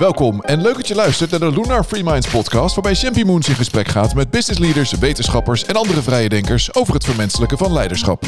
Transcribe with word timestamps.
Welkom 0.00 0.40
en 0.40 0.60
leuk 0.60 0.74
dat 0.74 0.88
je 0.88 0.94
luistert 0.94 1.30
naar 1.30 1.40
de 1.40 1.50
Lunar 1.50 1.84
Free 1.84 2.04
Minds 2.04 2.30
podcast, 2.30 2.74
waarbij 2.74 2.94
Champy 2.94 3.22
Moons 3.22 3.48
in 3.48 3.54
gesprek 3.54 3.88
gaat 3.88 4.14
met 4.14 4.30
business 4.30 4.60
leaders, 4.60 4.92
wetenschappers 4.92 5.64
en 5.64 5.74
andere 5.74 6.02
vrije 6.02 6.28
denkers 6.28 6.74
over 6.74 6.94
het 6.94 7.04
vermenselijken 7.04 7.58
van 7.58 7.72
leiderschap. 7.72 8.24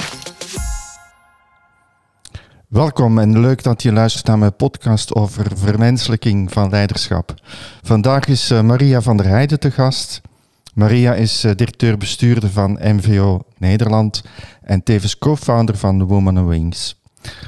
Welkom 2.68 3.18
en 3.18 3.40
leuk 3.40 3.62
dat 3.62 3.82
je 3.82 3.92
luistert 3.92 4.26
naar 4.26 4.38
mijn 4.38 4.56
podcast 4.56 5.14
over 5.14 5.46
vermenselijking 5.54 6.52
van 6.52 6.70
leiderschap. 6.70 7.34
Vandaag 7.82 8.26
is 8.26 8.50
eh, 8.50 8.62
Maria 8.62 9.00
van 9.00 9.16
der 9.16 9.26
Heijden 9.26 9.60
te 9.60 9.70
gast. 9.70 10.20
Maria 10.74 11.14
is 11.14 11.44
uh, 11.44 11.52
directeur-bestuurder 11.54 12.50
van 12.50 12.78
MVO 12.82 13.42
Nederland 13.58 14.22
en 14.62 14.82
tevens 14.82 15.18
co-founder 15.18 15.76
van 15.76 16.06
Woman 16.06 16.46
Wings. 16.46 17.01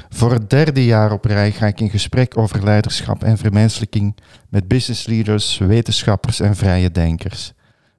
Voor 0.09 0.31
het 0.31 0.49
derde 0.49 0.85
jaar 0.85 1.11
op 1.11 1.25
rij 1.25 1.51
ga 1.51 1.65
ik 1.65 1.79
in 1.79 1.89
gesprek 1.89 2.37
over 2.37 2.63
leiderschap 2.63 3.23
en 3.23 3.37
vermenselijking 3.37 4.15
met 4.49 4.67
business 4.67 5.05
leaders, 5.05 5.57
wetenschappers 5.57 6.39
en 6.39 6.55
vrije 6.55 6.91
denkers. 6.91 7.53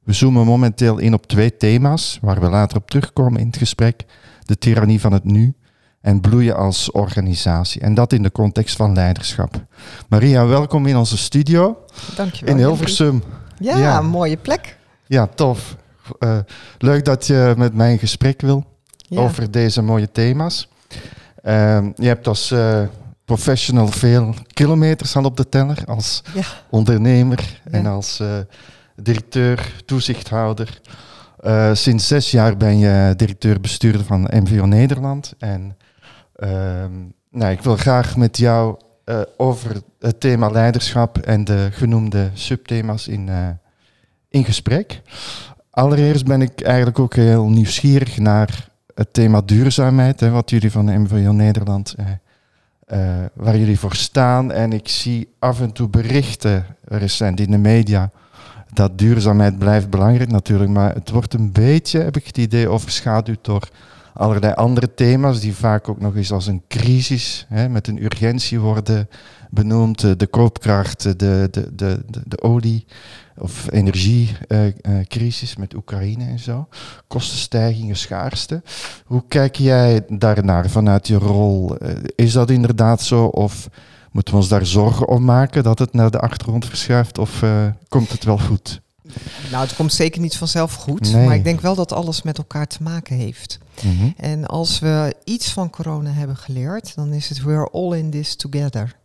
We 0.04 0.12
zoomen 0.12 0.46
momenteel 0.46 0.98
in 0.98 1.14
op 1.14 1.26
twee 1.26 1.56
thema's, 1.56 2.18
waar 2.20 2.40
we 2.40 2.48
later 2.48 2.76
op 2.76 2.90
terugkomen 2.90 3.40
in 3.40 3.46
het 3.46 3.56
gesprek: 3.56 4.04
de 4.44 4.58
tirannie 4.58 5.00
van 5.00 5.12
het 5.12 5.24
nu 5.24 5.54
en 6.00 6.20
bloeien 6.20 6.56
als 6.56 6.90
organisatie. 6.90 7.80
En 7.80 7.94
dat 7.94 8.12
in 8.12 8.22
de 8.22 8.32
context 8.32 8.76
van 8.76 8.94
leiderschap. 8.94 9.64
Maria, 10.08 10.46
welkom 10.46 10.86
in 10.86 10.96
onze 10.96 11.16
studio. 11.16 11.84
Dankjewel. 12.16 12.54
In 12.54 12.60
Hilversum. 12.60 13.22
Ja, 13.58 14.00
mooie 14.00 14.36
plek. 14.36 14.78
Ja, 15.06 15.26
tof. 15.26 15.76
Uh, 16.18 16.38
leuk 16.78 17.04
dat 17.04 17.26
je 17.26 17.54
met 17.56 17.74
mij 17.74 17.92
in 17.92 17.98
gesprek 17.98 18.40
wil 18.40 18.64
ja. 18.96 19.20
over 19.20 19.50
deze 19.50 19.82
mooie 19.82 20.12
thema's. 20.12 20.68
Uh, 21.46 21.86
je 21.94 22.06
hebt 22.06 22.26
als 22.26 22.50
uh, 22.52 22.82
professional 23.24 23.88
veel 23.88 24.34
kilometers 24.52 25.16
al 25.16 25.24
op 25.24 25.36
de 25.36 25.48
teller, 25.48 25.78
als 25.86 26.22
ja. 26.34 26.42
ondernemer 26.70 27.60
en 27.70 27.86
als 27.86 28.20
uh, 28.20 28.38
directeur, 28.96 29.82
toezichthouder. 29.84 30.80
sinds 31.72 32.06
zes 32.06 32.30
jaar 32.30 32.56
ben 32.56 32.78
je 32.78 33.14
directeur-bestuurder 33.16 34.04
van 34.04 34.30
MVO 34.30 34.64
Nederland. 34.64 35.34
En 35.38 35.76
ehm, 36.36 36.92
nou, 37.30 37.52
ik 37.52 37.60
wil 37.60 37.76
graag 37.76 38.16
met 38.16 38.36
jou 38.36 38.78
over 39.36 39.76
het 39.98 40.20
thema 40.20 40.50
leiderschap 40.50 41.18
en 41.18 41.44
de 41.44 41.68
genoemde 41.72 42.30
subthema's 42.34 43.06
in, 43.06 43.30
in 44.28 44.44
gesprek. 44.44 45.02
Allereerst 45.70 46.24
ben 46.24 46.42
ik 46.42 46.60
eigenlijk 46.60 46.98
ook 46.98 47.14
heel 47.14 47.48
nieuwsgierig 47.48 48.18
naar 48.18 48.68
het 48.96 49.12
thema 49.12 49.42
duurzaamheid, 49.44 50.20
hè, 50.20 50.30
wat 50.30 50.50
jullie 50.50 50.70
van 50.70 50.86
de 50.86 50.98
MVO 50.98 51.32
Nederland, 51.32 51.94
eh, 51.96 52.06
uh, 52.92 53.24
waar 53.34 53.56
jullie 53.58 53.78
voor 53.78 53.94
staan. 53.94 54.52
En 54.52 54.72
ik 54.72 54.88
zie 54.88 55.28
af 55.38 55.60
en 55.60 55.72
toe 55.72 55.88
berichten 55.88 56.66
recent 56.84 57.40
in 57.40 57.50
de 57.50 57.58
media 57.58 58.10
dat 58.72 58.98
duurzaamheid 58.98 59.58
blijft 59.58 59.90
belangrijk 59.90 60.30
natuurlijk, 60.30 60.70
maar 60.70 60.94
het 60.94 61.10
wordt 61.10 61.34
een 61.34 61.52
beetje, 61.52 62.00
heb 62.00 62.16
ik 62.16 62.26
het 62.26 62.38
idee, 62.38 62.68
overschaduwd 62.68 63.44
door 63.44 63.68
allerlei 64.12 64.52
andere 64.54 64.94
thema's 64.94 65.40
die 65.40 65.54
vaak 65.54 65.88
ook 65.88 66.00
nog 66.00 66.16
eens 66.16 66.32
als 66.32 66.46
een 66.46 66.62
crisis 66.68 67.46
hè, 67.48 67.68
met 67.68 67.88
een 67.88 68.04
urgentie 68.04 68.60
worden 68.60 69.08
benoemd. 69.50 70.18
De 70.18 70.26
koopkracht, 70.26 71.02
de, 71.02 71.16
de, 71.16 71.48
de, 71.50 72.02
de, 72.06 72.22
de 72.24 72.42
olie, 72.42 72.86
of 73.38 73.72
energiecrisis 73.72 75.56
met 75.56 75.74
Oekraïne 75.74 76.24
en 76.24 76.38
zo. 76.38 76.68
Kostenstijgingen, 77.06 77.96
schaarste. 77.96 78.62
Hoe 79.04 79.24
kijk 79.28 79.56
jij 79.56 80.04
daarnaar 80.08 80.70
vanuit 80.70 81.06
je 81.06 81.16
rol? 81.16 81.76
Uh, 81.82 81.90
is 82.14 82.32
dat 82.32 82.50
inderdaad 82.50 83.02
zo 83.02 83.24
of 83.24 83.68
moeten 84.12 84.34
we 84.34 84.40
ons 84.40 84.48
daar 84.48 84.66
zorgen 84.66 85.08
om 85.08 85.24
maken 85.24 85.62
dat 85.62 85.78
het 85.78 85.92
naar 85.92 86.10
de 86.10 86.20
achtergrond 86.20 86.66
verschuift 86.66 87.18
of 87.18 87.42
uh, 87.42 87.66
komt 87.88 88.12
het 88.12 88.24
wel 88.24 88.38
goed? 88.38 88.80
Nou, 89.50 89.64
het 89.66 89.76
komt 89.76 89.92
zeker 89.92 90.20
niet 90.20 90.36
vanzelf 90.36 90.74
goed, 90.74 91.12
nee. 91.12 91.26
maar 91.26 91.34
ik 91.34 91.44
denk 91.44 91.60
wel 91.60 91.74
dat 91.74 91.92
alles 91.92 92.22
met 92.22 92.38
elkaar 92.38 92.66
te 92.66 92.82
maken 92.82 93.16
heeft. 93.16 93.58
Mm 93.82 93.98
-hmm. 93.98 94.14
En 94.16 94.46
als 94.46 94.78
we 94.78 95.14
iets 95.24 95.52
van 95.52 95.70
corona 95.70 96.10
hebben 96.10 96.36
geleerd, 96.36 96.94
dan 96.94 97.12
is 97.12 97.28
het 97.28 97.42
we're 97.42 97.70
all 97.70 97.98
in 97.98 98.10
this 98.10 98.36
together. 98.36 98.96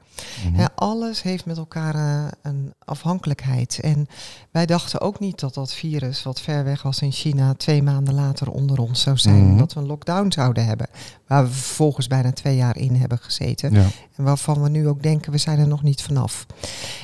Mm 0.45 0.55
-hmm. 0.55 0.67
alles 0.75 1.21
heeft 1.21 1.45
met 1.45 1.57
elkaar 1.57 1.95
uh, 1.95 2.27
een 2.41 2.73
afhankelijkheid. 2.85 3.79
En 3.79 4.07
wij 4.51 4.65
dachten 4.65 5.01
ook 5.01 5.19
niet 5.19 5.39
dat 5.39 5.53
dat 5.53 5.73
virus, 5.73 6.23
wat 6.23 6.41
ver 6.41 6.63
weg 6.63 6.81
was 6.81 7.01
in 7.01 7.11
China, 7.11 7.53
twee 7.53 7.83
maanden 7.83 8.13
later 8.13 8.51
onder 8.51 8.79
ons 8.79 9.01
zou 9.01 9.17
zijn. 9.17 9.35
Mm 9.35 9.49
-hmm. 9.49 9.57
Dat 9.57 9.73
we 9.73 9.79
een 9.79 9.85
lockdown 9.85 10.31
zouden 10.31 10.65
hebben. 10.65 10.87
Waar 11.27 11.43
we 11.43 11.51
vervolgens 11.51 12.07
bijna 12.07 12.31
twee 12.31 12.55
jaar 12.55 12.77
in 12.77 12.95
hebben 12.95 13.17
gezeten. 13.17 13.73
Ja. 13.73 13.87
En 14.15 14.23
waarvan 14.23 14.61
we 14.61 14.69
nu 14.69 14.87
ook 14.87 15.03
denken, 15.03 15.31
we 15.31 15.37
zijn 15.37 15.59
er 15.59 15.67
nog 15.67 15.83
niet 15.83 16.01
vanaf. 16.01 16.45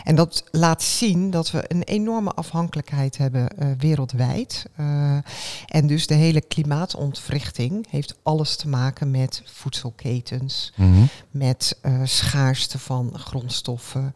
En 0.04 0.16
dat 0.16 0.44
laat 0.52 0.84
zien 0.84 1.30
dat 1.30 1.52
we 1.52 1.64
een 1.68 1.84
enorme 1.84 2.32
afhankelijkheid 2.32 3.18
hebben 3.18 3.48
uh, 3.60 3.68
wereldwijd. 3.78 4.66
Uh, 4.80 5.18
en 5.66 5.88
dus 5.88 6.08
de 6.08 6.14
hele 6.14 6.42
klimaatontwrichting 6.42 7.88
heeft 7.90 8.18
alles 8.24 8.56
te 8.56 8.68
maken 8.68 9.12
met 9.12 9.42
voedselketens, 9.46 10.74
mm 10.76 10.94
-hmm. 10.94 11.08
met 11.32 11.80
schaarste 12.04 12.80
van 12.80 13.07
grondstoffen, 13.14 14.14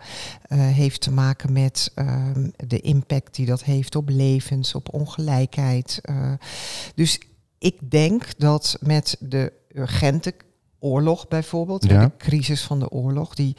heeft 0.54 1.02
te 1.02 1.12
maken 1.12 1.54
met 1.54 1.94
de 2.68 2.80
impact 2.80 3.36
die 3.36 3.46
dat 3.46 3.64
heeft 3.64 3.96
op 3.96 4.10
levens, 4.10 4.76
op 4.76 4.94
ongelijkheid. 4.94 6.02
dus 6.96 7.20
ik 7.58 7.92
denk 7.92 8.40
dat 8.40 8.78
met 8.80 9.18
de 9.20 9.54
urgente 9.74 10.34
oorlog 10.82 11.28
bijvoorbeeld, 11.28 11.84
ja. 11.86 12.06
de 12.06 12.12
crisis 12.18 12.62
van 12.62 12.80
de 12.80 12.90
oorlog, 12.90 13.36
die, 13.36 13.56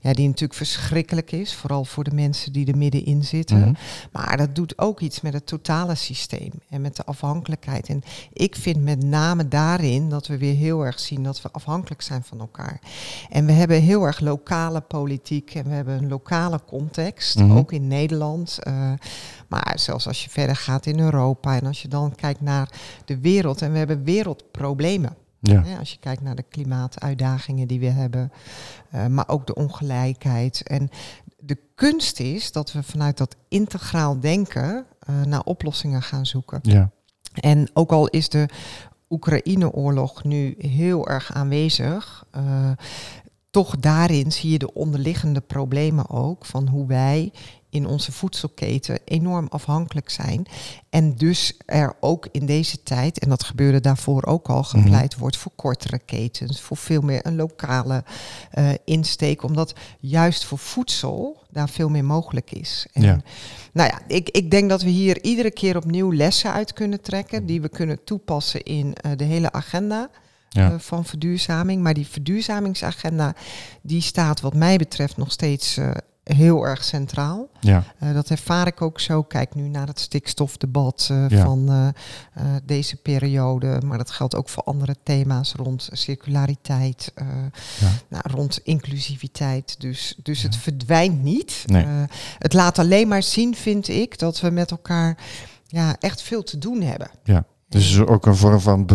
ja, 0.00 0.12
die 0.12 0.26
natuurlijk 0.26 0.54
verschrikkelijk 0.54 1.32
is, 1.32 1.54
vooral 1.54 1.84
voor 1.84 2.04
de 2.04 2.14
mensen 2.14 2.52
die 2.52 2.66
er 2.66 2.76
middenin 2.76 3.24
zitten. 3.24 3.56
Mm 3.56 3.62
-hmm. 3.62 3.76
Maar 4.12 4.36
dat 4.36 4.54
doet 4.54 4.78
ook 4.78 5.00
iets 5.00 5.20
met 5.20 5.32
het 5.32 5.46
totale 5.46 5.94
systeem 5.94 6.50
en 6.68 6.80
met 6.80 6.96
de 6.96 7.04
afhankelijkheid. 7.04 7.88
En 7.88 8.02
ik 8.32 8.56
vind 8.56 8.82
met 8.82 9.04
name 9.04 9.48
daarin 9.48 10.08
dat 10.08 10.26
we 10.26 10.38
weer 10.38 10.54
heel 10.54 10.84
erg 10.84 11.00
zien 11.00 11.22
dat 11.22 11.42
we 11.42 11.50
afhankelijk 11.52 12.02
zijn 12.02 12.22
van 12.22 12.40
elkaar. 12.40 12.80
En 13.30 13.46
we 13.46 13.52
hebben 13.52 13.80
heel 13.80 14.04
erg 14.04 14.20
lokale 14.20 14.80
politiek 14.80 15.54
en 15.54 15.64
we 15.64 15.74
hebben 15.74 15.96
een 15.96 16.08
lokale 16.08 16.60
context, 16.66 17.38
mm 17.38 17.48
-hmm. 17.48 17.56
ook 17.58 17.72
in 17.72 17.86
Nederland. 17.86 18.58
Uh, 18.68 18.92
maar 19.48 19.72
zelfs 19.78 20.06
als 20.06 20.24
je 20.24 20.30
verder 20.30 20.56
gaat 20.56 20.86
in 20.86 21.00
Europa 21.00 21.56
en 21.56 21.66
als 21.66 21.82
je 21.82 21.88
dan 21.88 22.14
kijkt 22.14 22.40
naar 22.40 22.68
de 23.04 23.18
wereld 23.18 23.62
en 23.62 23.72
we 23.72 23.78
hebben 23.78 24.04
wereldproblemen. 24.04 25.16
Ja. 25.50 25.78
Als 25.78 25.92
je 25.92 25.98
kijkt 25.98 26.22
naar 26.22 26.34
de 26.34 26.44
klimaatuitdagingen 26.48 27.68
die 27.68 27.80
we 27.80 27.86
hebben, 27.86 28.32
uh, 28.94 29.06
maar 29.06 29.28
ook 29.28 29.46
de 29.46 29.54
ongelijkheid. 29.54 30.62
En 30.62 30.88
de 31.38 31.58
kunst 31.74 32.20
is 32.20 32.52
dat 32.52 32.72
we 32.72 32.82
vanuit 32.82 33.18
dat 33.18 33.36
integraal 33.48 34.20
denken 34.20 34.86
uh, 35.10 35.22
naar 35.22 35.42
oplossingen 35.42 36.02
gaan 36.02 36.26
zoeken. 36.26 36.58
Ja. 36.62 36.90
En 37.34 37.68
ook 37.72 37.90
al 37.90 38.08
is 38.08 38.28
de 38.28 38.48
Oekraïne-oorlog 39.08 40.24
nu 40.24 40.54
heel 40.58 41.08
erg 41.08 41.32
aanwezig, 41.32 42.24
uh, 42.36 42.70
toch 43.50 43.76
daarin 43.76 44.32
zie 44.32 44.50
je 44.50 44.58
de 44.58 44.74
onderliggende 44.74 45.40
problemen 45.40 46.10
ook 46.10 46.44
van 46.44 46.68
hoe 46.68 46.86
wij 46.86 47.32
in 47.74 47.86
onze 47.86 48.12
voedselketen 48.12 48.98
enorm 49.04 49.46
afhankelijk 49.48 50.10
zijn. 50.10 50.46
En 50.90 51.14
dus 51.16 51.58
er 51.66 51.96
ook 52.00 52.28
in 52.32 52.46
deze 52.46 52.82
tijd, 52.82 53.18
en 53.18 53.28
dat 53.28 53.44
gebeurde 53.44 53.80
daarvoor 53.80 54.24
ook 54.24 54.48
al, 54.48 54.62
gepleit 54.62 55.02
mm-hmm. 55.02 55.18
wordt 55.18 55.36
voor 55.36 55.52
kortere 55.56 55.98
ketens, 55.98 56.60
voor 56.60 56.76
veel 56.76 57.00
meer 57.00 57.26
een 57.26 57.36
lokale 57.36 58.04
uh, 58.58 58.68
insteek, 58.84 59.42
omdat 59.42 59.74
juist 60.00 60.44
voor 60.44 60.58
voedsel 60.58 61.42
daar 61.50 61.68
veel 61.68 61.88
meer 61.88 62.04
mogelijk 62.04 62.50
is. 62.50 62.86
En, 62.92 63.02
ja. 63.02 63.20
Nou 63.72 63.88
ja, 63.88 64.00
ik, 64.06 64.28
ik 64.28 64.50
denk 64.50 64.68
dat 64.68 64.82
we 64.82 64.90
hier 64.90 65.22
iedere 65.22 65.50
keer 65.50 65.76
opnieuw 65.76 66.12
lessen 66.12 66.52
uit 66.52 66.72
kunnen 66.72 67.00
trekken, 67.00 67.46
die 67.46 67.60
we 67.60 67.68
kunnen 67.68 68.04
toepassen 68.04 68.62
in 68.62 68.86
uh, 68.86 69.12
de 69.16 69.24
hele 69.24 69.52
agenda. 69.52 70.10
Ja. 70.48 70.72
Uh, 70.72 70.78
van 70.78 71.04
verduurzaming. 71.04 71.82
Maar 71.82 71.94
die 71.94 72.06
verduurzamingsagenda, 72.06 73.34
die 73.82 74.00
staat 74.00 74.40
wat 74.40 74.54
mij 74.54 74.76
betreft 74.76 75.16
nog 75.16 75.32
steeds 75.32 75.78
uh, 75.78 75.90
heel 76.24 76.66
erg 76.66 76.84
centraal. 76.84 77.48
Ja. 77.60 77.84
Uh, 78.02 78.14
dat 78.14 78.30
ervaar 78.30 78.66
ik 78.66 78.82
ook 78.82 79.00
zo. 79.00 79.22
Kijk 79.22 79.54
nu 79.54 79.68
naar 79.68 79.86
het 79.86 80.00
stikstofdebat 80.00 81.08
uh, 81.12 81.28
ja. 81.28 81.44
van 81.44 81.72
uh, 81.72 82.44
deze 82.64 82.96
periode. 82.96 83.80
Maar 83.84 83.98
dat 83.98 84.10
geldt 84.10 84.34
ook 84.34 84.48
voor 84.48 84.62
andere 84.62 84.96
thema's 85.02 85.54
rond 85.54 85.88
circulariteit, 85.92 87.12
ja. 87.80 87.88
nou, 88.08 88.22
rond 88.30 88.60
inclusiviteit. 88.62 89.80
Dus, 89.80 90.18
dus 90.22 90.42
het 90.42 90.56
verdwijnt 90.56 91.22
niet. 91.22 91.62
Nee. 91.66 91.86
het 92.38 92.52
laat 92.52 92.78
alleen 92.78 93.08
maar 93.08 93.22
zien, 93.22 93.54
vind 93.54 93.88
ik, 93.88 94.18
dat 94.18 94.40
we 94.40 94.50
met 94.50 94.70
elkaar 94.70 95.16
ja, 95.66 95.96
echt 96.00 96.22
veel 96.22 96.42
te 96.42 96.58
doen 96.58 96.80
hebben. 96.80 97.10
Ja. 97.24 97.44
Dus 97.68 97.98
ook 97.98 98.26
een 98.26 98.36
vorm 98.36 98.60
van 98.60 98.86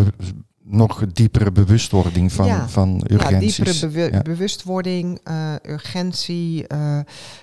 nog 0.70 1.06
diepere 1.14 1.52
bewustwording 1.52 2.32
van, 2.32 2.46
ja. 2.46 2.68
van 2.68 3.04
urgenties. 3.08 3.58
Ja, 3.58 3.64
diepere 3.64 3.88
bewu 3.88 4.12
ja. 4.12 4.22
bewustwording, 4.22 5.20
uh, 5.28 5.54
urgentie, 5.68 6.66
uh, 6.68 7.00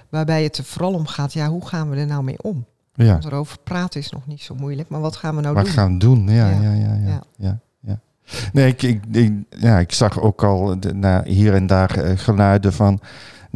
waarbij 0.08 0.42
het 0.42 0.58
er 0.58 0.64
vooral 0.64 0.92
om 0.92 1.06
gaat, 1.06 1.32
ja, 1.32 1.48
hoe 1.48 1.66
gaan 1.66 1.90
we 1.90 1.96
er 1.96 2.06
nou 2.06 2.22
mee 2.22 2.42
om? 2.42 2.66
Ja. 2.94 3.12
Want 3.12 3.24
erover 3.24 3.58
praten 3.64 4.00
is 4.00 4.10
nog 4.10 4.26
niet 4.26 4.42
zo 4.42 4.54
moeilijk, 4.54 4.88
maar 4.88 5.00
wat 5.00 5.16
gaan 5.16 5.36
we 5.36 5.40
nou 5.40 5.54
wat 5.54 5.64
doen? 5.64 5.74
Wat 5.74 5.82
gaan 5.82 5.92
we 5.92 5.98
doen, 5.98 6.28
ja, 6.28 6.50
ja, 6.50 6.72
ja, 6.72 6.94
ja. 6.94 7.22
ja. 7.36 7.60
Nee, 8.52 8.66
ik, 8.68 8.82
ik, 8.82 9.02
ik, 9.12 9.32
ja, 9.48 9.78
ik 9.78 9.92
zag 9.92 10.20
ook 10.20 10.44
al 10.44 10.80
de, 10.80 11.22
hier 11.24 11.54
en 11.54 11.66
daar 11.66 12.04
uh, 12.04 12.18
geluiden 12.18 12.72
van 12.72 13.00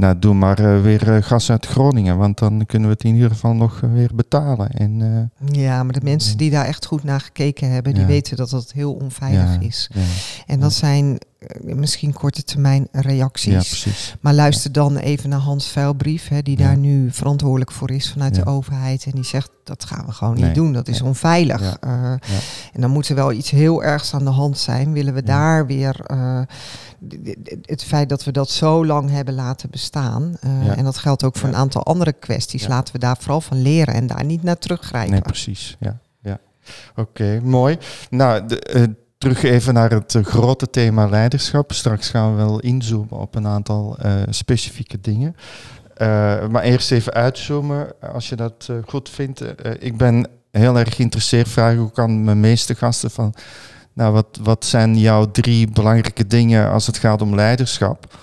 nou, 0.00 0.19
doe 0.19 0.35
maar 0.35 0.82
weer 0.82 1.23
gas 1.23 1.50
uit 1.50 1.67
Groningen, 1.67 2.19
want 2.19 2.38
dan 2.38 2.67
kunnen 2.67 2.88
we 2.88 2.94
het 2.94 3.05
in 3.05 3.14
ieder 3.14 3.31
geval 3.31 3.55
nog 3.55 3.81
weer 3.81 4.11
betalen. 4.14 4.70
En, 4.70 5.31
ja, 5.52 5.82
maar 5.82 5.93
de 5.93 6.00
mensen 6.02 6.37
die 6.37 6.50
daar 6.50 6.67
echt 6.67 6.87
goed 6.87 7.05
naar 7.05 7.20
gekeken 7.20 7.70
hebben, 7.70 7.94
die 7.94 8.05
weten 8.05 8.37
dat 8.37 8.50
dat 8.50 8.73
heel 8.73 8.93
onveilig 8.93 9.61
is. 9.61 9.91
En 10.47 10.61
dat 10.61 10.73
zijn 10.73 11.19
eh, 11.19 11.29
misschien 11.60 12.12
korte 12.12 12.42
termijn 12.42 12.88
reacties. 12.92 13.84
Ja, 13.84 13.92
maar 14.20 14.34
luister 14.34 14.72
dan 14.72 14.96
even 14.96 15.28
naar 15.28 15.38
Hans 15.38 15.70
Vuilbrief, 15.70 16.28
hè, 16.28 16.42
die 16.42 16.56
daar 16.56 16.76
nu 16.76 17.10
verantwoordelijk 17.10 17.72
voor 17.72 17.90
is 17.90 18.10
vanuit 18.10 18.34
de 18.34 18.46
overheid. 18.46 19.04
En 19.04 19.10
die 19.10 19.25
zegt, 19.25 19.50
dat 19.64 19.84
gaan 19.84 20.06
we 20.06 20.12
gewoon 20.12 20.34
niet 20.34 20.54
doen, 20.54 20.72
dat 20.72 20.88
is 20.88 21.00
onveilig. 21.00 21.76
Uh, 21.84 22.10
en 22.72 22.81
dan 22.81 22.90
moet 22.90 23.08
er 23.08 23.14
wel 23.14 23.32
iets 23.32 23.50
heel 23.50 23.82
ergs 23.82 24.14
aan 24.14 24.25
de 24.25 24.31
hand 24.31 24.58
zijn. 24.58 24.92
Willen 24.92 25.14
we 25.14 25.22
daar 25.22 25.66
weer 25.66 26.00
uh, 26.10 26.40
het 27.62 27.84
feit 27.84 28.08
dat 28.08 28.25
we 28.25 28.32
dat 28.32 28.50
zo 28.50 28.87
lang 28.87 29.10
hebben 29.10 29.34
laten 29.34 29.70
bestaan. 29.70 30.37
En 30.76 30.84
dat 30.84 30.98
geldt 30.98 31.25
ook 31.25 31.37
voor 31.37 31.48
een 31.48 31.56
aantal 31.56 31.84
andere 31.84 32.12
kwesties. 32.12 32.66
Laten 32.66 32.92
we 32.92 33.00
daar 33.00 33.16
vooral 33.16 33.40
van 33.40 33.62
leren 33.62 33.94
en 33.94 34.06
daar 34.06 34.25
niet 34.25 34.42
naar 34.42 34.58
teruggrijpen. 34.58 35.12
Nee, 35.12 35.20
precies. 35.20 35.76
Ja. 35.81 35.98
ja. 36.22 36.38
Oké, 36.96 37.40
mooi. 37.42 37.78
Nou, 38.10 38.46
de, 38.46 38.98
terug 39.20 39.43
even 39.43 39.75
naar 39.75 39.90
het 39.90 40.14
eh, 40.14 40.25
grote 40.25 40.70
thema 40.70 41.08
leiderschap. 41.08 41.72
Straks 41.72 42.11
gaan 42.11 42.31
we 42.31 42.37
wel 42.37 42.61
inzoomen 42.61 43.19
op 43.19 43.34
een 43.34 43.46
aantal 43.46 43.96
uh, 44.05 44.12
specifieke 44.28 45.00
dingen. 45.00 45.37
Uh, 45.99 46.06
maar 46.49 46.62
eerst 46.62 46.93
even 46.93 47.12
uitzoomen, 47.12 47.93
als 48.12 48.28
je 48.28 48.37
dat 48.37 48.69
goed 48.87 49.08
vindt. 49.08 49.44
ik 49.78 49.96
ben 49.96 50.28
heel 50.50 50.78
erg 50.78 50.94
geïnteresseerd, 50.94 51.49
vraag 51.49 51.78
ook 51.78 51.99
aan 51.99 52.25
mijn 52.25 52.40
meeste 52.40 52.75
gasten 52.75 53.11
van... 53.11 53.34
Nou, 53.93 54.12
wat, 54.12 54.38
wat 54.43 54.64
zijn 54.64 54.99
jouw 54.99 55.31
drie 55.31 55.70
belangrijke 55.70 56.26
dingen 56.26 56.70
als 56.70 56.87
het 56.87 56.99
gaat 56.99 57.23
om 57.23 57.34
leiderschap? 57.34 58.19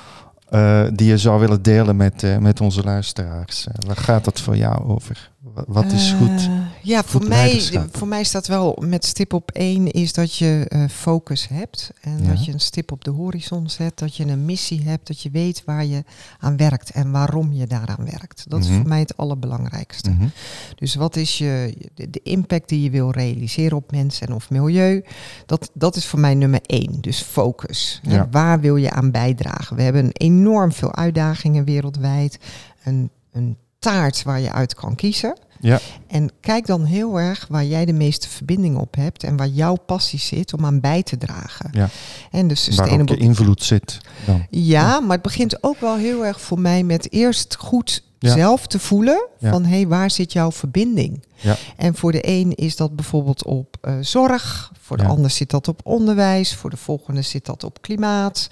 die 0.94 1.08
je 1.08 1.18
zou 1.18 1.40
willen 1.40 1.62
delen 1.62 1.96
met, 1.96 2.40
met 2.40 2.62
onze 2.62 2.84
luisteraars. 2.84 3.68
waar 3.86 3.98
gaat 3.98 4.26
dat 4.26 4.42
voor 4.42 4.56
jou 4.56 4.88
over? 4.88 5.30
Wat 5.68 5.92
is 5.92 6.12
goed? 6.12 6.30
Uh, 6.30 6.66
ja, 6.82 7.04
voor 7.04 7.28
mij, 7.28 7.72
voor 7.92 8.08
mij 8.08 8.24
staat 8.24 8.48
wel 8.48 8.78
met 8.80 9.06
stip 9.06 9.34
op 9.34 9.52
één 9.52 9.92
is 9.92 10.14
dat 10.14 10.36
je 10.36 10.66
uh, 10.70 10.88
focus 10.90 11.48
hebt. 11.48 11.92
En 12.02 12.28
dat 12.28 12.46
je 12.46 12.54
een 12.54 12.60
stip 12.60 12.92
op 12.92 13.04
de 13.04 13.12
horizon 13.12 13.70
zet. 13.70 13.98
Dat 13.98 14.16
je 14.16 14.26
een 14.26 14.46
missie 14.46 14.84
hebt. 14.84 15.08
Dat 15.08 15.22
je 15.22 15.30
weet 15.30 15.64
waar 15.66 15.86
je 15.86 16.04
aan 16.40 16.58
werkt 16.58 16.92
en 16.92 17.12
waarom 17.12 17.54
je 17.54 17.68
daaraan 17.68 18.06
werkt. 18.06 18.46
Dat 18.50 18.60
is 18.60 18.68
mhm. 18.68 18.78
voor 18.78 18.88
mij 18.88 19.00
het 19.00 19.18
allerbelangrijkste. 19.18 20.10
Mhm. 20.10 20.28
Dus 20.76 20.96
wat 20.96 21.16
is 21.16 21.38
je, 21.38 21.74
de, 21.94 22.20
impact 22.24 22.70
die 22.70 22.82
je 22.82 22.90
wil 22.90 23.12
realiseren 23.12 23.78
op 23.78 23.92
mensen 23.92 24.28
en 24.28 24.34
of 24.34 24.50
milieu? 24.50 25.04
Dat, 25.46 25.72
dat 25.74 25.96
is 25.96 26.06
voor 26.06 26.20
mij 26.20 26.36
nummer 26.36 26.62
één. 26.66 27.02
Dus 27.02 27.22
focus. 27.22 28.00
Ja. 28.04 28.28
Waar 28.32 28.60
wil 28.60 28.76
je 28.76 28.92
aan 28.92 29.12
bijdragen? 29.12 29.76
We 29.76 29.82
hebben 29.82 30.10
enorm 30.12 30.72
veel 30.72 30.96
uitdagingen 30.96 31.66
wereldwijd. 31.66 32.40
Een, 32.84 33.10
een 33.32 33.58
taart 33.80 34.24
waar 34.24 34.40
je 34.40 34.52
uit 34.52 34.76
kan 34.76 34.96
kiezen. 34.96 35.38
Ja. 35.60 35.80
En 36.08 36.30
kijk 36.40 36.66
dan 36.66 36.84
heel 36.84 37.20
erg 37.20 37.46
waar 37.50 37.66
jij 37.66 37.86
de 37.86 37.94
meeste 37.94 38.30
verbinding 38.30 38.78
op 38.78 38.96
hebt 38.96 39.24
en 39.24 39.38
waar 39.38 39.48
jouw 39.48 39.76
passie 39.76 40.20
zit 40.20 40.54
om 40.54 40.66
aan 40.66 40.80
bij 40.80 41.04
te 41.04 41.18
dragen. 41.18 41.70
Ja. 41.72 41.90
En 42.32 42.48
dus. 42.48 42.68
Waar 42.76 43.00
ook 43.00 43.10
je 43.10 43.18
invloed 43.18 43.64
zit. 43.64 43.98
Dan. 44.26 44.46
Ja, 44.50 45.00
maar 45.00 45.12
het 45.12 45.22
begint 45.22 45.64
ook 45.64 45.80
wel 45.80 45.96
heel 45.96 46.26
erg 46.26 46.42
voor 46.42 46.60
mij 46.60 46.84
met 46.84 47.12
eerst 47.12 47.56
goed 47.56 48.06
zelf 48.20 48.68
te 48.68 48.80
voelen 48.80 49.28
van 49.42 49.66
hé, 49.66 49.76
hey, 49.76 49.88
waar 49.88 50.12
zit 50.12 50.34
jouw 50.34 50.52
verbinding? 50.52 51.26
Ja. 51.36 51.56
En 51.76 51.96
voor 51.96 52.12
de 52.12 52.28
een 52.28 52.56
is 52.56 52.76
dat 52.76 52.96
bijvoorbeeld 52.96 53.46
op 53.46 53.78
uh, 53.82 53.94
zorg, 54.02 54.72
voor 54.80 54.98
de 54.98 55.06
ander 55.06 55.32
zit 55.32 55.50
dat 55.50 55.68
op 55.68 55.82
onderwijs, 55.84 56.56
voor 56.56 56.70
de 56.70 56.78
volgende 56.78 57.22
zit 57.22 57.46
dat 57.46 57.64
op 57.64 57.82
klimaat. 57.82 58.50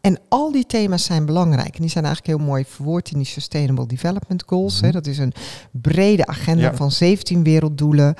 En 0.00 0.18
al 0.28 0.52
die 0.52 0.66
thema's 0.66 1.04
zijn 1.04 1.26
belangrijk. 1.26 1.74
En 1.74 1.80
die 1.80 1.90
zijn 1.90 2.04
eigenlijk 2.04 2.36
heel 2.38 2.46
mooi 2.46 2.64
verwoord 2.68 3.10
in 3.10 3.16
die 3.16 3.26
Sustainable 3.26 3.86
Development 3.86 4.42
Goals. 4.46 4.80
hè. 4.80 4.86
Mhm. 4.86 4.92
Dat 4.92 5.06
is 5.06 5.18
een 5.18 5.32
brede 5.70 6.26
agenda 6.26 6.45
van 6.74 6.90
17 6.90 7.42
werelddoelen. 7.42 8.14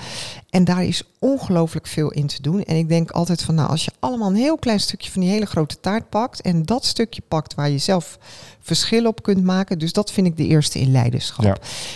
En 0.50 0.64
daar 0.64 0.84
is 0.84 1.02
ongelooflijk 1.18 1.86
veel 1.86 2.10
in 2.10 2.26
te 2.26 2.42
doen. 2.42 2.62
En 2.62 2.76
ik 2.76 2.88
denk 2.88 3.10
altijd 3.10 3.42
van, 3.42 3.54
nou, 3.54 3.68
als 3.68 3.84
je 3.84 3.92
allemaal 3.98 4.28
een 4.28 4.34
heel 4.34 4.58
klein 4.58 4.80
stukje 4.80 5.10
van 5.10 5.20
die 5.20 5.30
hele 5.30 5.46
grote 5.46 5.80
taart 5.80 6.08
pakt 6.08 6.40
en 6.40 6.62
dat 6.62 6.84
stukje 6.84 7.22
pakt 7.28 7.54
waar 7.54 7.70
je 7.70 7.78
zelf 7.78 8.18
verschil 8.60 9.06
op 9.06 9.22
kunt 9.22 9.44
maken. 9.44 9.78
Dus 9.78 9.92
dat 9.92 10.12
vind 10.12 10.26
ik 10.26 10.36
de 10.36 10.46
eerste 10.46 10.78
in 10.78 10.90
leiderschap. 10.90 11.44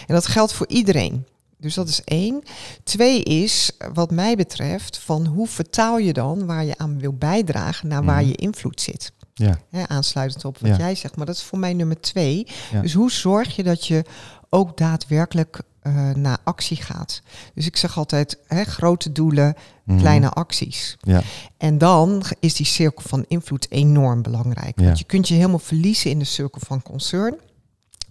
En 0.06 0.14
dat 0.14 0.26
geldt 0.26 0.52
voor 0.52 0.68
iedereen. 0.68 1.24
Dus 1.58 1.74
dat 1.74 1.88
is 1.88 2.04
één. 2.04 2.42
Twee 2.84 3.22
is, 3.22 3.70
wat 3.92 4.10
mij 4.10 4.36
betreft, 4.36 4.98
van 4.98 5.26
hoe 5.26 5.46
vertaal 5.46 5.98
je 5.98 6.12
dan 6.12 6.46
waar 6.46 6.64
je 6.64 6.78
aan 6.78 6.98
wil 6.98 7.12
bijdragen 7.12 7.88
naar 7.88 8.04
waar 8.04 8.20
mhm. 8.20 8.28
je 8.28 8.36
invloed 8.36 8.80
zit. 8.80 9.12
Ja. 9.34 9.88
aansluitend 9.88 10.44
op 10.44 10.58
wat 10.58 10.76
jij 10.76 10.94
zegt. 10.94 11.16
Maar 11.16 11.26
dat 11.26 11.34
is 11.34 11.42
voor 11.42 11.58
mij 11.58 11.72
nummer 11.72 12.00
twee. 12.00 12.46
Dus 12.82 12.92
hoe 12.92 13.10
zorg 13.10 13.56
je 13.56 13.62
dat 13.62 13.86
je 13.86 14.04
ook 14.48 14.76
daadwerkelijk 14.76 15.60
uh, 15.82 16.10
naar 16.10 16.38
actie 16.44 16.76
gaat. 16.76 17.22
Dus 17.54 17.66
ik 17.66 17.76
zeg 17.76 17.98
altijd, 17.98 18.38
hè, 18.46 18.64
grote 18.64 19.12
doelen, 19.12 19.54
mhm. 19.84 19.98
kleine 19.98 20.30
acties. 20.30 20.96
Ja. 21.00 21.22
En 21.56 21.78
dan 21.78 22.22
is 22.40 22.54
die 22.54 22.66
cirkel 22.66 23.02
van 23.06 23.24
invloed 23.28 23.70
enorm 23.70 24.22
belangrijk. 24.22 24.80
Want 24.80 24.98
je 24.98 25.04
kunt 25.04 25.28
je 25.28 25.34
helemaal 25.34 25.58
verliezen 25.58 26.10
in 26.10 26.18
de 26.18 26.24
cirkel 26.24 26.60
van 26.64 26.82
concern. 26.82 27.34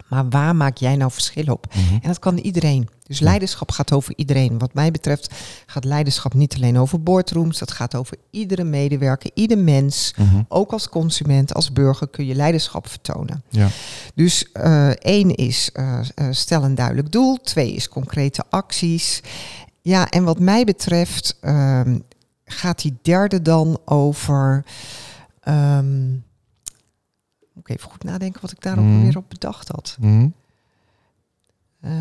Maar 0.10 0.30
waar 0.30 0.56
maak 0.56 0.78
jij 0.78 0.96
nou 0.96 1.12
verschil 1.12 1.46
op? 1.54 1.66
Mhm. 1.74 1.94
En 1.94 2.08
dat 2.08 2.20
kan 2.20 2.38
iedereen. 2.38 2.90
Dus 3.04 3.20
leiderschap 3.20 3.72
gaat 3.72 3.92
over 3.92 4.14
iedereen. 4.16 4.58
Wat 4.58 4.74
mij 4.74 4.92
betreft 4.92 5.34
gaat 5.66 5.84
leiderschap 5.84 6.34
niet 6.34 6.56
alleen 6.56 6.78
over 6.78 7.04
boardrooms. 7.04 7.60
Dat 7.60 7.72
gaat 7.72 7.96
over 7.96 8.18
iedere 8.32 8.64
medewerker, 8.64 9.32
ieder 9.34 9.58
mens. 9.58 10.14
Mhm. 10.18 10.42
Ook 10.48 10.72
als 10.72 10.90
consument, 10.90 11.54
als 11.54 11.72
burger 11.72 12.08
kun 12.08 12.26
je 12.26 12.36
leiderschap 12.36 12.88
vertonen. 12.88 13.44
Ja. 13.50 13.68
Dus 14.16 14.50
uh, 14.54 14.90
één 14.90 15.36
is 15.36 15.70
uh, 15.74 16.00
stel 16.32 16.64
een 16.64 16.76
duidelijk 16.76 17.12
doel. 17.12 17.38
Twee 17.44 17.74
is 17.74 17.90
concrete 17.90 18.44
acties. 18.50 19.22
Ja, 19.82 20.10
en 20.10 20.24
wat 20.24 20.40
mij 20.40 20.64
betreft 20.64 21.38
um, 21.42 22.04
gaat 22.46 22.82
die 22.82 22.98
derde 23.02 23.42
dan 23.42 23.80
over... 23.86 24.66
Um, 25.48 26.24
moet 27.60 27.70
ik 27.70 27.76
even 27.76 27.92
goed 27.92 28.04
nadenken 28.04 28.42
wat 28.42 28.52
ik 28.52 28.62
daar 28.62 28.78
ook 28.78 28.86
mhm. 28.86 29.02
weer 29.02 29.18
op 29.18 29.30
bedacht 29.30 29.68
had. 29.68 29.98
Mm. 30.00 30.34
Uh, 31.82 31.92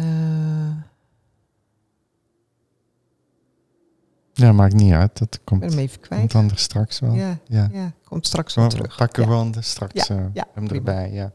ja, 4.32 4.52
maakt 4.52 4.74
niet 4.74 4.92
uit. 4.92 5.18
Dat 5.18 5.40
komt, 5.44 5.62
hem 5.62 5.78
even 5.78 6.00
kwijt. 6.00 6.20
komt 6.20 6.32
dan 6.32 6.50
er 6.50 6.58
straks 6.58 7.00
wel. 7.00 7.14
Ja, 7.14 7.38
ja. 7.46 7.68
ja 7.72 7.92
komt 8.04 8.26
straks 8.26 8.54
wel 8.54 8.68
terug. 8.68 8.90
We 8.90 8.96
pakken 8.96 9.22
ja. 9.22 9.28
gewoon 9.28 9.54
straks 9.60 10.06
ja, 10.06 10.16
uh, 10.16 10.24
ja, 10.32 10.46
hem 10.54 10.68
erbij. 10.68 11.12
Ja. 11.12 11.32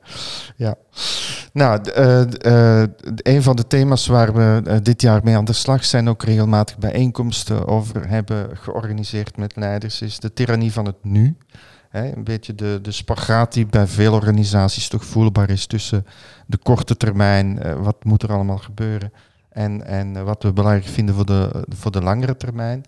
ja. 0.55 0.75
Nou, 1.53 1.81
uh, 1.97 2.21
uh, 2.45 2.83
een 3.15 3.43
van 3.43 3.55
de 3.55 3.67
thema's 3.67 4.07
waar 4.07 4.33
we 4.33 4.79
dit 4.83 5.01
jaar 5.01 5.21
mee 5.23 5.35
aan 5.35 5.45
de 5.45 5.53
slag 5.53 5.85
zijn, 5.85 6.09
ook 6.09 6.23
regelmatig 6.23 6.77
bijeenkomsten 6.77 7.67
over 7.67 8.09
hebben 8.09 8.57
georganiseerd 8.57 9.37
met 9.37 9.55
leiders, 9.55 10.01
is 10.01 10.19
de 10.19 10.33
tirannie 10.33 10.73
van 10.73 10.85
het 10.85 11.03
nu. 11.03 11.37
Hè, 11.93 12.15
een 12.15 12.23
beetje 12.23 12.55
de, 12.55 12.79
de 12.81 12.91
spagaat 12.91 13.53
die 13.53 13.65
bij 13.65 13.87
veel 13.87 14.13
organisaties 14.13 14.87
toch 14.87 15.05
voelbaar 15.05 15.49
is 15.49 15.65
tussen 15.65 16.05
de 16.47 16.57
korte 16.57 16.97
termijn, 16.97 17.59
uh, 17.65 17.73
wat 17.73 18.03
moet 18.03 18.23
er 18.23 18.33
allemaal 18.33 18.57
gebeuren, 18.57 19.13
en, 19.49 19.85
en 19.85 20.25
wat 20.25 20.43
we 20.43 20.53
belangrijk 20.53 20.87
vinden 20.87 21.15
voor 21.15 21.25
de, 21.25 21.65
voor 21.67 21.91
de 21.91 22.01
langere 22.01 22.37
termijn. 22.37 22.83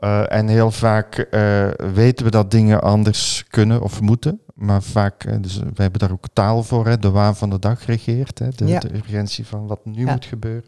Uh, 0.00 0.32
en 0.32 0.48
heel 0.48 0.70
vaak 0.70 1.28
uh, 1.30 1.68
weten 1.94 2.24
we 2.24 2.30
dat 2.30 2.50
dingen 2.50 2.82
anders 2.82 3.44
kunnen 3.48 3.82
of 3.82 4.00
moeten. 4.00 4.40
Maar 4.54 4.82
vaak, 4.82 5.42
dus 5.42 5.58
we 5.58 5.82
hebben 5.82 6.00
daar 6.00 6.12
ook 6.12 6.26
taal 6.32 6.62
voor, 6.62 6.86
hè, 6.86 6.98
de 6.98 7.10
waan 7.10 7.36
van 7.36 7.50
de 7.50 7.58
dag 7.58 7.86
regeert. 7.86 8.38
Hè, 8.38 8.48
de, 8.48 8.66
ja. 8.66 8.78
de 8.78 8.94
urgentie 8.94 9.46
van 9.46 9.66
wat 9.66 9.84
nu 9.84 10.04
ja. 10.04 10.12
moet 10.12 10.24
gebeuren. 10.24 10.66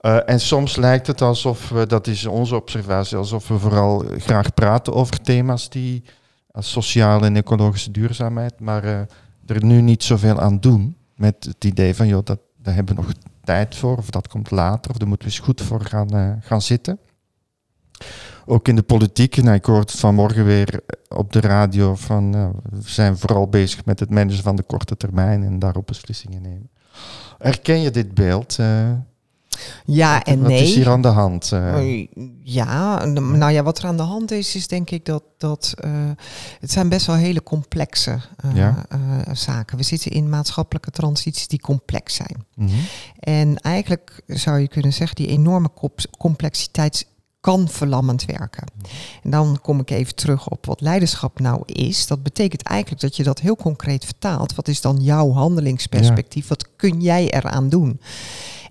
Uh, 0.00 0.28
en 0.28 0.40
soms 0.40 0.76
lijkt 0.76 1.06
het 1.06 1.20
alsof 1.20 1.68
we, 1.68 1.86
dat 1.86 2.06
is 2.06 2.26
onze 2.26 2.56
observatie, 2.56 3.16
alsof 3.16 3.48
we 3.48 3.58
vooral 3.58 4.04
graag 4.18 4.54
praten 4.54 4.94
over 4.94 5.20
thema's 5.20 5.68
die 5.68 6.04
sociale 6.54 7.26
en 7.26 7.36
ecologische 7.36 7.90
duurzaamheid, 7.90 8.60
maar 8.60 8.84
uh, 8.84 9.00
er 9.46 9.64
nu 9.64 9.80
niet 9.80 10.02
zoveel 10.02 10.40
aan 10.40 10.60
doen 10.60 10.96
met 11.14 11.44
het 11.44 11.64
idee 11.64 11.94
van, 11.94 12.06
joh, 12.06 12.24
dat, 12.24 12.40
daar 12.56 12.74
hebben 12.74 12.94
we 12.94 13.02
nog 13.02 13.12
tijd 13.44 13.76
voor, 13.76 13.96
of 13.96 14.10
dat 14.10 14.28
komt 14.28 14.50
later, 14.50 14.90
of 14.90 14.96
daar 14.96 15.08
moeten 15.08 15.28
we 15.28 15.34
eens 15.34 15.44
goed 15.44 15.60
voor 15.60 15.84
gaan, 15.84 16.16
uh, 16.16 16.32
gaan 16.40 16.62
zitten. 16.62 16.98
Ook 18.46 18.68
in 18.68 18.76
de 18.76 18.82
politiek, 18.82 19.36
nou, 19.36 19.54
ik 19.54 19.64
hoorde 19.64 19.80
het 19.80 20.00
vanmorgen 20.00 20.44
weer 20.44 20.80
op 21.08 21.32
de 21.32 21.40
radio 21.40 21.94
van, 21.94 22.36
uh, 22.36 22.48
we 22.70 22.90
zijn 22.90 23.18
vooral 23.18 23.48
bezig 23.48 23.84
met 23.84 24.00
het 24.00 24.10
managen 24.10 24.42
van 24.42 24.56
de 24.56 24.62
korte 24.62 24.96
termijn 24.96 25.42
en 25.42 25.58
daarop 25.58 25.86
beslissingen 25.86 26.42
nemen. 26.42 26.70
Herken 27.38 27.80
je 27.80 27.90
dit 27.90 28.14
beeld? 28.14 28.58
Ja 29.84 30.24
en 30.24 30.40
nee. 30.40 30.58
Wat 30.58 30.68
is 30.68 30.74
hier 30.74 30.88
aan 30.88 31.02
de 31.02 31.08
hand? 31.08 31.50
Uh? 31.54 32.06
Ja, 32.42 33.04
nou 33.04 33.52
ja, 33.52 33.62
wat 33.62 33.78
er 33.78 33.84
aan 33.84 33.96
de 33.96 34.02
hand 34.02 34.30
is, 34.30 34.54
is 34.54 34.66
denk 34.66 34.90
ik 34.90 35.04
dat, 35.04 35.22
dat 35.38 35.74
uh, 35.84 35.90
het 36.60 36.70
zijn 36.70 36.88
best 36.88 37.06
wel 37.06 37.16
hele 37.16 37.42
complexe 37.42 38.20
uh, 38.44 38.54
ja? 38.54 38.84
zaken. 39.32 39.76
We 39.76 39.82
zitten 39.82 40.10
in 40.10 40.28
maatschappelijke 40.28 40.90
transities 40.90 41.48
die 41.48 41.60
complex 41.60 42.14
zijn. 42.14 42.44
Mm 42.54 42.66
-hmm. 42.66 42.80
En 43.18 43.56
eigenlijk 43.56 44.22
zou 44.26 44.58
je 44.58 44.68
kunnen 44.68 44.92
zeggen, 44.92 45.16
die 45.16 45.26
enorme 45.26 45.70
complexiteit 46.18 47.06
kan 47.40 47.68
verlammend 47.68 48.24
werken. 48.24 48.64
En 49.22 49.30
dan 49.30 49.58
kom 49.62 49.80
ik 49.80 49.90
even 49.90 50.14
terug 50.14 50.48
op 50.48 50.66
wat 50.66 50.80
leiderschap 50.80 51.40
nou 51.40 51.62
is. 51.66 52.06
Dat 52.06 52.22
betekent 52.22 52.62
eigenlijk 52.62 53.00
dat 53.00 53.16
je 53.16 53.22
dat 53.22 53.40
heel 53.40 53.56
concreet 53.56 54.04
vertaalt. 54.04 54.54
Wat 54.54 54.68
is 54.68 54.80
dan 54.80 54.96
jouw 54.96 55.32
handelingsperspectief? 55.32 56.48
Wat 56.48 56.76
kun 56.76 57.00
jij 57.00 57.30
eraan 57.30 57.68
doen? 57.68 58.00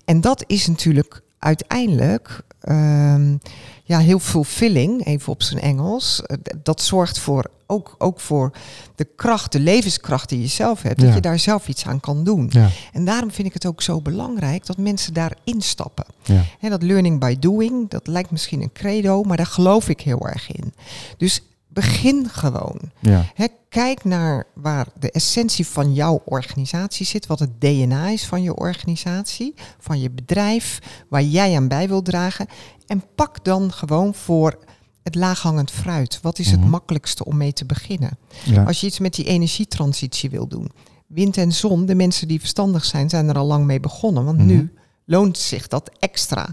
En 0.09 0.21
dat 0.21 0.43
is 0.47 0.67
natuurlijk 0.67 1.21
uiteindelijk 1.39 2.41
ehm, 2.59 3.37
ja, 3.83 3.99
heel 3.99 4.19
fulfilling, 4.19 5.05
even 5.05 5.31
op 5.31 5.43
zijn 5.43 5.61
Engels. 5.61 6.21
Eh, 6.21 6.37
dat 6.63 6.81
zorgt 6.81 7.19
voor 7.19 7.49
ook, 7.65 7.95
ook 7.97 8.19
voor 8.19 8.51
de 8.95 9.07
kracht, 9.15 9.51
de 9.51 9.59
levenskracht 9.59 10.29
die 10.29 10.41
je 10.41 10.47
zelf 10.47 10.81
hebt, 10.81 10.99
dat 10.99 11.13
je 11.13 11.19
daar 11.19 11.39
zelf 11.39 11.67
iets 11.67 11.85
aan 11.85 11.99
kan 11.99 12.23
doen. 12.23 12.47
Ja. 12.49 12.69
En 12.93 13.05
daarom 13.05 13.31
vind 13.31 13.47
ik 13.47 13.53
het 13.53 13.65
ook 13.65 13.81
zo 13.81 14.01
belangrijk 14.01 14.65
dat 14.65 14.77
mensen 14.77 15.13
daar 15.13 15.37
instappen. 15.43 16.05
Ja. 16.23 16.69
dat 16.69 16.83
learning 16.83 17.19
by 17.19 17.35
doing, 17.39 17.89
dat 17.89 18.07
lijkt 18.07 18.31
misschien 18.31 18.61
een 18.61 18.73
credo, 18.73 19.23
maar 19.23 19.37
daar 19.37 19.45
geloof 19.45 19.89
ik 19.89 20.01
heel 20.01 20.27
erg 20.27 20.51
in. 20.51 20.73
Dus 21.17 21.41
begin 21.69 22.29
gewoon. 22.29 22.79
Ja. 22.99 23.25
kijk 23.69 24.03
naar 24.03 24.47
waar 24.53 24.87
de 24.99 25.11
essentie 25.11 25.67
van 25.67 25.93
jouw 25.93 26.21
organisatie 26.25 27.05
zit, 27.05 27.27
wat 27.27 27.39
het 27.39 27.61
DNA 27.61 28.07
is 28.07 28.25
van 28.25 28.41
je 28.41 28.55
organisatie, 28.55 29.53
van 29.79 29.99
je 29.99 30.11
bedrijf, 30.11 30.79
waar 31.09 31.23
jij 31.23 31.55
aan 31.55 31.67
bij 31.67 31.87
wil 31.87 32.01
dragen. 32.01 32.47
En 32.87 33.03
pak 33.15 33.43
dan 33.43 33.71
gewoon 33.71 34.13
voor 34.13 34.59
het 35.03 35.15
laaghangend 35.15 35.71
fruit. 35.71 36.19
Wat 36.21 36.39
is 36.39 36.51
het 36.51 36.59
mhm. 36.59 36.69
makkelijkste 36.69 37.25
om 37.25 37.37
mee 37.37 37.53
te 37.53 37.65
beginnen? 37.65 38.17
Als 38.65 38.81
je 38.81 38.87
iets 38.87 38.99
met 38.99 39.13
die 39.13 39.25
energietransitie 39.25 40.29
wil 40.29 40.47
doen. 40.47 40.71
Wind 41.07 41.37
en 41.37 41.51
zon, 41.51 41.85
de 41.85 41.95
mensen 41.95 42.27
die 42.27 42.39
verstandig 42.39 42.85
zijn, 42.85 43.09
zijn 43.09 43.29
er 43.29 43.37
al 43.37 43.45
lang 43.45 43.65
mee 43.65 43.79
begonnen. 43.79 44.25
Want 44.25 44.37
mhm. 44.37 44.47
nu 44.47 44.73
loont 45.09 45.37
zich 45.37 45.67
dat 45.67 45.91
extra. 45.99 46.47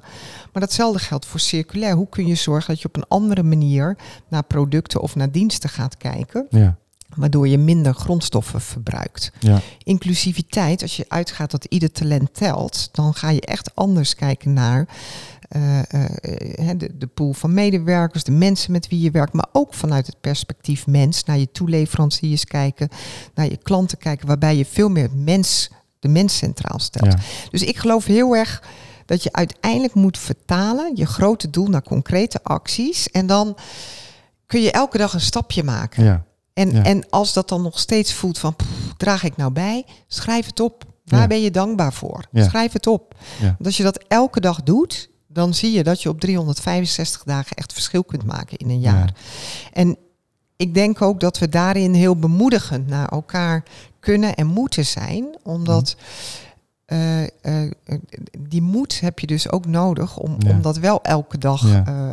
Maar 0.52 0.62
datzelfde 0.62 0.98
geldt 0.98 1.26
voor 1.26 1.40
circulair. 1.40 1.94
Hoe 1.94 2.08
kun 2.08 2.26
je 2.26 2.34
zorgen 2.34 2.68
dat 2.68 2.82
je 2.82 2.88
op 2.88 2.96
een 2.96 3.08
andere 3.08 3.42
manier 3.42 3.96
naar 4.28 4.44
producten 4.44 5.00
of 5.00 5.14
naar 5.14 5.30
diensten 5.30 5.70
gaat 5.70 5.96
kijken? 5.96 6.46
Ja. 6.50 6.76
Waardoor 7.14 7.48
je 7.48 7.58
minder 7.58 7.94
grondstoffen 7.94 8.60
verbruikt. 8.60 9.32
Ja. 9.38 9.60
Inclusiviteit, 9.82 10.82
als 10.82 10.96
je 10.96 11.04
uitgaat 11.08 11.50
dat 11.50 11.64
ieder 11.64 11.92
talent 11.92 12.34
telt, 12.34 12.88
dan 12.92 13.14
ga 13.14 13.30
je 13.30 13.40
echt 13.40 13.74
anders 13.74 14.14
kijken 14.14 14.52
naar 14.52 14.88
uh, 15.56 15.80
de, 16.76 16.90
de 16.98 17.06
pool 17.06 17.32
van 17.32 17.54
medewerkers, 17.54 18.24
de 18.24 18.32
mensen 18.32 18.72
met 18.72 18.88
wie 18.88 19.00
je 19.00 19.10
werkt, 19.10 19.32
maar 19.32 19.48
ook 19.52 19.74
vanuit 19.74 20.06
het 20.06 20.20
perspectief 20.20 20.86
mens, 20.86 21.24
naar 21.24 21.38
je 21.38 21.50
toeleveranciers 21.50 22.44
kijken, 22.44 22.88
naar 23.34 23.50
je 23.50 23.56
klanten 23.56 23.98
kijken, 23.98 24.26
waarbij 24.26 24.56
je 24.56 24.66
veel 24.66 24.88
meer 24.88 25.10
mens, 25.14 25.70
de 26.06 26.12
mens 26.12 26.36
centraal 26.36 26.78
stelt. 26.78 27.14
Dus 27.50 27.62
ik 27.62 27.76
geloof 27.76 28.04
heel 28.04 28.36
erg 28.36 28.62
dat 29.06 29.22
je 29.22 29.32
uiteindelijk 29.32 29.94
moet 29.94 30.18
vertalen 30.18 30.96
je 30.96 31.06
grote 31.06 31.50
doel 31.50 31.66
naar 31.66 31.82
concrete 31.82 32.42
acties 32.42 33.10
en 33.10 33.26
dan 33.26 33.56
kun 34.46 34.60
je 34.60 34.70
elke 34.70 34.98
dag 34.98 35.12
een 35.14 35.20
stapje 35.20 35.62
maken. 35.62 36.04
Ja. 36.04 36.24
En, 36.52 36.84
en 36.84 37.08
als 37.10 37.32
dat 37.32 37.48
dan 37.48 37.62
nog 37.62 37.78
steeds 37.78 38.12
voelt 38.12 38.38
van, 38.38 38.56
draag 38.96 39.22
ik 39.22 39.36
nou 39.36 39.52
bij, 39.52 39.84
schrijf 40.06 40.46
het 40.46 40.60
op. 40.60 40.84
Waar 41.04 41.28
ben 41.28 41.40
je 41.40 41.50
dankbaar 41.50 41.92
voor? 41.92 42.24
Schrijf 42.32 42.72
het 42.72 42.86
op. 42.86 43.14
Want 43.40 43.64
als 43.64 43.76
je 43.76 43.82
dat 43.82 44.04
elke 44.08 44.40
dag 44.40 44.62
doet, 44.62 45.10
dan 45.26 45.54
zie 45.54 45.72
je 45.72 45.82
dat 45.82 46.02
je 46.02 46.08
op 46.08 46.20
365 46.20 47.22
dagen 47.22 47.56
echt 47.56 47.72
verschil 47.72 48.04
kunt 48.04 48.24
maken 48.24 48.56
in 48.56 48.70
een 48.70 48.80
jaar. 48.80 49.14
En 49.72 49.96
ik 50.56 50.74
denk 50.74 51.02
ook 51.02 51.20
dat 51.20 51.38
we 51.38 51.48
daarin 51.48 51.94
heel 51.94 52.16
bemoedigend 52.16 52.86
naar 52.86 53.08
elkaar 53.08 53.62
kunnen 54.06 54.34
en 54.34 54.46
moeten 54.46 54.86
zijn, 54.86 55.36
omdat. 55.42 55.96
Mhm. 55.96 56.04
Uh, 56.86 57.22
uh, 57.22 57.70
die 58.38 58.62
moed 58.62 59.00
heb 59.00 59.18
je 59.18 59.26
dus 59.26 59.50
ook 59.50 59.66
nodig 59.66 60.16
om, 60.16 60.36
om 60.48 60.62
dat 60.62 60.76
wel 60.76 61.02
elke 61.02 61.38
dag 61.38 61.64
uh, 61.64 62.12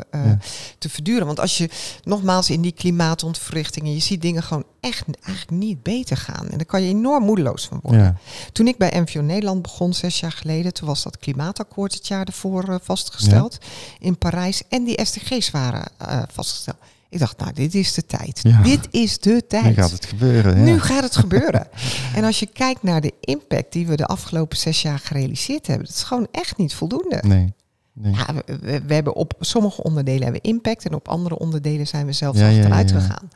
te 0.78 0.90
verduren. 0.90 1.26
Want 1.26 1.40
als 1.40 1.58
je 1.58 1.70
nogmaals 2.04 2.50
in 2.50 2.62
die 2.62 2.72
klimaatontwrichtingen, 2.72 3.94
je 3.94 4.00
ziet 4.00 4.22
dingen 4.22 4.44
gewoon 4.44 4.64
echt 4.80 5.06
eigenlijk 5.22 5.64
niet 5.64 5.84
beter 5.84 6.18
gaan. 6.18 6.50
En 6.50 6.58
daar 6.58 6.66
kan 6.66 6.82
je 6.82 6.90
enorm 6.90 7.24
moedeloos 7.24 7.66
van 7.66 7.80
worden. 7.82 8.18
Toen 8.52 8.68
ik 8.68 8.78
bij 8.78 9.02
MVO 9.02 9.22
Nederland 9.22 9.62
begon, 9.62 9.94
zes 9.94 10.20
jaar 10.20 10.32
geleden, 10.32 10.74
toen 10.74 10.88
was 10.88 11.04
dat 11.04 11.18
klimaatakkoord 11.18 11.94
het 11.94 12.08
jaar 12.08 12.26
ervoor 12.26 12.80
vastgesteld 12.84 13.58
in 14.00 14.18
Parijs. 14.18 14.62
En 14.70 14.84
die 14.84 15.06
SDG's 15.06 15.52
waren 15.52 15.86
vastgesteld. 16.32 16.78
Ik 17.14 17.20
dacht, 17.20 17.38
nou, 17.38 17.54
dit 17.54 17.76
is 17.76 17.94
de 17.94 18.06
tijd. 18.06 18.44
Dit 18.64 18.88
is 18.92 19.20
de 19.20 19.48
tijd. 19.48 19.64
Nu 19.66 19.74
gaat 19.74 19.92
het 19.92 20.06
gebeuren. 20.06 20.58
Ja. 20.58 20.64
Nu 20.64 20.80
gaat 20.80 21.04
het 21.04 21.16
gebeuren. 21.16 21.68
en 22.16 22.24
als 22.24 22.40
je 22.40 22.46
kijkt 22.46 22.84
naar 22.84 23.02
de 23.02 23.14
impact 23.20 23.72
die 23.72 23.88
we 23.88 23.96
de 23.96 24.06
afgelopen 24.06 24.58
zes 24.58 24.82
jaar 24.82 25.00
gerealiseerd 25.00 25.68
hebben, 25.68 25.86
dat 25.86 25.96
is 25.96 26.04
gewoon 26.04 26.28
echt 26.32 26.58
niet 26.58 26.74
voldoende. 26.74 27.20
Nee. 27.26 27.54
nee. 27.94 28.14
Ja, 28.14 28.26
we, 28.46 28.82
we, 28.86 28.94
hebben 28.94 29.16
op 29.16 29.34
sommige 29.40 29.84
onderdelen 29.84 30.24
hebben 30.24 30.42
impact 30.42 30.86
en 30.86 30.94
op 30.94 31.08
andere 31.08 31.40
onderdelen 31.40 31.88
zijn 31.88 32.06
we 32.06 32.12
zelfs 32.12 32.42
achteruit 32.42 32.90
ja, 32.90 33.00
gegaan. 33.00 33.30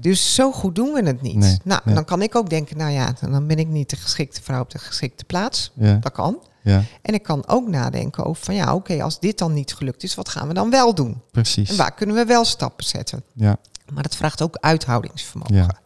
Dus 0.00 0.34
zo 0.34 0.52
goed 0.52 0.74
doen 0.74 0.92
we 0.92 1.02
het 1.02 1.22
niet. 1.22 1.58
nou, 1.64 1.80
dan 1.84 2.04
kan 2.04 2.22
ik 2.22 2.34
ook 2.34 2.50
denken, 2.50 2.76
nou 2.76 2.90
ja, 2.90 3.14
dan 3.20 3.46
ben 3.46 3.58
ik 3.58 3.68
niet 3.68 3.90
de 3.90 3.96
geschikte 3.96 4.42
vrouw 4.42 4.60
op 4.60 4.70
de 4.70 4.78
geschikte 4.78 5.24
plaats. 5.24 5.72
Dat 5.74 6.12
kan. 6.12 6.38
Ja. 6.62 6.82
En 7.02 7.14
ik 7.14 7.22
kan 7.22 7.44
ook 7.46 7.68
nadenken 7.68 8.24
over 8.24 8.44
van 8.44 8.54
ja, 8.54 8.74
oké, 8.74 9.02
als 9.02 9.20
dit 9.20 9.38
dan 9.38 9.52
niet 9.52 9.74
gelukt 9.74 10.02
is, 10.02 10.14
wat 10.14 10.28
gaan 10.28 10.48
we 10.48 10.54
dan 10.54 10.70
wel 10.70 10.94
doen? 10.94 11.22
Precies. 11.30 11.70
En 11.70 11.76
waar 11.76 11.94
kunnen 11.94 12.16
we 12.16 12.24
wel 12.24 12.44
stappen 12.44 12.84
zetten? 12.84 13.22
Ja. 13.34 13.56
Maar 13.92 14.02
dat 14.02 14.16
vraagt 14.16 14.42
ook 14.42 14.56
uithoudingsvermogen. 14.60 15.54
Ja. 15.54 15.80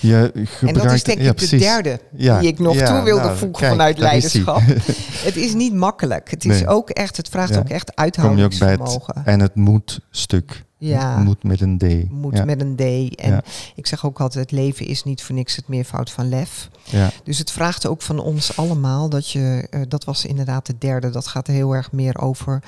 Je 0.00 0.46
en 0.60 0.74
dat 0.74 0.92
is 0.92 1.04
denk 1.04 1.18
ik 1.18 1.38
de 1.38 1.56
derde 1.56 2.00
die 2.10 2.48
ik 2.48 2.58
nog 2.58 2.76
toe 2.76 3.02
wilde 3.02 3.24
nou, 3.24 3.36
voegen 3.36 3.68
vanuit 3.68 3.98
leiderschap. 3.98 4.60
het 5.28 5.36
is 5.36 5.54
niet 5.54 5.74
makkelijk. 5.74 6.30
Het 6.30 6.44
is 6.44 6.66
ook 6.66 6.90
echt, 6.90 7.16
het 7.16 7.28
vraagt 7.28 7.56
ook 7.56 7.68
echt 7.68 7.96
uithoudingsvermogen. 7.96 9.22
en 9.24 9.40
het 9.40 9.54
moet 9.54 10.00
stuk. 10.10 10.64
Ja. 10.78 11.18
Moet 11.18 11.42
met 11.42 11.60
een 11.60 11.78
D. 11.78 12.10
Moet 12.10 12.44
met 12.44 12.60
een 12.60 12.76
D. 12.76 13.14
En 13.14 13.42
ik 13.74 13.86
zeg 13.86 14.06
ook 14.06 14.20
altijd, 14.20 14.50
het 14.50 14.58
leven 14.58 14.86
is 14.86 15.04
niet 15.04 15.22
voor 15.22 15.34
niks 15.34 15.56
het 15.56 15.68
meervoud 15.68 16.10
van 16.10 16.28
lef. 16.28 16.68
Ja. 16.84 17.10
Dus 17.24 17.38
het 17.38 17.50
vraagt 17.50 17.86
ook 17.86 18.02
van 18.02 18.18
ons 18.18 18.56
allemaal 18.56 19.08
dat 19.08 19.30
je, 19.30 19.66
uh, 19.70 19.80
dat 19.88 20.04
was 20.04 20.24
inderdaad 20.24 20.66
de 20.66 20.78
derde, 20.78 21.10
dat 21.10 21.26
gaat 21.26 21.46
heel 21.46 21.74
erg 21.74 21.92
meer 21.92 22.18
over, 22.18 22.62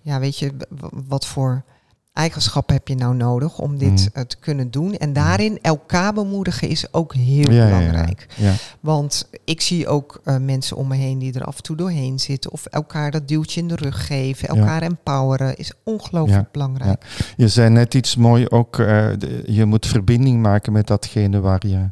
ja 0.00 0.18
weet 0.18 0.38
je, 0.38 0.52
wat 1.08 1.26
voor 1.26 1.64
eigenschappen 2.12 2.74
heb 2.74 2.88
je 2.88 2.94
nou 2.94 3.14
nodig 3.14 3.58
om 3.58 3.78
dit 3.78 3.90
mm. 4.00 4.08
eh, 4.12 4.22
te 4.22 4.36
kunnen 4.36 4.70
doen? 4.70 4.94
En 4.94 5.12
daarin 5.12 5.58
elkaar 5.62 6.12
bemoedigen 6.12 6.68
is 6.68 6.92
ook 6.92 7.14
heel 7.14 7.48
belangrijk. 7.48 8.26
Ja, 8.36 8.52
Want 8.80 9.28
ik 9.44 9.60
zie 9.60 9.88
ook 9.88 10.20
uh, 10.24 10.36
mensen 10.36 10.76
om 10.76 10.88
me 10.88 10.96
heen 10.96 11.18
die 11.18 11.32
er 11.32 11.44
af 11.44 11.56
en 11.56 11.62
toe 11.62 11.76
doorheen 11.76 12.18
zitten. 12.18 12.52
Of 12.52 12.66
elkaar 12.66 13.10
dat 13.10 13.28
duwtje 13.28 13.60
in 13.60 13.68
de 13.68 13.76
rug 13.76 14.06
geven. 14.06 14.48
Elkaar 14.48 14.82
empoweren 14.82 15.56
is 15.56 15.72
ongelooflijk 15.84 16.52
belangrijk. 16.52 17.04
Je 17.36 17.48
zei 17.48 17.70
net 17.70 17.94
iets 17.94 18.16
mooi 18.16 18.48
ook. 18.48 18.78
Uh, 18.78 19.10
je 19.44 19.64
moet 19.64 19.86
verbinding 19.86 20.42
maken 20.42 20.72
met 20.72 20.86
datgene 20.86 21.40
waar 21.40 21.66
je 21.66 21.88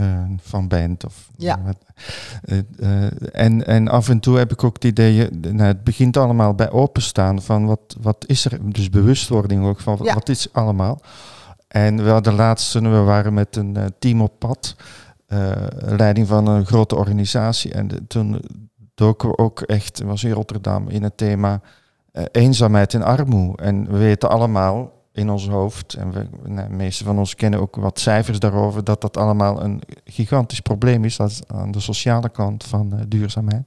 uh, 0.00 0.22
van 0.40 0.68
bent. 0.68 1.04
Of, 1.04 1.28
ja. 1.36 1.58
Uh, 2.44 2.58
uh, 2.78 3.06
en, 3.32 3.66
en 3.66 3.88
af 3.88 4.08
en 4.08 4.20
toe 4.20 4.38
heb 4.38 4.52
ik 4.52 4.64
ook 4.64 4.74
het 4.74 4.84
idee, 4.84 5.30
nou, 5.30 5.62
het 5.62 5.84
begint 5.84 6.16
allemaal 6.16 6.54
bij 6.54 6.70
openstaan 6.70 7.42
van 7.42 7.66
wat, 7.66 7.96
wat 8.00 8.24
is 8.26 8.44
er, 8.44 8.72
dus 8.72 8.90
bewustwording 8.90 9.64
ook 9.64 9.80
van 9.80 9.96
wat, 9.96 10.28
is 10.28 10.52
allemaal. 10.52 11.00
En 11.68 12.04
wel 12.04 12.22
de 12.22 12.32
laatste, 12.32 12.80
we 12.80 13.00
waren 13.00 13.34
met 13.34 13.56
een 13.56 13.76
team 13.98 14.22
op 14.22 14.38
pad, 14.38 14.76
leiding 15.78 16.28
van 16.28 16.46
een 16.46 16.66
grote 16.66 16.96
organisatie. 16.96 17.72
En 17.72 17.88
de, 17.88 18.06
toen 18.06 18.40
doken 18.94 19.28
we 19.28 19.38
ook 19.38 19.60
echt, 19.60 20.02
was 20.02 20.24
in 20.24 20.30
Rotterdam, 20.30 20.88
in 20.88 21.02
het 21.02 21.16
thema 21.16 21.60
eenzaamheid 22.32 22.94
en 22.94 23.02
armoede. 23.02 23.62
En 23.62 23.90
we 23.90 23.98
weten 23.98 24.30
allemaal, 24.30 24.92
in 25.12 25.30
ons 25.30 25.48
hoofd, 25.48 25.94
en 25.94 26.12
we, 26.12 26.26
de 26.54 26.66
meeste 26.68 27.04
van 27.04 27.18
ons 27.18 27.34
kennen 27.34 27.60
ook 27.60 27.76
wat 27.76 28.00
cijfers 28.00 28.38
daarover, 28.38 28.84
dat 28.84 29.00
dat 29.00 29.16
allemaal 29.16 29.62
een 29.62 29.82
gigantisch 30.04 30.60
probleem 30.60 31.04
is 31.04 31.16
dat 31.16 31.42
aan 31.46 31.70
de 31.70 31.80
sociale 31.80 32.28
kant 32.28 32.64
van 32.64 32.90
uh, 32.94 33.00
duurzaamheid. 33.08 33.62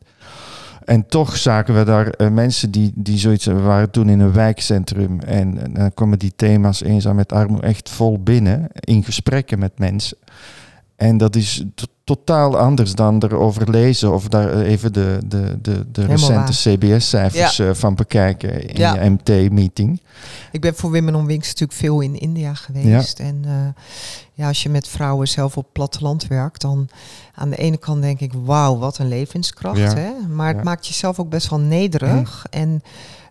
En 0.85 1.07
toch 1.07 1.37
zagen 1.37 1.75
we 1.77 1.83
daar 1.83 2.13
uh, 2.17 2.29
mensen 2.29 2.71
die, 2.71 2.91
die 2.95 3.17
zoiets, 3.17 3.45
we 3.45 3.61
waren 3.61 3.91
toen 3.91 4.09
in 4.09 4.19
een 4.19 4.33
wijkcentrum 4.33 5.19
en, 5.19 5.73
dan 5.73 5.93
komen 5.93 6.19
die 6.19 6.33
thema's 6.35 6.81
eenzaamheid, 6.81 7.31
armoede 7.31 7.67
echt 7.67 7.89
vol 7.89 8.23
binnen 8.23 8.67
in 8.73 9.03
gesprekken 9.03 9.59
met 9.59 9.79
mensen. 9.79 10.17
En 10.95 11.17
dat 11.17 11.35
is 11.35 11.63
totaal 12.03 12.57
anders 12.57 12.95
dan 12.95 13.23
erover 13.23 13.69
lezen 13.69 14.13
of 14.13 14.27
daar 14.27 14.49
eh, 14.49 14.71
even 14.71 14.93
de, 14.93 15.19
de, 15.25 15.57
de, 15.61 15.91
de 15.91 16.05
recente 16.05 16.51
CBS-cijfers 16.51 17.59
eh, 17.59 17.69
van 17.73 17.95
bekijken 17.95 18.67
in 18.67 18.75
je 18.75 19.09
MT-meeting. 19.09 20.01
Ik 20.51 20.61
ben 20.61 20.75
voor 20.75 20.91
Women 20.91 21.15
on 21.15 21.25
Wings 21.25 21.47
natuurlijk 21.47 21.79
veel 21.79 22.01
in 22.01 22.19
India 22.19 22.53
geweest. 22.53 23.19
En 23.19 23.41
uh, 23.45 23.51
ja, 24.33 24.47
als 24.47 24.63
je 24.63 24.69
met 24.69 24.87
vrouwen 24.87 25.27
zelf 25.27 25.57
op 25.57 25.67
platteland 25.71 26.27
werkt, 26.27 26.61
dan 26.61 26.89
aan 27.35 27.49
de 27.49 27.55
ene 27.55 27.77
kant 27.77 28.01
denk 28.01 28.19
ik, 28.19 28.33
wauw, 28.33 28.77
wat 28.77 28.97
een 28.97 29.07
levenskracht. 29.07 29.93
Hè? 29.93 30.11
Maar 30.29 30.55
het 30.55 30.63
maakt 30.63 30.87
jezelf 30.87 31.19
ook 31.19 31.29
best 31.29 31.49
wel 31.49 31.59
nederig. 31.59 32.45
En 32.49 32.81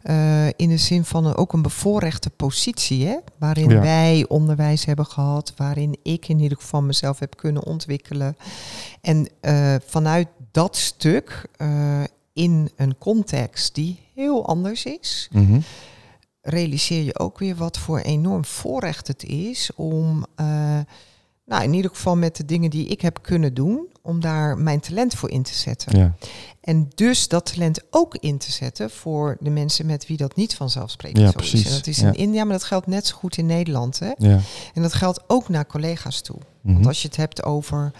uh, 0.05 0.47
in 0.47 0.69
de 0.69 0.77
zin 0.77 1.05
van 1.05 1.37
ook 1.37 1.53
een 1.53 1.63
bevoorrechte 1.63 2.31
positie, 2.31 3.07
hè? 3.07 3.17
waarin 3.39 3.81
wij 3.81 4.25
onderwijs 4.29 4.85
hebben 4.85 5.07
gehad, 5.07 5.53
waarin 5.57 5.99
ik 6.03 6.29
in 6.29 6.41
ieder 6.41 6.59
geval 6.59 6.83
mezelf 6.83 7.19
heb 7.19 7.37
kunnen 7.37 7.65
ontwikkelen. 7.65 8.37
En 9.01 9.29
uh, 9.41 9.75
vanuit 9.87 10.29
dat 10.51 10.77
stuk, 10.77 11.49
uh, 11.57 12.03
in 12.33 12.71
een 12.77 12.99
context 12.99 13.75
die 13.75 13.99
heel 14.15 14.47
anders 14.47 14.85
is, 14.85 15.29
mm 15.33 15.47
-hmm. 15.47 15.63
realiseer 16.41 17.03
je 17.03 17.19
ook 17.19 17.39
weer 17.39 17.57
wat 17.57 17.79
voor 17.79 17.99
enorm 17.99 18.45
voorrecht 18.45 19.07
het 19.07 19.25
is 19.25 19.71
om, 19.75 20.27
nou 21.45 21.63
in 21.63 21.73
ieder 21.73 21.91
geval 21.91 22.17
met 22.17 22.37
de 22.37 22.45
dingen 22.45 22.71
die 22.71 22.87
ik 22.87 23.01
heb 23.01 23.19
kunnen 23.23 23.55
doen, 23.55 23.87
om 24.03 24.21
daar 24.21 24.59
mijn 24.59 24.81
talent 24.81 25.15
voor 25.15 25.31
in 25.31 25.43
te 25.43 25.55
zetten. 25.55 25.99
Ja. 25.99 26.15
En 26.61 26.89
dus 26.95 27.29
dat 27.29 27.53
talent 27.53 27.81
ook 27.91 28.17
in 28.17 28.39
te 28.39 28.53
zetten 28.53 28.91
voor 28.91 29.37
de 29.41 29.51
mensen 29.51 29.87
met 29.87 30.07
wie 30.07 30.17
dat 30.17 30.37
niet 30.37 30.55
vanzelfsprekend 30.55 31.21
ja, 31.21 31.31
zo 31.31 31.37
precies. 31.37 31.61
is. 31.61 31.71
En 31.71 31.77
dat 31.77 31.87
is 31.87 32.03
in 32.03 32.15
India, 32.15 32.45
maar 32.45 32.53
dat 32.53 32.65
geldt 32.65 32.87
net 32.87 33.07
zo 33.07 33.17
goed 33.17 33.37
in 33.37 33.47
Nederland. 33.47 33.99
Hè? 33.99 34.13
Ja. 34.19 34.41
En 34.75 34.83
dat 34.83 34.93
geldt 34.93 35.25
ook 35.27 35.49
naar 35.49 35.67
collega's 35.67 36.21
toe. 36.21 36.39
Want 36.61 36.79
mhm. 36.79 36.89
als 36.89 37.03
je 37.03 37.09
het 37.09 37.17
hebt 37.17 37.43
over 37.43 37.93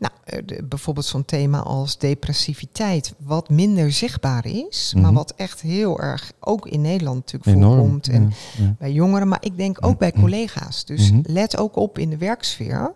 nou, 0.00 0.12
eh, 0.24 0.58
bijvoorbeeld 0.64 1.06
zo'n 1.06 1.24
thema 1.24 1.60
als 1.60 1.98
depressiviteit, 1.98 3.14
wat 3.18 3.48
minder 3.48 3.92
zichtbaar 3.92 4.46
is, 4.46 4.92
maar 4.94 5.02
mhm. 5.02 5.14
wat 5.14 5.32
echt 5.36 5.60
heel 5.60 6.00
erg 6.00 6.32
ook 6.40 6.66
in 6.66 6.80
Nederland 6.80 7.32
natuurlijk 7.32 7.64
voorkomt. 7.64 8.08
En 8.08 8.32
bij 8.78 8.92
jongeren, 8.92 9.28
maar 9.28 9.44
ik 9.44 9.56
denk 9.56 9.86
ook 9.86 9.98
bij 9.98 10.12
collega's. 10.12 10.84
Dus 10.84 11.10
mhm. 11.10 11.20
let 11.22 11.56
ook 11.56 11.76
op 11.76 11.98
in 11.98 12.10
de 12.10 12.16
werksfeer 12.16 12.92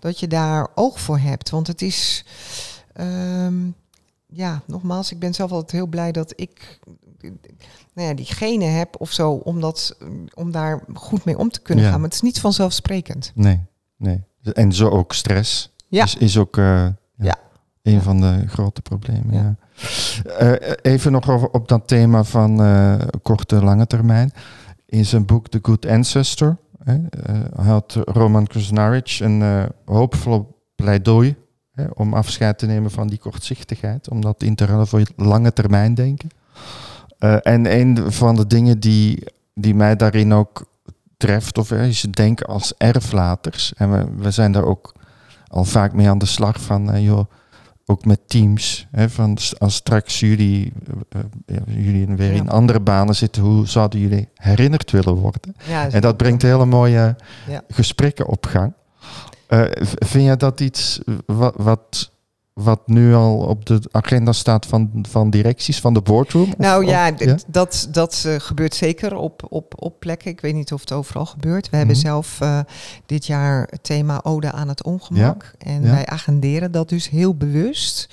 dat 0.00 0.20
je 0.20 0.26
daar 0.26 0.68
oog 0.74 1.00
voor 1.00 1.18
hebt. 1.18 1.50
Want 1.50 1.66
het 1.66 1.82
is, 1.82 2.24
ehm, 2.92 3.54
ja, 4.26 4.62
nogmaals, 4.66 5.12
ik 5.12 5.18
ben 5.18 5.34
zelf 5.34 5.50
altijd 5.50 5.72
heel 5.72 5.86
blij 5.86 6.12
dat 6.12 6.32
ik 6.36 6.78
nou 7.94 8.08
ja, 8.08 8.14
die 8.14 8.26
genen 8.26 8.74
heb 8.74 9.00
of 9.00 9.12
zo, 9.12 9.30
om, 9.30 9.60
dat, 9.60 9.96
om 10.34 10.50
daar 10.50 10.84
goed 10.94 11.24
mee 11.24 11.38
om 11.38 11.50
te 11.50 11.60
kunnen 11.60 11.84
gaan. 11.84 11.94
Maar 11.94 12.08
het 12.08 12.14
is 12.14 12.20
niet 12.20 12.40
vanzelfsprekend. 12.40 13.32
Nee, 13.34 13.60
nee. 13.96 14.24
En 14.52 14.72
zo 14.72 14.88
ook 14.88 15.12
stress 15.12 15.73
ja. 15.94 16.04
is, 16.04 16.16
is 16.16 16.38
ook 16.38 16.56
uh, 16.56 16.86
ja, 17.16 17.36
een 17.82 18.02
van 18.02 18.20
de 18.20 18.44
grote 18.46 18.82
problemen. 18.82 19.34
Ja. 19.34 19.56
Uh, 20.40 20.72
even 20.82 21.12
nog 21.12 21.30
over, 21.30 21.48
op 21.48 21.68
dat 21.68 21.88
thema 21.88 22.24
van 22.24 22.62
korte, 23.22 23.64
lange 23.64 23.86
termijn. 23.86 24.32
In 24.86 25.06
zijn 25.06 25.26
boek 25.26 25.48
The 25.48 25.58
Good 25.62 25.86
Ancestor 25.86 26.56
hè, 26.84 26.96
had 27.62 27.98
Roman 28.04 28.46
Krasnaric 28.46 29.18
een 29.20 29.68
hoopvol 29.84 30.62
pleidooi 30.74 31.36
hè, 31.72 31.84
om 31.94 32.14
afscheid 32.14 32.58
te 32.58 32.66
nemen 32.66 32.90
van 32.90 33.06
die 33.06 33.18
kortzichtigheid, 33.18 34.08
om 34.08 34.20
dat 34.20 34.42
in 34.42 34.54
te 34.54 34.64
ruilen 34.64 34.86
voor 34.86 35.02
lange 35.16 35.52
termijn 35.52 35.94
denken. 35.94 36.28
en 37.42 37.78
een 37.78 38.12
van 38.12 38.34
de 38.34 38.46
dingen 38.46 38.80
die, 38.80 39.26
die 39.54 39.74
mij 39.74 39.96
daarin 39.96 40.32
ook 40.32 40.66
treft, 41.16 41.58
of 41.58 41.70
is 41.70 42.02
het 42.02 42.12
denken 42.12 42.46
als 42.46 42.74
erflaters. 42.76 43.74
En 43.74 43.90
we, 43.90 44.22
we 44.22 44.30
zijn 44.30 44.52
daar 44.52 44.64
ook 44.64 44.94
al 45.54 45.64
vaak 45.64 45.92
mee 45.92 46.08
aan 46.08 46.18
de 46.18 46.26
slag 46.26 46.60
van, 46.60 46.94
uh, 46.94 47.04
joh, 47.04 47.24
ook 47.86 48.04
met 48.04 48.20
teams. 48.26 48.86
Hè, 48.90 49.10
van 49.10 49.38
als 49.58 49.74
straks 49.74 50.20
jullie, 50.20 50.72
uh, 51.46 51.56
jullie 51.66 52.06
weer 52.06 52.32
in 52.32 52.48
andere 52.48 52.80
banen 52.80 53.14
zitten, 53.14 53.42
hoe 53.42 53.68
zouden 53.68 54.00
jullie 54.00 54.28
herinnerd 54.34 54.90
willen 54.90 55.14
worden? 55.14 55.54
Ja, 55.68 55.90
en 55.90 56.00
dat 56.00 56.16
brengt 56.16 56.42
hele 56.42 56.66
mooie 56.66 57.16
ja. 57.48 57.62
gesprekken 57.68 58.26
op 58.26 58.46
gang. 58.46 58.72
vind 59.98 60.24
je 60.24 60.36
dat 60.36 60.60
iets 60.60 61.00
wat, 61.26 61.54
wat 61.56 62.10
wat 62.54 62.80
nu 62.86 63.14
al 63.14 63.36
op 63.36 63.66
de 63.66 63.80
agenda 63.90 64.32
staat 64.32 64.66
van, 64.66 65.04
van 65.08 65.30
directies, 65.30 65.80
van 65.80 65.94
de 65.94 66.00
boardroom? 66.00 66.54
Nou 66.58 66.86
ja, 66.86 67.10
dat, 67.46 67.88
dat 67.90 68.24
uh, 68.26 68.34
gebeurt 68.38 68.74
zeker 68.74 69.16
op, 69.16 69.46
op, 69.48 69.74
op 69.78 70.00
plekken. 70.00 70.30
Ik 70.30 70.40
weet 70.40 70.54
niet 70.54 70.72
of 70.72 70.80
het 70.80 70.92
overal 70.92 71.26
gebeurt. 71.26 71.70
We 71.70 71.76
hebben 71.76 71.96
mhm. 71.96 72.04
zelf 72.04 72.38
uh, 72.42 72.60
dit 73.06 73.26
jaar 73.26 73.66
het 73.70 73.84
thema 73.84 74.20
Ode 74.22 74.52
aan 74.52 74.68
het 74.68 74.84
ongemak. 74.84 75.54
En 75.58 75.82
wij 75.82 76.06
agenderen 76.06 76.72
dat 76.72 76.88
dus 76.88 77.08
heel 77.08 77.36
bewust. 77.36 78.08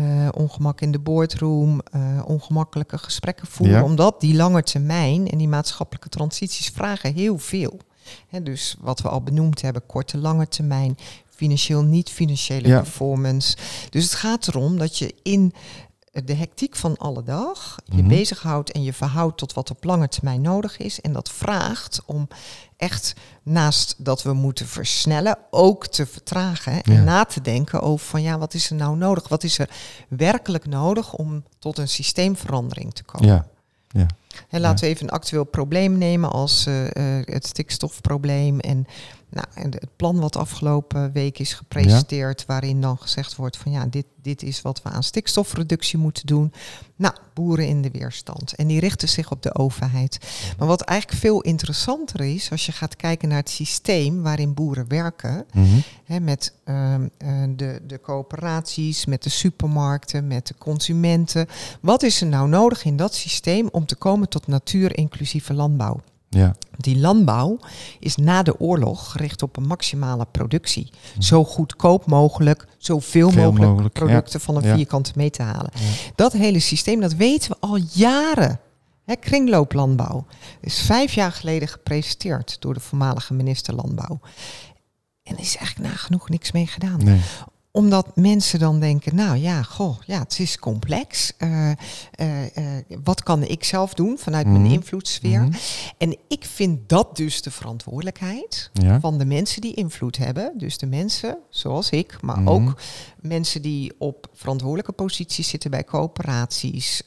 Uh, 0.00 0.28
ongemak 0.34 0.80
in 0.80 0.92
de 0.92 0.98
boardroom, 0.98 1.80
ongemakkelijke 2.24 2.98
gesprekken 2.98 3.46
voeren. 3.46 3.84
Omdat 3.84 4.20
die 4.20 4.34
lange 4.34 4.62
termijn 4.62 5.28
en 5.28 5.38
die 5.38 5.48
maatschappelijke 5.48 6.08
transities 6.08 6.68
vragen 6.68 7.14
heel 7.14 7.38
veel. 7.38 7.78
He, 8.28 8.42
dus 8.42 8.76
wat 8.80 9.00
we 9.00 9.08
al 9.08 9.22
benoemd 9.22 9.60
hebben, 9.60 9.86
korte, 9.86 10.18
lange 10.18 10.48
termijn, 10.48 10.96
financieel, 11.38 11.82
niet-financiële 11.82 12.68
performance. 12.68 13.56
Dus 13.90 14.04
het 14.04 14.14
gaat 14.14 14.48
erom 14.48 14.78
dat 14.78 14.98
je 14.98 15.14
in 15.22 15.52
de 16.24 16.34
hectiek 16.34 16.76
van 16.76 16.96
alle 16.96 17.22
dag 17.22 17.76
je 17.84 18.02
mm 18.02 18.08
bezighoudt 18.08 18.72
en 18.72 18.82
je 18.82 18.92
verhoudt 18.92 19.38
tot 19.38 19.52
wat 19.52 19.70
op 19.70 19.84
lange 19.84 20.08
termijn 20.08 20.40
nodig 20.40 20.78
is. 20.78 21.00
En 21.00 21.12
dat 21.12 21.30
vraagt 21.30 22.02
om 22.06 22.28
echt 22.76 23.14
naast 23.42 23.94
dat 23.98 24.22
we 24.22 24.32
moeten 24.32 24.66
versnellen, 24.66 25.38
ook 25.50 25.86
te 25.86 26.06
vertragen 26.06 26.82
en 26.82 27.04
na 27.04 27.24
te 27.24 27.40
denken 27.40 27.80
over 27.80 28.06
van 28.06 28.22
ja, 28.22 28.38
wat 28.38 28.54
is 28.54 28.70
er 28.70 28.76
nou 28.76 28.96
nodig? 28.96 29.28
Wat 29.28 29.44
is 29.44 29.58
er 29.58 29.70
werkelijk 30.08 30.66
nodig 30.66 31.14
om 31.14 31.44
tot 31.58 31.78
een 31.78 31.88
systeemverandering 31.88 32.94
te 32.94 33.04
komen? 33.04 33.28
Ja. 33.28 33.46
Ja. 33.88 34.06
En 34.48 34.60
laten 34.60 34.84
we 34.84 34.90
even 34.90 35.06
een 35.06 35.12
actueel 35.12 35.44
probleem 35.44 35.98
nemen 35.98 36.30
als 36.30 36.66
uh, 36.66 36.84
uh, 36.84 36.90
het 37.24 37.46
stikstofprobleem 37.46 38.60
en 38.60 38.86
nou, 39.30 39.46
en 39.54 39.70
het 39.70 39.96
plan 39.96 40.20
wat 40.20 40.36
afgelopen 40.36 41.12
week 41.12 41.38
is 41.38 41.52
gepresenteerd, 41.52 42.46
waarin 42.46 42.80
dan 42.80 42.98
gezegd 42.98 43.36
wordt 43.36 43.56
van 43.56 43.72
ja, 43.72 43.86
dit, 43.86 44.06
dit 44.22 44.42
is 44.42 44.62
wat 44.62 44.82
we 44.82 44.88
aan 44.88 45.02
stikstofreductie 45.02 45.98
moeten 45.98 46.26
doen. 46.26 46.52
Nou, 46.96 47.14
boeren 47.34 47.66
in 47.66 47.82
de 47.82 47.90
weerstand. 47.90 48.54
En 48.54 48.66
die 48.66 48.80
richten 48.80 49.08
zich 49.08 49.30
op 49.30 49.42
de 49.42 49.54
overheid. 49.54 50.18
Maar 50.58 50.68
wat 50.68 50.80
eigenlijk 50.80 51.20
veel 51.20 51.40
interessanter 51.40 52.20
is, 52.20 52.50
als 52.50 52.66
je 52.66 52.72
gaat 52.72 52.96
kijken 52.96 53.28
naar 53.28 53.38
het 53.38 53.50
systeem 53.50 54.22
waarin 54.22 54.54
boeren 54.54 54.88
werken, 54.88 55.46
mhm. 55.52 55.78
hè, 56.04 56.20
met 56.20 56.52
ehm, 56.64 57.08
eh, 57.18 57.42
de, 57.56 57.80
de 57.86 58.00
coöperaties, 58.00 59.04
met 59.04 59.22
de 59.22 59.30
supermarkten, 59.30 60.26
met 60.26 60.46
de 60.46 60.54
consumenten. 60.58 61.46
Wat 61.80 62.02
is 62.02 62.20
er 62.20 62.26
nou 62.26 62.48
nodig 62.48 62.84
in 62.84 62.96
dat 62.96 63.14
systeem 63.14 63.68
om 63.72 63.86
te 63.86 63.96
komen 63.96 64.28
tot 64.28 64.46
natuur-inclusieve 64.46 65.54
landbouw? 65.54 66.00
Ja. 66.30 66.56
Die 66.76 66.98
landbouw 66.98 67.58
is 68.00 68.16
na 68.16 68.42
de 68.42 68.60
oorlog 68.60 69.10
gericht 69.10 69.42
op 69.42 69.56
een 69.56 69.66
maximale 69.66 70.26
productie. 70.30 70.90
Hm. 71.14 71.20
Zo 71.20 71.44
goedkoop 71.44 72.06
mogelijk, 72.06 72.66
zoveel 72.78 73.30
mogelijk, 73.30 73.58
mogelijk, 73.58 73.94
producten 73.94 74.40
van 74.40 74.56
een 74.56 74.74
vierkante 74.74 75.12
mee 75.14 75.30
te 75.30 75.42
halen. 75.42 75.70
Dat 76.14 76.32
hele 76.32 76.60
systeem, 76.60 77.00
dat 77.00 77.14
weten 77.14 77.50
we 77.50 77.56
al 77.60 77.76
jaren. 77.92 78.60
Kringlooplandbouw 79.20 80.26
is 80.60 80.80
vijf 80.80 81.12
jaar 81.12 81.32
geleden 81.32 81.68
gepresenteerd 81.68 82.56
door 82.60 82.74
de 82.74 82.80
voormalige 82.80 83.34
minister 83.34 83.74
Landbouw. 83.74 84.20
En 85.22 85.34
er 85.34 85.40
is 85.40 85.56
eigenlijk 85.56 85.90
nagenoeg 85.90 86.28
niks 86.28 86.52
mee 86.52 86.66
gedaan. 86.66 87.04
Nee 87.04 87.20
omdat 87.70 88.16
mensen 88.16 88.58
dan 88.58 88.80
denken, 88.80 89.14
nou 89.14 89.36
ja, 89.36 89.62
goh, 89.62 89.96
ja, 90.06 90.18
het 90.18 90.38
is 90.38 90.58
complex. 90.58 91.32
Uh, 91.38 91.70
wat 93.04 93.22
kan 93.22 93.42
ik 93.42 93.64
zelf 93.64 93.94
doen 93.94 94.18
vanuit 94.18 94.46
mijn 94.46 94.62
mhm. 94.62 94.72
invloedssfeer? 94.72 95.40
Mhm. 95.42 95.52
En 95.98 96.16
ik 96.28 96.44
vind 96.44 96.88
dat 96.88 97.16
dus 97.16 97.42
de 97.42 97.50
verantwoordelijkheid 97.50 98.70
van 99.00 99.18
de 99.18 99.24
mensen 99.24 99.60
die 99.60 99.74
invloed 99.74 100.16
hebben. 100.16 100.52
Dus 100.56 100.78
de 100.78 100.86
mensen 100.86 101.38
zoals 101.50 101.90
ik, 101.90 102.22
maar 102.22 102.40
mhm. 102.40 102.48
ook 102.48 102.80
mensen 103.20 103.62
die 103.62 103.92
op 103.98 104.28
verantwoordelijke 104.34 104.92
posities 104.92 105.48
zitten 105.48 105.70
bij 105.70 105.84
coöperaties, 105.84 107.02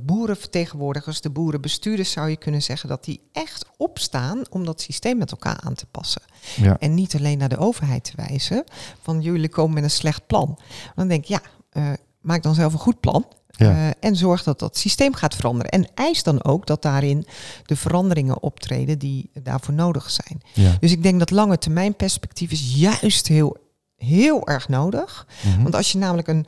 boerenvertegenwoordigers, 0.00 1.20
de 1.20 1.30
boerenbestuurders 1.30 2.10
zou 2.10 2.28
je 2.28 2.36
kunnen 2.36 2.62
zeggen, 2.62 2.88
dat 2.88 3.04
die 3.04 3.20
echt 3.32 3.66
opstaan 3.76 4.42
om 4.50 4.64
dat 4.64 4.80
systeem 4.80 5.18
met 5.18 5.30
elkaar 5.30 5.60
aan 5.60 5.74
te 5.74 5.86
passen. 5.86 6.22
Ja. 6.56 6.76
En 6.78 6.94
niet 6.94 7.14
alleen 7.14 7.38
naar 7.38 7.48
de 7.48 7.58
overheid 7.58 8.04
te 8.04 8.12
wijzen 8.16 8.64
van 9.02 9.20
jullie 9.20 9.48
komen 9.48 9.74
met 9.74 9.82
een 9.82 9.90
slecht 9.90 10.26
plan. 10.26 10.58
Dan 10.94 11.08
denk 11.08 11.22
ik, 11.22 11.28
ja, 11.28 11.40
uh, 11.72 11.92
maak 12.20 12.42
dan 12.42 12.54
zelf 12.54 12.72
een 12.72 12.78
goed 12.78 13.00
plan. 13.00 13.26
Uh, 13.58 13.88
en 14.00 14.16
zorg 14.16 14.42
dat 14.42 14.58
dat 14.58 14.76
systeem 14.76 15.14
gaat 15.14 15.34
veranderen. 15.34 15.70
En 15.70 15.88
eis 15.94 16.22
dan 16.22 16.44
ook 16.44 16.66
dat 16.66 16.82
daarin 16.82 17.26
de 17.64 17.76
veranderingen 17.76 18.42
optreden 18.42 18.98
die 18.98 19.30
daarvoor 19.42 19.74
nodig 19.74 20.10
zijn. 20.10 20.42
Ja. 20.52 20.76
Dus 20.80 20.92
ik 20.92 21.02
denk 21.02 21.18
dat 21.18 21.30
lange 21.30 21.58
termijn 21.58 21.94
perspectief 21.94 22.50
is 22.50 22.74
juist 22.76 23.28
heel, 23.28 23.56
heel 23.96 24.46
erg 24.46 24.68
nodig. 24.68 25.26
Mhm. 25.44 25.62
Want 25.62 25.74
als 25.74 25.92
je 25.92 25.98
namelijk 25.98 26.28
een, 26.28 26.46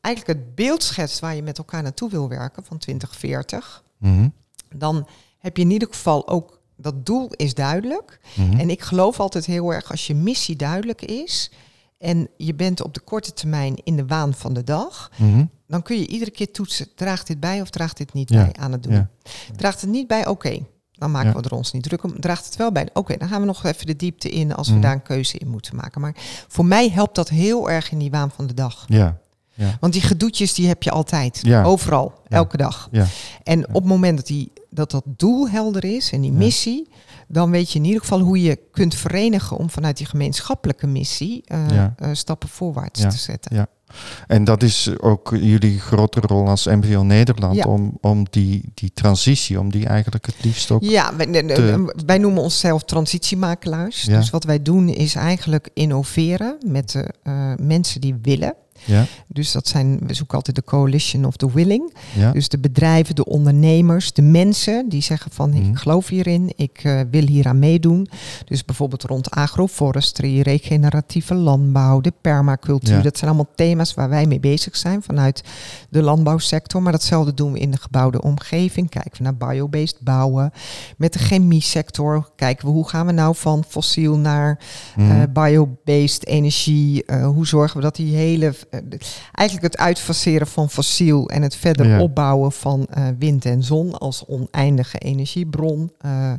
eigenlijk 0.00 0.38
het 0.38 0.54
beeld 0.54 0.82
schetst 0.82 1.18
waar 1.18 1.34
je 1.34 1.42
met 1.42 1.58
elkaar 1.58 1.82
naartoe 1.82 2.10
wil 2.10 2.28
werken 2.28 2.64
van 2.64 2.78
2040, 2.78 3.82
mm 3.98 4.32
dan 4.76 5.08
heb 5.38 5.56
je 5.56 5.62
in 5.62 5.70
ieder 5.70 5.88
geval 5.88 6.28
ook 6.28 6.60
dat 6.76 7.06
doel 7.06 7.30
is 7.36 7.54
duidelijk. 7.54 8.20
Mhm. 8.34 8.58
En 8.58 8.70
ik 8.70 8.82
geloof 8.82 9.20
altijd 9.20 9.46
heel 9.46 9.72
erg 9.72 9.90
als 9.90 10.06
je 10.06 10.14
missie 10.14 10.56
duidelijk 10.56 11.02
is 11.02 11.50
en 11.98 12.28
je 12.36 12.54
bent 12.54 12.82
op 12.82 12.94
de 12.94 13.00
korte 13.00 13.32
termijn 13.32 13.74
in 13.84 13.96
de 13.96 14.06
waan 14.06 14.34
van 14.34 14.52
de 14.52 14.64
dag, 14.64 15.10
mhm. 15.16 15.44
dan 15.66 15.82
kun 15.82 15.98
je 15.98 16.06
iedere 16.06 16.30
keer 16.30 16.52
toetsen, 16.52 16.94
draagt 16.94 17.26
dit 17.26 17.40
bij 17.40 17.60
of 17.60 17.70
draagt 17.70 17.96
dit 17.96 18.12
niet 18.12 18.28
bij 18.28 18.52
aan 18.58 18.72
het 18.72 18.82
doen. 18.82 19.08
Draagt 19.56 19.80
het 19.80 19.90
niet 19.90 20.06
bij, 20.06 20.26
oké, 20.26 20.58
dan 20.92 21.10
maken 21.10 21.36
we 21.36 21.42
er 21.42 21.54
ons 21.54 21.72
niet 21.72 21.82
druk 21.82 22.02
om. 22.02 22.20
Draagt 22.20 22.44
het 22.44 22.56
wel 22.56 22.72
bij, 22.72 22.88
oké, 22.92 23.16
dan 23.16 23.28
gaan 23.28 23.40
we 23.40 23.46
nog 23.46 23.64
even 23.64 23.86
de 23.86 23.96
diepte 23.96 24.28
in 24.28 24.54
als 24.54 24.68
we 24.68 24.72
mhm. 24.72 24.82
daar 24.82 24.92
een 24.92 25.02
keuze 25.02 25.38
in 25.38 25.48
moeten 25.48 25.76
maken. 25.76 26.00
Maar 26.00 26.14
voor 26.48 26.64
mij 26.64 26.90
helpt 26.90 27.14
dat 27.14 27.28
heel 27.28 27.70
erg 27.70 27.90
in 27.90 27.98
die 27.98 28.10
waan 28.10 28.30
van 28.30 28.46
de 28.46 28.54
dag. 28.54 28.84
Ja. 28.86 29.18
Ja. 29.58 29.76
Want 29.80 29.92
die 29.92 30.02
gedoetjes 30.02 30.54
die 30.54 30.66
heb 30.66 30.82
je 30.82 30.90
altijd. 30.90 31.40
Ja. 31.42 31.62
Overal. 31.62 32.12
Elke 32.28 32.56
dag. 32.56 32.88
Ja. 32.90 33.06
En 33.42 33.68
op 33.68 33.74
het 33.74 33.84
moment 33.84 34.16
dat, 34.16 34.26
die, 34.26 34.52
dat 34.70 34.90
dat 34.90 35.04
doel 35.06 35.48
helder 35.48 35.84
is 35.84 36.12
en 36.12 36.20
die 36.20 36.32
missie, 36.32 36.88
dan 37.28 37.50
weet 37.50 37.72
je 37.72 37.78
in 37.78 37.84
ieder 37.84 38.00
geval 38.00 38.20
hoe 38.20 38.42
je 38.42 38.58
kunt 38.72 38.94
verenigen 38.94 39.56
om 39.56 39.70
vanuit 39.70 39.96
die 39.96 40.06
gemeenschappelijke 40.06 40.86
missie 40.86 41.44
uh, 41.52 41.66
uh, 41.70 42.08
stappen 42.12 42.48
voorwaarts 42.48 43.00
te 43.00 43.10
zetten. 43.10 43.56
Ja. 43.56 43.66
En 44.26 44.44
dat 44.44 44.62
is 44.62 44.90
ook 44.98 45.36
jullie 45.40 45.80
grote 45.80 46.20
rol 46.20 46.48
als 46.48 46.66
MVO 46.66 47.02
Nederland 47.02 47.66
om, 47.66 47.98
om 48.00 48.26
die, 48.30 48.70
die 48.74 48.92
transitie, 48.94 49.60
om 49.60 49.70
die 49.70 49.86
eigenlijk 49.86 50.26
het 50.26 50.34
liefst 50.42 50.70
ook. 50.70 50.82
Ja, 50.82 51.16
wij, 51.16 51.78
wij 52.06 52.18
noemen 52.18 52.42
onszelf 52.42 52.82
transitiemakelaars. 52.82 54.04
Dus 54.04 54.30
wat 54.30 54.44
wij 54.44 54.62
doen 54.62 54.88
is 54.88 55.14
eigenlijk 55.14 55.68
innoveren 55.74 56.56
met 56.66 56.90
de 56.90 57.14
uh, 57.24 57.52
mensen 57.66 58.00
die 58.00 58.18
willen. 58.22 58.54
Ja. 58.84 59.06
Dus 59.26 59.52
dat 59.52 59.68
zijn, 59.68 59.98
we 60.06 60.14
zoeken 60.14 60.36
altijd 60.36 60.56
de 60.56 60.64
coalition 60.64 61.24
of 61.24 61.36
the 61.36 61.52
willing. 61.52 61.94
Ja. 62.16 62.32
Dus 62.32 62.48
de 62.48 62.58
bedrijven, 62.58 63.14
de 63.14 63.24
ondernemers, 63.24 64.12
de 64.12 64.22
mensen 64.22 64.88
die 64.88 65.02
zeggen 65.02 65.30
van 65.30 65.54
ik 65.54 65.62
mhm. 65.62 65.74
geloof 65.74 66.08
hierin, 66.08 66.52
ik 66.56 66.84
uh, 66.84 67.00
wil 67.10 67.26
hieraan 67.26 67.58
meedoen. 67.58 68.08
Dus 68.44 68.64
bijvoorbeeld 68.64 69.02
rond 69.02 69.30
agroforestry, 69.30 70.40
regeneratieve 70.40 71.34
landbouw, 71.34 72.00
de 72.00 72.12
permacultuur. 72.20 73.02
Dat 73.02 73.18
zijn 73.18 73.30
allemaal 73.30 73.52
thema's 73.54 73.94
waar 73.94 74.08
wij 74.08 74.26
mee 74.26 74.40
bezig 74.40 74.76
zijn 74.76 75.02
vanuit 75.02 75.42
de 75.88 76.02
landbouwsector. 76.02 76.82
Maar 76.82 76.92
datzelfde 76.92 77.34
doen 77.34 77.52
we 77.52 77.58
in 77.58 77.70
de 77.70 77.78
gebouwde 77.78 78.22
omgeving. 78.22 78.90
Kijken 78.90 79.12
we 79.16 79.22
naar 79.22 79.36
biobased 79.36 80.00
bouwen. 80.00 80.52
Met 80.96 81.12
de 81.12 81.18
chemie 81.18 81.62
sector 81.62 82.28
kijken 82.36 82.66
we 82.66 82.72
hoe 82.72 82.88
gaan 82.88 83.06
we 83.06 83.12
nou 83.12 83.34
van 83.36 83.64
fossiel 83.68 84.18
naar 84.18 84.58
uh, 84.98 85.22
biobased 85.32 86.26
energie. 86.26 87.02
Uh, 87.06 87.26
hoe 87.26 87.46
zorgen 87.46 87.76
we 87.76 87.82
dat 87.82 87.96
die 87.96 88.16
hele 88.16 88.46
eh, 88.46 88.54
eigenlijk 89.32 89.72
het 89.72 89.76
uitfaseren 89.76 90.46
van 90.46 90.70
fossiel 90.70 91.28
en 91.28 91.42
het 91.42 91.56
verder 91.56 92.00
opbouwen 92.00 92.52
van 92.52 92.86
uh, 92.98 93.08
wind 93.18 93.44
en 93.44 93.62
zon 93.62 93.98
als 93.98 94.24
oneindige 94.26 94.98
energiebron. 94.98 95.92
Uh, 96.06 96.32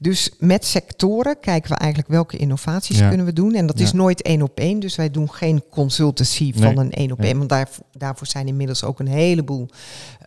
dus 0.00 0.30
met 0.38 0.64
sectoren 0.64 1.40
kijken 1.40 1.70
we 1.70 1.76
eigenlijk 1.76 2.10
welke 2.10 2.36
innovaties 2.36 2.98
kunnen 3.08 3.26
we 3.26 3.32
doen. 3.32 3.54
En 3.54 3.66
dat 3.66 3.80
is 3.80 3.92
nooit 3.92 4.22
één 4.22 4.42
op 4.42 4.58
één. 4.58 4.80
Dus 4.80 4.96
wij 4.96 5.10
doen 5.10 5.32
geen 5.32 5.62
consultancy 5.70 6.52
van 6.56 6.78
een 6.78 6.92
één 6.92 7.12
op 7.12 7.20
één. 7.20 7.36
Want 7.36 7.48
daar, 7.48 7.68
daarvoor 7.92 8.26
zijn 8.26 8.48
inmiddels 8.48 8.84
ook 8.84 8.98
een 9.00 9.08
heleboel 9.08 9.68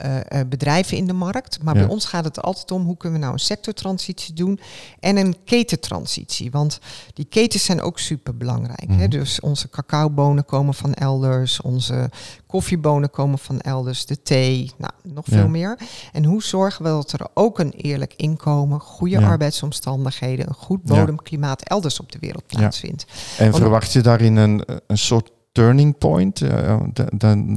uh, 0.05 0.39
bedrijven 0.49 0.97
in 0.97 1.07
de 1.07 1.13
markt. 1.13 1.63
Maar 1.63 1.73
bij 1.73 1.87
ons 1.87 2.05
gaat 2.05 2.23
het 2.23 2.41
altijd 2.41 2.71
om 2.71 2.85
hoe 2.85 2.97
kunnen 2.97 3.19
we 3.19 3.25
nou 3.25 3.37
een 3.37 3.45
sectortransitie 3.45 4.33
doen 4.33 4.59
en 4.99 5.17
een 5.17 5.35
ketentransitie. 5.45 6.51
Want 6.51 6.79
die 7.13 7.25
ketens 7.25 7.65
zijn 7.65 7.81
ook 7.81 7.99
super 7.99 8.37
belangrijk. 8.37 8.87
hè? 8.87 8.95
Mhm. 8.95 9.09
Dus 9.09 9.39
onze 9.39 9.69
cacaobonen 9.69 10.45
komen 10.45 10.73
van 10.73 10.93
elders, 10.93 11.61
onze 11.61 12.09
koffiebonen 12.47 13.09
komen 13.09 13.39
van 13.39 13.59
elders, 13.59 14.05
de 14.05 14.21
thee, 14.21 14.71
nou, 14.77 14.93
nog 15.03 15.25
veel 15.27 15.47
meer. 15.47 15.77
En 16.11 16.25
hoe 16.25 16.43
zorgen 16.43 16.83
we 16.83 16.89
dat 16.89 17.11
er 17.11 17.27
ook 17.33 17.59
een 17.59 17.71
eerlijk 17.71 18.13
inkomen, 18.15 18.79
goede 18.79 19.19
arbeidsomstandigheden, 19.61 20.47
een 20.47 20.53
goed 20.53 20.83
bodemklimaat 20.83 21.61
elders 21.61 21.99
op 21.99 22.11
de 22.11 22.19
wereld 22.19 22.47
plaatsvindt? 22.47 23.05
En 23.37 23.53
verwacht 23.53 23.91
je 23.91 24.01
daarin 24.01 24.35
een, 24.35 24.63
een 24.87 24.97
soort 24.97 25.31
turning 25.51 25.97
point? 25.97 26.41
Uh, 26.41 26.79
dan, 27.13 27.53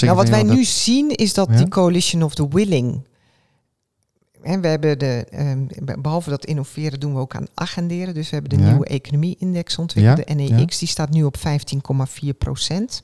nou, 0.00 0.14
wat 0.14 0.28
wij 0.28 0.42
nu 0.42 0.64
zien 0.64 1.10
is 1.10 1.34
dat 1.34 1.56
die 1.56 1.68
coalition 1.68 2.22
of 2.22 2.34
the 2.34 2.48
willing. 2.48 3.06
En 4.42 4.60
we 4.60 4.68
hebben 4.68 4.98
de, 4.98 5.26
um, 5.38 5.68
behalve 6.02 6.30
dat 6.30 6.44
innoveren 6.44 7.00
doen 7.00 7.14
we 7.14 7.20
ook 7.20 7.34
aan 7.34 7.46
agenderen. 7.54 8.14
Dus 8.14 8.30
we 8.30 8.36
hebben 8.36 8.58
de 8.58 8.64
nieuwe 8.64 8.86
economie-index 8.86 9.78
ontwikkeld, 9.78 10.26
de 10.26 10.34
NEX, 10.34 10.78
die 10.78 10.88
staat 10.88 11.10
nu 11.10 11.24
op 11.24 11.36
15,4 11.36 12.28
procent. 12.38 13.02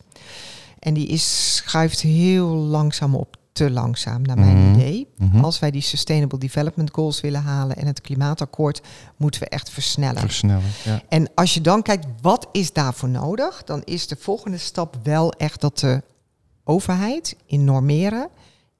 En 0.78 0.94
die 0.94 1.06
is, 1.06 1.56
schuift 1.56 2.00
heel 2.00 2.48
langzaam 2.48 3.14
op, 3.14 3.36
te 3.52 3.70
langzaam 3.70 4.22
naar 4.22 4.38
mijn 4.38 4.56
mhm. 4.56 4.78
idee. 4.78 5.08
Mhm. 5.16 5.44
Als 5.44 5.58
wij 5.58 5.70
die 5.70 5.80
Sustainable 5.80 6.38
Development 6.38 6.90
Goals 6.92 7.20
willen 7.20 7.42
halen 7.42 7.76
en 7.76 7.86
het 7.86 8.00
klimaatakkoord, 8.00 8.80
moeten 9.16 9.40
we 9.40 9.48
echt 9.48 9.70
versnellen. 9.70 10.20
Versnellen, 10.20 10.70
ja. 10.84 11.02
En 11.08 11.30
als 11.34 11.54
je 11.54 11.60
dan 11.60 11.82
kijkt, 11.82 12.06
wat 12.20 12.48
is 12.52 12.72
daarvoor 12.72 13.08
nodig? 13.08 13.64
Dan 13.64 13.82
is 13.84 14.06
de 14.06 14.16
volgende 14.18 14.58
stap 14.58 14.96
wel 15.02 15.32
echt 15.32 15.60
dat 15.60 15.78
de 15.78 16.02
overheid 16.64 17.36
in 17.46 17.64
normeren 17.64 18.28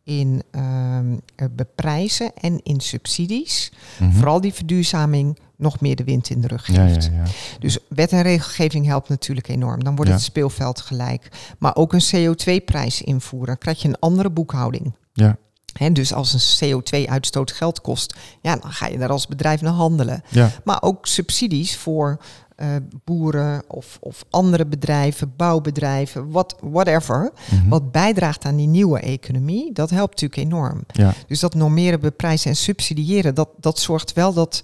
in 0.05 0.43
ehm, 0.51 1.17
beprijzen 1.51 2.33
en 2.35 2.61
in 2.63 2.81
subsidies, 2.81 3.73
mhm. 3.99 4.11
vooral 4.13 4.41
die 4.41 4.53
verduurzaming, 4.53 5.39
nog 5.63 5.81
meer 5.81 5.97
de 5.97 6.05
wind 6.05 6.31
in 6.31 6.41
de 6.41 6.47
rug 6.47 6.65
geeft. 6.65 7.05
Ja, 7.05 7.11
ja, 7.13 7.31
dus 7.59 7.79
wet 7.89 8.13
en 8.13 8.23
regelgeving 8.23 8.87
helpt 8.87 9.09
natuurlijk 9.09 9.49
enorm. 9.49 9.85
Dan 9.85 9.97
wordt 9.97 10.11
het 10.11 10.23
speelveld 10.23 10.81
gelijk. 10.81 11.29
Maar 11.59 11.77
ook 11.77 11.93
een 11.93 12.05
CO2-prijs 12.15 13.03
invoeren, 13.03 13.47
dan 13.47 13.59
krijg 13.59 13.83
je 13.83 13.89
een 13.89 13.99
andere 13.99 14.31
boekhouding. 14.31 14.93
Ja. 15.13 15.37
He, 15.73 15.93
dus 15.93 16.13
als 16.13 16.59
een 16.61 16.83
CO2-uitstoot 16.83 17.53
geld 17.53 17.81
kost, 17.81 18.15
ja, 18.41 18.57
dan 18.57 18.73
ga 18.73 18.87
je 18.87 18.99
daar 18.99 19.11
als 19.11 19.27
bedrijf 19.27 19.61
naar 19.61 19.73
handelen. 19.73 20.23
Ja. 20.29 20.51
Maar 20.65 20.83
ook 20.83 21.07
subsidies 21.07 21.77
voor 21.77 22.21
uh, 22.57 22.69
boeren 23.05 23.63
of, 23.69 23.99
of 24.01 24.25
andere 24.31 24.67
bedrijven, 24.67 25.33
bouwbedrijven, 25.37 26.31
what, 26.31 26.57
whatever, 26.61 27.33
mhm. 27.51 27.69
wat 27.69 27.93
bijdraagt 27.93 28.45
aan 28.45 28.57
die 28.57 28.67
nieuwe 28.67 29.01
economie, 29.01 29.73
dat 29.73 29.91
helpt 29.91 30.21
natuurlijk 30.21 30.53
enorm. 30.53 30.85
Ja. 30.93 31.15
Dus 31.27 31.41
dat 31.41 31.55
normeren, 31.55 32.01
beprijzen 32.01 32.51
en 32.51 32.57
subsidiëren, 32.57 33.35
dat, 33.35 33.49
dat 33.61 33.79
zorgt 33.79 34.13
wel 34.13 34.33
dat 34.33 34.63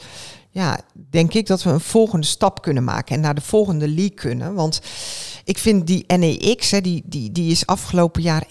ja, 0.58 0.78
denk 1.10 1.34
ik 1.34 1.46
dat 1.46 1.62
we 1.62 1.70
een 1.70 1.80
volgende 1.80 2.26
stap 2.26 2.62
kunnen 2.62 2.84
maken 2.84 3.14
en 3.14 3.20
naar 3.20 3.34
de 3.34 3.40
volgende 3.40 3.88
league 3.88 4.14
kunnen. 4.14 4.54
Want 4.54 4.80
ik 5.44 5.58
vind 5.58 5.86
die 5.86 6.04
NEX, 6.06 6.70
hè, 6.70 6.80
die, 6.80 7.02
die, 7.06 7.32
die 7.32 7.50
is 7.50 7.66
afgelopen 7.66 8.22
jaar 8.22 8.42
1,3% 8.44 8.48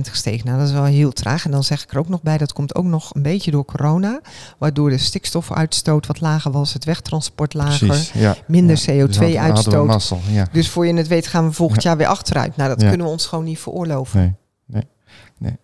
gestegen. 0.00 0.46
Nou, 0.46 0.58
dat 0.58 0.68
is 0.68 0.72
wel 0.72 0.84
heel 0.84 1.12
traag. 1.12 1.44
En 1.44 1.50
dan 1.50 1.64
zeg 1.64 1.82
ik 1.82 1.90
er 1.92 1.98
ook 1.98 2.08
nog 2.08 2.22
bij, 2.22 2.38
dat 2.38 2.52
komt 2.52 2.74
ook 2.74 2.84
nog 2.84 3.14
een 3.14 3.22
beetje 3.22 3.50
door 3.50 3.64
corona. 3.64 4.20
Waardoor 4.58 4.90
de 4.90 4.98
stikstofuitstoot 4.98 6.06
wat 6.06 6.20
lager 6.20 6.50
was, 6.50 6.72
het 6.72 6.84
wegtransport 6.84 7.54
lager, 7.54 8.10
ja. 8.14 8.36
minder 8.46 8.80
CO2-uitstoot. 8.90 9.92
Dus, 9.92 10.12
ja. 10.30 10.48
dus 10.52 10.68
voor 10.68 10.86
je 10.86 10.94
het 10.94 11.08
weet 11.08 11.26
gaan 11.26 11.46
we 11.46 11.52
volgend 11.52 11.82
jaar 11.82 11.96
weer 11.96 12.06
achteruit. 12.06 12.56
Nou, 12.56 12.68
dat 12.68 12.88
kunnen 12.88 13.06
we 13.06 13.12
ons 13.12 13.26
gewoon 13.26 13.44
niet 13.44 13.58
veroorloven. 13.58 14.20
Nee, 14.20 14.84
nee, 15.38 15.56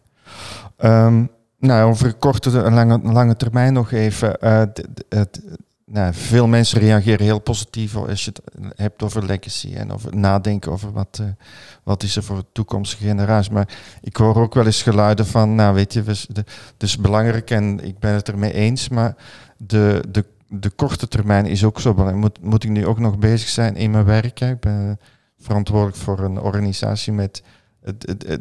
nee. 0.78 0.90
Um, 0.90 1.30
nou, 1.62 1.90
over 1.90 2.14
korte 2.14 2.62
en 2.62 2.74
lange, 2.74 2.98
lange 3.02 3.36
termijn 3.36 3.72
nog 3.72 3.92
even. 3.92 4.36
Uh, 4.40 4.62
nou, 5.84 6.14
veel 6.14 6.46
mensen 6.46 6.80
reageren 6.80 7.24
heel 7.24 7.38
positief 7.38 7.96
als 7.96 8.24
je 8.24 8.32
het 8.34 8.42
hebt 8.76 9.02
over 9.02 9.24
legacy 9.26 9.74
en 9.74 9.92
over 9.92 10.16
nadenken 10.16 10.72
over 10.72 10.92
wat, 10.92 11.18
uh, 11.20 11.26
wat 11.82 12.02
is 12.02 12.16
er 12.16 12.22
voor 12.22 12.36
de 12.36 12.44
toekomstige 12.52 13.06
generatie. 13.06 13.52
Maar 13.52 13.68
ik 14.00 14.16
hoor 14.16 14.36
ook 14.36 14.54
wel 14.54 14.66
eens 14.66 14.82
geluiden 14.82 15.26
van, 15.26 15.54
nou 15.54 15.74
weet 15.74 15.92
je, 15.92 16.02
het 16.04 16.44
is 16.78 16.96
belangrijk 16.96 17.50
en 17.50 17.84
ik 17.84 17.98
ben 17.98 18.14
het 18.14 18.28
ermee 18.28 18.52
eens, 18.52 18.88
maar 18.88 19.14
de, 19.56 20.04
de, 20.08 20.24
de 20.48 20.70
korte 20.70 21.08
termijn 21.08 21.46
is 21.46 21.64
ook 21.64 21.80
zo 21.80 21.94
belangrijk. 21.94 22.22
Moet, 22.22 22.50
moet 22.50 22.64
ik 22.64 22.70
nu 22.70 22.86
ook 22.86 22.98
nog 22.98 23.18
bezig 23.18 23.48
zijn 23.48 23.76
in 23.76 23.90
mijn 23.90 24.04
werk? 24.04 24.40
Ik 24.40 24.60
ben 24.60 24.98
verantwoordelijk 25.38 25.96
voor 25.96 26.18
een 26.18 26.40
organisatie 26.40 27.12
met 27.12 27.42
het, 27.82 28.06
het, 28.06 28.26
het 28.26 28.40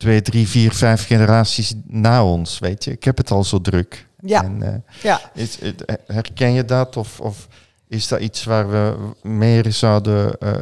twee, 0.00 0.22
drie, 0.22 0.48
vier, 0.48 0.72
vijf 0.72 1.06
generaties 1.06 1.74
na 1.86 2.24
ons, 2.24 2.58
weet 2.58 2.84
je. 2.84 2.90
Ik 2.90 3.04
heb 3.04 3.16
het 3.16 3.30
al 3.30 3.44
zo 3.44 3.60
druk. 3.60 4.06
Ja. 4.20 4.44
En, 4.44 4.62
uh, 4.62 4.74
ja. 5.02 5.20
Is, 5.34 5.58
herken 6.06 6.52
je 6.52 6.64
dat? 6.64 6.96
Of, 6.96 7.20
of 7.20 7.48
is 7.90 8.08
dat 8.08 8.20
iets 8.20 8.44
waar 8.44 8.70
we 8.70 8.96
meer 9.22 9.72
zouden 9.72 10.36
uh, 10.42 10.52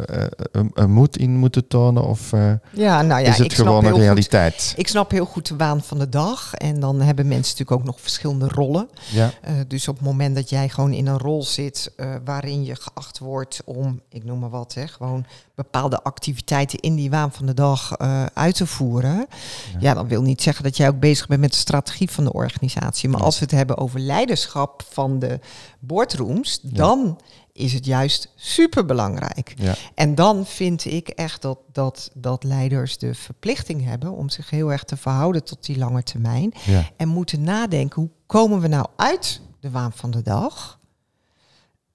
uh, 0.75 0.85
moed 0.85 1.17
in 1.17 1.37
moeten 1.37 1.67
tonen? 1.67 2.05
Of 2.05 2.31
ja, 2.73 3.03
nou 3.03 3.23
ja, 3.23 3.29
is 3.29 3.39
het 3.39 3.53
gewoon 3.55 3.85
een 3.85 3.99
realiteit? 3.99 4.67
Goed, 4.69 4.79
ik 4.79 4.89
snap 4.89 5.11
heel 5.11 5.25
goed 5.25 5.49
de 5.49 5.57
waan 5.57 5.83
van 5.83 5.99
de 5.99 6.09
dag. 6.09 6.55
En 6.55 6.81
dan 6.81 7.01
hebben 7.01 7.29
mensen 7.29 7.53
natuurlijk 7.53 7.81
ook 7.81 7.87
nog 7.87 8.01
verschillende 8.01 8.49
rollen. 8.49 8.89
Ja. 9.11 9.31
dus 9.67 9.89
op 9.89 9.97
het 9.97 10.05
moment 10.05 10.35
dat 10.35 10.51
jij 10.51 10.69
gewoon 10.69 10.93
in 10.93 11.07
een 11.07 11.19
rol 11.19 11.43
zit 11.43 11.93
waarin 12.25 12.65
je 12.65 12.75
geacht 12.75 13.19
wordt 13.19 13.61
om, 13.65 14.01
ik 14.09 14.25
noem 14.25 14.39
maar 14.39 14.51
wat, 14.51 14.75
hè, 14.75 14.87
gewoon 14.87 15.25
bepaalde 15.55 16.03
activiteiten 16.03 16.79
in 16.79 16.95
die 16.95 17.11
waan 17.11 17.33
van 17.33 17.47
de 17.47 17.55
dag 17.55 17.99
uit 18.35 18.55
te 18.55 18.67
voeren. 18.67 19.17
Ja. 19.17 19.79
ja. 19.81 19.95
dat 19.95 20.07
wil 20.07 20.23
niet 20.23 20.43
zeggen 20.43 20.65
dat 20.65 20.77
jij 20.77 20.89
ook 20.89 21.01
bezig 21.01 21.27
bent 21.27 21.41
met 21.41 21.53
de 21.53 21.59
strategie 21.59 22.11
van 22.11 22.25
de 22.25 22.33
organisatie. 22.33 23.09
Maar 23.09 23.23
als 23.23 23.39
we 23.39 23.45
het 23.45 23.55
hebben 23.55 23.77
over 23.77 24.01
leiderschap 24.01 24.83
van 24.91 25.19
de 25.19 25.41
boardrooms, 25.79 26.61
dan 26.63 27.21
is 27.53 27.73
het 27.73 27.85
juist 27.85 28.33
super 28.37 28.85
belangrijk. 28.85 29.55
Ja. 29.57 29.75
En 29.95 30.15
dan 30.15 30.47
vind 30.47 30.85
ik 30.85 31.09
echt 31.09 31.43
dat, 31.43 31.59
dat, 31.73 32.11
dat 32.15 32.45
leiders 32.45 32.99
de 32.99 33.15
verplichting 33.15 33.85
hebben 33.85 34.13
om 34.13 34.29
zich 34.29 34.51
heel 34.51 34.73
erg 34.73 34.85
te 34.85 34.97
verhouden 34.97 35.45
tot 35.45 35.67
die 35.67 35.79
lange 35.79 36.03
termijn. 36.03 36.53
Ja. 36.65 36.91
En 36.97 37.09
moeten 37.09 37.43
nadenken, 37.43 38.03
hoe 38.03 38.11
komen 38.27 38.61
we 38.61 38.69
nou 38.69 38.87
uit 38.97 39.41
de 39.61 39.71
waan 39.71 39.93
van 39.93 40.11
de 40.11 40.23
dag? 40.23 40.79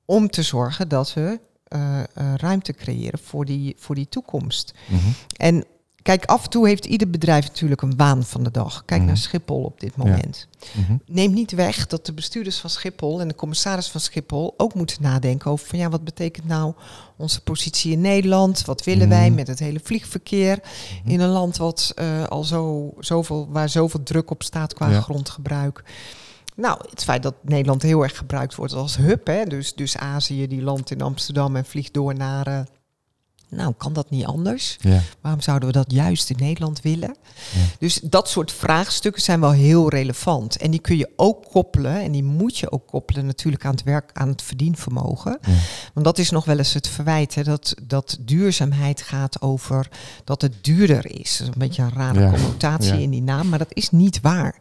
Om 0.06 0.30
te 0.30 0.44
zorgen 0.44 0.88
dat 0.88 1.14
we 1.14 1.40
uh, 1.76 2.00
uh, 2.00 2.34
ruimte 2.36 2.74
creëren 2.74 3.20
voor 3.20 3.46
die, 3.46 3.76
voor 3.78 3.96
die 3.96 4.10
toekomst. 4.10 4.74
Mm 4.88 5.00
-hmm. 5.00 5.14
En 5.38 5.66
Kijk, 6.04 6.26
af 6.26 6.44
en 6.44 6.50
toe 6.50 6.68
heeft 6.68 6.86
ieder 6.86 7.10
bedrijf 7.10 7.48
natuurlijk 7.48 7.82
een 7.82 7.96
waan 7.96 8.24
van 8.24 8.44
de 8.44 8.52
dag. 8.52 8.84
Kijk 8.86 9.02
naar 9.02 9.10
mhm. 9.10 9.22
Schiphol 9.22 9.64
op 9.64 9.80
dit 9.80 9.96
moment. 9.96 10.48
Ja. 10.60 10.82
Mhm. 10.82 10.98
Neem 11.06 11.34
niet 11.34 11.52
weg 11.52 11.88
dat 11.88 12.06
de 12.06 12.14
bestuurders 12.14 12.58
van 12.58 12.70
Schiphol 12.70 13.22
en 13.22 13.28
de 13.28 13.36
commissaris 13.36 13.88
van 13.88 14.02
Schiphol 14.02 14.54
ook 14.58 14.74
moeten 14.74 15.02
nadenken 15.02 15.52
over 15.52 15.68
van 15.68 15.80
ja, 15.80 15.90
wat 15.90 16.04
betekent 16.04 16.48
nou 16.48 16.74
onze 17.18 17.42
positie 17.42 17.92
in 17.92 18.02
Nederland? 18.02 18.66
Wat 18.66 18.84
willen 18.84 19.10
wij 19.10 19.28
mhm. 19.28 19.36
met 19.36 19.48
het 19.48 19.60
hele 19.60 19.80
vliegverkeer 19.84 20.60
in 21.06 21.20
een 21.20 21.30
land 21.30 21.58
wat 21.58 21.94
uh, 22.00 22.24
al 22.24 22.44
zo, 22.44 22.94
zoveel, 23.00 23.48
waar 23.50 23.70
zoveel 23.70 24.04
druk 24.04 24.32
op 24.32 24.44
staat 24.44 24.74
qua 24.74 25.02
grondgebruik? 25.02 25.84
Nou, 26.56 26.78
het 26.90 27.04
feit 27.04 27.24
dat 27.24 27.36
Nederland 27.42 27.82
heel 27.82 28.04
erg 28.04 28.18
gebruikt 28.18 28.56
wordt 28.56 28.74
als 28.74 28.98
hub, 28.98 29.28
hè, 29.28 29.44
dus, 29.46 29.74
dus 29.74 29.98
Azië 29.98 30.48
die 30.48 30.62
landt 30.62 30.92
in 30.92 31.02
Amsterdam 31.02 31.56
en 31.56 31.66
vliegt 31.66 31.94
door 31.94 32.16
naar. 32.16 32.48
Uh, 32.48 32.60
Nou, 33.56 33.74
kan 33.78 33.94
dat 33.94 34.10
niet 34.10 34.26
anders? 34.26 34.78
Ja. 34.82 35.02
Waarom 35.22 35.42
zouden 35.42 35.68
we 35.68 35.74
dat 35.74 35.92
juist 35.92 36.30
in 36.30 36.36
Nederland 36.40 36.82
willen? 36.82 37.16
Ja. 37.54 37.62
Dus 37.80 38.00
dat 38.04 38.30
soort 38.30 38.52
vraagstukken 38.52 39.22
zijn 39.22 39.40
wel 39.40 39.52
heel 39.52 39.90
relevant. 39.90 40.58
En 40.58 40.72
die 40.72 40.80
kun 40.80 40.98
je 40.98 41.10
ook 41.16 41.46
koppelen, 41.52 42.02
en 42.02 42.12
die 42.12 42.24
moet 42.24 42.58
je 42.58 42.72
ook 42.72 42.88
koppelen 42.88 43.26
natuurlijk 43.26 43.66
aan 43.66 43.72
het 43.72 43.84
werk, 43.84 44.10
aan 44.14 44.28
het 44.28 44.42
verdienvermogen. 44.42 45.40
Want 45.94 46.06
dat 46.06 46.18
is 46.18 46.30
nog 46.30 46.46
wel 46.46 46.58
eens 46.58 46.74
het 46.74 46.88
verwijt, 46.88 47.36
hè, 47.36 47.44
dat, 47.44 47.76
dat 47.84 48.18
duurzaamheid 48.22 49.02
gaat 49.02 49.42
over 49.42 49.90
dat 50.24 50.42
het 50.42 50.54
duurder 50.62 51.20
is. 51.20 51.40
een 51.40 51.54
beetje 51.58 51.82
een 51.82 51.94
rare 51.94 52.30
connotatie 52.30 53.02
in 53.02 53.10
die 53.10 53.22
naam, 53.22 53.50
maar 53.50 53.60
dat 53.60 53.74
is 53.74 53.90
niet 53.90 54.22
waar. 54.22 54.56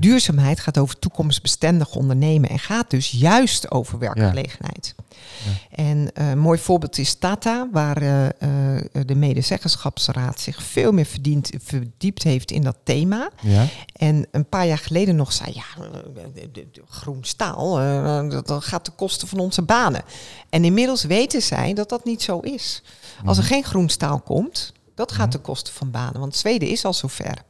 Duurzaamheid 0.00 0.60
gaat 0.60 0.78
over 0.78 0.98
toekomstbestendig 0.98 1.94
ondernemen 1.94 2.50
en 2.50 2.58
gaat 2.58 2.90
dus 2.90 3.10
juist 3.10 3.70
over 3.70 3.98
werkgelegenheid. 3.98 4.94
En 5.70 6.12
eh, 6.14 6.30
een 6.30 6.38
mooi 6.38 6.58
voorbeeld 6.58 6.98
is 6.98 7.14
Tata, 7.14 7.68
waar 7.72 8.02
uh, 8.02 8.26
de 9.06 9.14
medezeggenschapsraad 9.14 10.40
zich 10.40 10.62
veel 10.62 10.92
meer 10.92 11.06
verdiept 11.62 12.22
heeft 12.22 12.50
in 12.50 12.62
dat 12.62 12.76
thema. 12.84 13.30
Ja. 13.40 13.66
En 13.92 14.26
een 14.30 14.48
paar 14.48 14.66
jaar 14.66 14.78
geleden 14.78 15.16
nog 15.16 15.32
zei, 15.32 15.52
ja, 15.54 15.64
groen 16.88 17.24
staal, 17.24 17.76
dat 18.28 18.64
gaat 18.64 18.84
de 18.84 18.90
kosten 18.90 19.28
van 19.28 19.38
onze 19.38 19.62
banen. 19.62 20.02
En 20.50 20.64
inmiddels 20.64 21.04
weten 21.04 21.42
zij 21.42 21.74
dat 21.74 21.88
dat 21.88 22.04
niet 22.04 22.22
zo 22.22 22.38
is. 22.38 22.82
Als 23.24 23.36
er 23.36 23.44
mhm. 23.44 23.52
geen 23.52 23.64
groen 23.64 23.88
staal 23.88 24.20
komt, 24.20 24.72
dat 24.94 25.12
gaat 25.12 25.32
de 25.32 25.38
mhm. 25.38 25.46
kosten 25.46 25.74
van 25.74 25.90
banen. 25.90 26.20
Want 26.20 26.36
Zweden 26.36 26.68
is 26.68 26.84
al 26.84 26.94
zover. 26.94 27.44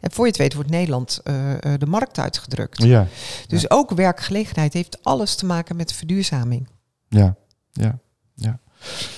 En 0.00 0.12
voor 0.12 0.24
je 0.24 0.30
het 0.30 0.40
weet 0.40 0.54
wordt 0.54 0.70
Nederland 0.70 1.20
de 1.78 1.86
markt 1.86 2.18
uitgedrukt. 2.18 2.82
Ja. 2.82 3.06
Dus 3.46 3.70
ook 3.70 3.90
werkgelegenheid 3.90 4.72
heeft 4.72 5.04
alles 5.04 5.34
te 5.34 5.46
maken 5.46 5.76
met 5.76 5.92
verduurzaming. 5.92 6.68
Ja, 7.08 7.36
ja. 7.72 7.98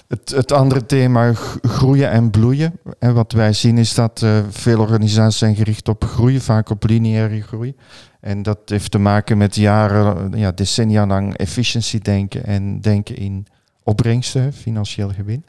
Het, 0.08 0.30
het 0.30 0.52
andere 0.52 0.86
thema, 0.86 1.32
groeien 1.62 2.10
en 2.10 2.30
bloeien. 2.30 2.78
En 2.98 3.14
wat 3.14 3.32
wij 3.32 3.52
zien 3.52 3.78
is 3.78 3.94
dat 3.94 4.20
uh, 4.24 4.38
veel 4.48 4.80
organisaties 4.80 5.38
zijn 5.38 5.56
gericht 5.56 5.88
op 5.88 6.04
groei, 6.04 6.40
vaak 6.40 6.70
op 6.70 6.84
lineaire 6.84 7.42
groei. 7.42 7.74
En 8.20 8.42
dat 8.42 8.58
heeft 8.64 8.90
te 8.90 8.98
maken 8.98 9.38
met 9.38 9.54
jaren, 9.54 10.38
ja, 10.38 10.52
decennia 10.52 11.06
lang 11.06 11.36
efficiëntie 11.36 12.00
denken 12.00 12.44
en 12.44 12.80
denken 12.80 13.16
in 13.16 13.46
opbrengsten, 13.82 14.52
financieel 14.52 15.08
gewin. 15.08 15.44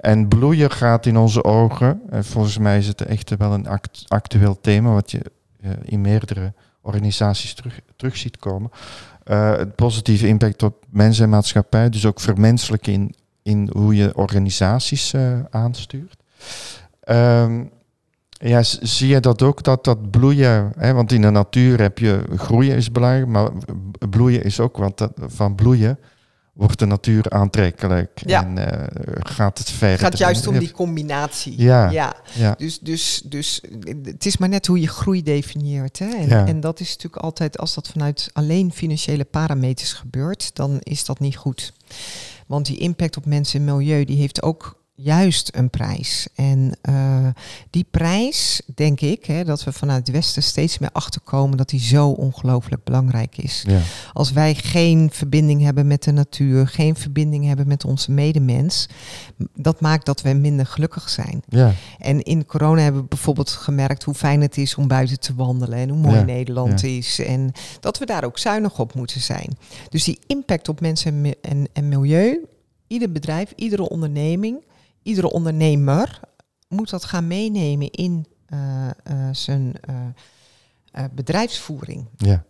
En 0.00 0.28
bloeien 0.28 0.70
gaat 0.70 1.06
in 1.06 1.16
onze 1.16 1.44
ogen, 1.44 2.00
en 2.10 2.24
volgens 2.24 2.58
mij 2.58 2.78
is 2.78 2.86
het 2.86 3.02
echt 3.02 3.36
wel 3.36 3.52
een 3.52 3.66
actueel 4.08 4.60
thema 4.60 4.92
wat 4.92 5.10
je 5.10 5.22
uh, 5.64 5.70
in 5.82 6.00
meerdere 6.00 6.52
organisaties 6.80 7.54
terug, 7.54 7.80
terug 7.96 8.16
ziet 8.16 8.36
komen. 8.36 8.70
Het 9.24 9.74
positieve 9.74 10.26
impact 10.26 10.62
op 10.62 10.84
mensen 10.90 11.24
en 11.24 11.30
maatschappij, 11.30 11.88
dus 11.88 12.06
ook 12.06 12.20
vermenselijk 12.20 12.86
in, 13.42 13.70
hoe 13.72 13.94
je 13.94 14.16
organisaties 14.16 15.12
uh, 15.12 15.38
aanstuurt. 15.50 16.16
Um, 17.08 17.70
ja, 18.30 18.62
zie 18.62 19.08
je 19.08 19.20
dat 19.20 19.42
ook, 19.42 19.62
dat 19.62 19.84
dat 19.84 20.10
bloeien, 20.10 20.72
hè, 20.76 20.92
want 20.92 21.12
in 21.12 21.20
de 21.22 21.30
natuur 21.30 21.80
heb 21.80 21.98
je 21.98 22.24
groeien 22.36 22.76
is 22.76 22.90
belangrijk, 22.90 23.26
maar 23.26 23.50
bloeien 24.10 24.44
is 24.44 24.60
ook, 24.60 24.76
want 24.76 24.98
dat, 24.98 25.12
van 25.16 25.54
bloeien 25.54 25.98
wordt 26.52 26.78
de 26.78 26.86
natuur 26.86 27.30
aantrekkelijk 27.30 28.22
ja. 28.26 28.44
en 28.44 28.58
uh, 28.58 28.86
gaat 29.18 29.58
het 29.58 29.70
verder. 29.70 29.90
Het 29.90 30.00
gaat 30.00 30.18
juist 30.18 30.46
om 30.46 30.58
die 30.58 30.70
combinatie. 30.70 31.62
Ja. 31.62 31.90
ja. 32.34 32.54
Dus, 32.58 32.78
dus, 32.78 33.22
dus 33.24 33.62
het 34.02 34.26
is 34.26 34.36
maar 34.36 34.48
net 34.48 34.66
hoe 34.66 34.80
je 34.80 34.88
groei 34.88 35.22
definieert. 35.22 35.98
Hè? 35.98 36.08
En, 36.08 36.28
ja. 36.28 36.46
en 36.46 36.60
dat 36.60 36.80
is 36.80 36.88
natuurlijk 36.88 37.22
altijd, 37.22 37.58
als 37.58 37.74
dat 37.74 37.88
vanuit 37.88 38.30
alleen 38.32 38.72
financiële 38.72 39.24
parameters 39.24 39.92
gebeurt, 39.92 40.54
dan 40.54 40.78
is 40.80 41.04
dat 41.04 41.20
niet 41.20 41.36
goed. 41.36 41.72
Want 42.52 42.66
die 42.66 42.78
impact 42.78 43.16
op 43.16 43.26
mensen 43.26 43.60
en 43.60 43.76
milieu, 43.76 44.04
die 44.04 44.16
heeft 44.16 44.42
ook 44.42 44.81
juist 45.02 45.50
een 45.54 45.70
prijs. 45.70 46.26
En 46.34 46.76
uh, 46.88 47.26
die 47.70 47.86
prijs, 47.90 48.62
denk 48.74 49.00
ik, 49.00 49.24
hè, 49.24 49.44
dat 49.44 49.64
we 49.64 49.72
vanuit 49.72 50.06
het 50.06 50.16
Westen 50.16 50.42
steeds 50.42 50.78
meer 50.78 50.90
achterkomen 50.92 51.56
dat 51.56 51.68
die 51.68 51.80
zo 51.80 52.08
ongelooflijk 52.08 52.84
belangrijk 52.84 53.36
is. 53.36 53.64
Ja. 53.66 53.80
Als 54.12 54.32
wij 54.32 54.54
geen 54.54 55.10
verbinding 55.12 55.62
hebben 55.62 55.86
met 55.86 56.02
de 56.02 56.12
natuur, 56.12 56.68
geen 56.68 56.96
verbinding 56.96 57.46
hebben 57.46 57.68
met 57.68 57.84
onze 57.84 58.10
medemens, 58.10 58.88
dat 59.54 59.80
maakt 59.80 60.06
dat 60.06 60.22
we 60.22 60.32
minder 60.32 60.66
gelukkig 60.66 61.08
zijn. 61.08 61.42
Ja. 61.48 61.72
En 61.98 62.22
in 62.22 62.46
corona 62.46 62.80
hebben 62.80 63.02
we 63.02 63.08
bijvoorbeeld 63.08 63.50
gemerkt 63.50 64.02
hoe 64.02 64.14
fijn 64.14 64.40
het 64.40 64.56
is 64.56 64.74
om 64.74 64.88
buiten 64.88 65.20
te 65.20 65.34
wandelen 65.34 65.78
en 65.78 65.88
hoe 65.88 65.98
mooi 65.98 66.22
Nederland 66.22 66.84
is. 66.84 67.18
En 67.18 67.52
dat 67.80 67.98
we 67.98 68.06
daar 68.06 68.24
ook 68.24 68.38
zuinig 68.38 68.78
op 68.78 68.94
moeten 68.94 69.20
zijn. 69.20 69.56
Dus 69.88 70.04
die 70.04 70.18
impact 70.26 70.68
op 70.68 70.80
mensen 70.80 71.24
en, 71.24 71.34
en, 71.42 71.68
en 71.72 71.88
milieu, 71.88 72.38
ieder 72.86 73.12
bedrijf, 73.12 73.52
iedere 73.56 73.88
onderneming 73.88 74.62
iedere 75.02 75.30
ondernemer 75.30 76.20
moet 76.68 76.90
dat 76.90 77.04
gaan 77.04 77.26
meenemen 77.26 77.90
in 77.90 78.26
uh, 78.48 78.90
uh, 79.10 79.28
zijn 79.32 79.74
uh, 79.90 81.04
bedrijfsvoering. 81.12 82.08
Ja. 82.16 82.44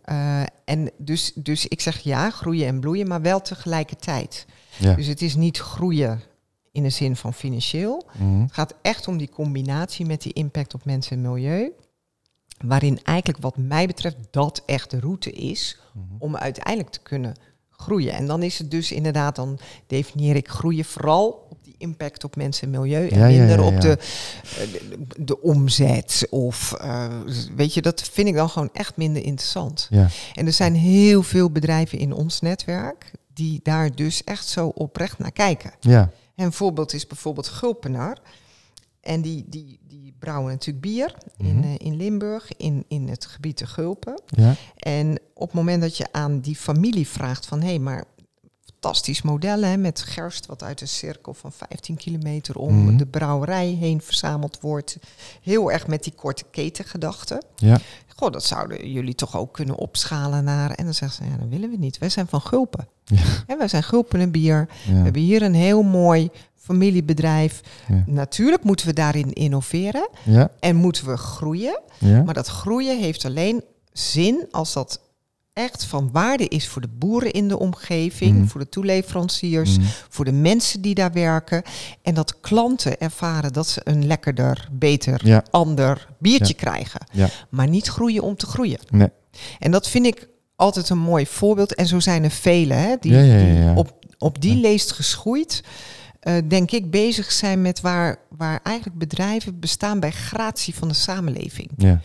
en 0.65 0.91
dus, 0.97 1.31
dus 1.35 1.67
ik 1.67 1.81
zeg 1.81 1.99
ja, 1.99 2.29
groeien 2.29 2.67
en 2.67 2.79
bloeien, 2.79 3.07
maar 3.07 3.21
wel 3.21 3.41
tegelijkertijd. 3.41 4.45
Ja. 4.79 4.95
Dus 4.95 5.07
het 5.07 5.21
is 5.21 5.35
niet 5.35 5.57
groeien 5.57 6.21
in 6.73 6.83
de 6.83 6.89
zin 6.89 7.15
van 7.15 7.33
financieel. 7.33 8.05
Mm 8.17 8.41
Het 8.41 8.53
gaat 8.53 8.75
echt 8.81 9.07
om 9.07 9.17
die 9.17 9.29
combinatie 9.29 10.05
met 10.05 10.21
die 10.21 10.33
impact 10.33 10.73
op 10.73 10.85
mensen 10.85 11.17
en 11.17 11.31
milieu. 11.31 11.71
Waarin 12.65 12.99
eigenlijk 13.03 13.41
wat 13.41 13.57
mij 13.57 13.87
betreft 13.87 14.17
dat 14.31 14.63
echt 14.65 14.89
de 14.89 14.99
route 14.99 15.31
is 15.31 15.79
mm 15.93 16.05
-hmm. 16.09 16.17
om 16.19 16.35
uiteindelijk 16.35 16.93
te 16.93 17.01
kunnen 17.01 17.35
groeien. 17.69 18.13
En 18.13 18.27
dan 18.27 18.43
is 18.43 18.57
het 18.57 18.71
dus 18.71 18.91
inderdaad, 18.91 19.35
dan 19.35 19.59
definieer 19.87 20.35
ik 20.35 20.47
groeien 20.47 20.85
vooral 20.85 21.42
impact 21.83 22.23
op 22.23 22.35
mensen 22.35 22.63
en 22.63 22.79
milieu 22.79 23.07
en 23.07 23.27
minder 23.27 23.61
op 23.61 23.81
de, 23.81 23.97
de, 24.71 25.23
de, 25.23 25.41
omzet. 25.41 26.27
Of 26.29 26.75
uh, 26.81 27.07
weet 27.55 27.73
je, 27.73 27.81
dat 27.81 28.01
vind 28.01 28.27
ik 28.27 28.35
dan 28.35 28.49
gewoon 28.49 28.69
echt 28.73 28.97
minder 28.97 29.23
interessant. 29.23 29.89
En 30.33 30.45
er 30.45 30.53
zijn 30.53 30.75
heel 30.75 31.23
veel 31.23 31.51
bedrijven 31.51 31.97
in 31.97 32.13
ons 32.13 32.41
netwerk 32.41 33.11
die 33.33 33.59
daar 33.63 33.95
dus 33.95 34.23
echt 34.23 34.47
zo 34.47 34.67
oprecht 34.67 35.17
naar 35.17 35.31
kijken. 35.31 35.71
Ja. 35.79 36.09
En 36.35 36.45
een 36.45 36.53
voorbeeld 36.53 36.93
is 36.93 37.07
bijvoorbeeld 37.07 37.47
Gulpenaar. 37.47 38.17
En 39.01 39.21
die, 39.21 39.45
die, 39.47 39.79
die 39.87 40.13
brouwen 40.19 40.51
natuurlijk 40.51 40.85
bier 40.85 41.15
in, 41.37 41.63
uh, 41.63 41.75
in 41.77 41.95
Limburg, 41.95 42.51
in, 42.57 42.85
in 42.87 43.07
het 43.07 43.25
gebied 43.25 43.57
de 43.57 43.67
Gulpen. 43.67 44.21
Ja. 44.25 44.55
En 44.77 45.19
op 45.33 45.47
het 45.47 45.53
moment 45.53 45.81
dat 45.81 45.97
je 45.97 46.07
aan 46.11 46.39
die 46.39 46.55
familie 46.55 47.07
vraagt 47.07 47.45
van... 47.45 47.61
hé, 47.61 47.67
hey, 47.67 47.79
maar 47.79 48.03
fantastisch 48.83 49.21
model 49.21 49.61
hè, 49.61 49.77
met 49.77 50.01
gerst 50.01 50.45
wat 50.45 50.63
uit 50.63 50.81
een 50.81 50.87
cirkel 50.87 51.33
van 51.33 51.51
15 51.51 51.95
kilometer 51.95 52.57
om 52.57 52.73
mm 52.73 52.97
de 52.97 53.05
brouwerij 53.05 53.67
heen 53.67 54.01
verzameld 54.01 54.57
wordt. 54.61 54.97
Heel 55.41 55.71
erg 55.71 55.87
met 55.87 56.03
die 56.03 56.13
korte 56.15 56.43
ketengedachte. 56.51 57.41
Ja. 57.55 57.79
Goh, 58.15 58.31
dat 58.31 58.43
zouden 58.43 58.91
jullie 58.91 59.15
toch 59.15 59.37
ook 59.37 59.53
kunnen 59.53 59.75
opschalen 59.75 60.43
naar... 60.43 60.71
En 60.71 60.83
dan 60.83 60.93
zeggen 60.93 61.25
ze, 61.25 61.31
ja, 61.31 61.37
dat 61.37 61.47
willen 61.49 61.69
we 61.69 61.77
niet. 61.77 61.97
Wij 61.97 62.09
zijn 62.09 62.27
van 62.27 62.41
Gulpen. 62.41 62.87
Ja. 63.03 63.21
En 63.47 63.57
wij 63.57 63.67
zijn 63.67 63.83
Gulpen 63.83 64.19
en 64.19 64.31
bier. 64.31 64.67
We 64.85 64.93
hebben 64.93 65.21
hier 65.21 65.41
een 65.41 65.53
heel 65.53 65.81
mooi 65.81 66.29
familiebedrijf. 66.55 67.61
Natuurlijk 68.05 68.63
moeten 68.63 68.85
we 68.85 68.93
daarin 68.93 69.33
innoveren 69.33 70.09
ja. 70.23 70.51
en 70.59 70.75
moeten 70.75 71.05
we 71.05 71.17
groeien. 71.17 71.79
Ja. 71.97 72.23
Maar 72.23 72.33
dat 72.33 72.47
groeien 72.47 72.99
heeft 72.99 73.25
alleen 73.25 73.63
zin 73.91 74.47
als 74.51 74.73
dat 74.73 74.99
echt 75.53 75.85
van 75.85 76.09
waarde 76.11 76.47
is 76.47 76.67
voor 76.67 76.81
de 76.81 76.87
boeren 76.87 77.31
in 77.31 77.47
de 77.47 77.59
omgeving, 77.59 78.37
mhm. 78.37 78.47
voor 78.47 78.59
de 78.59 78.69
toeleveranciers, 78.69 79.77
mhm. 79.77 79.87
voor 80.09 80.25
de 80.25 80.31
mensen 80.31 80.81
die 80.81 80.95
daar 80.95 81.11
werken. 81.11 81.63
En 82.01 82.13
dat 82.13 82.39
klanten 82.39 82.99
ervaren 82.99 83.53
dat 83.53 83.67
ze 83.67 83.81
een 83.83 84.07
lekkerder, 84.07 84.67
beter, 84.71 85.43
ander 85.51 86.07
biertje 86.19 86.53
krijgen. 86.53 87.01
Maar 87.49 87.67
niet 87.67 87.87
groeien 87.87 88.23
om 88.23 88.35
te 88.35 88.45
groeien. 88.45 88.79
Nee. 88.89 89.09
En 89.59 89.71
dat 89.71 89.89
vind 89.89 90.05
ik 90.05 90.27
altijd 90.55 90.89
een 90.89 90.97
mooi 90.97 91.25
voorbeeld. 91.25 91.75
En 91.75 91.87
zo 91.87 91.99
zijn 91.99 92.23
er 92.23 92.31
velen 92.31 92.77
hè, 92.77 92.95
die, 92.99 93.11
die 93.11 93.75
op, 93.75 93.93
op 94.17 94.41
die 94.41 94.55
leest 94.55 94.91
geschoeid. 94.91 95.63
Uh, 96.23 96.33
denk 96.47 96.71
ik, 96.71 96.91
bezig 96.91 97.31
zijn 97.31 97.61
met 97.61 97.81
waar, 97.81 98.17
waar 98.29 98.59
eigenlijk 98.63 98.97
bedrijven 98.97 99.59
bestaan 99.59 99.99
bij 99.99 100.11
gratie 100.11 100.75
van 100.75 100.87
de 100.87 100.93
samenleving. 100.93 101.69
Ja. 101.77 102.01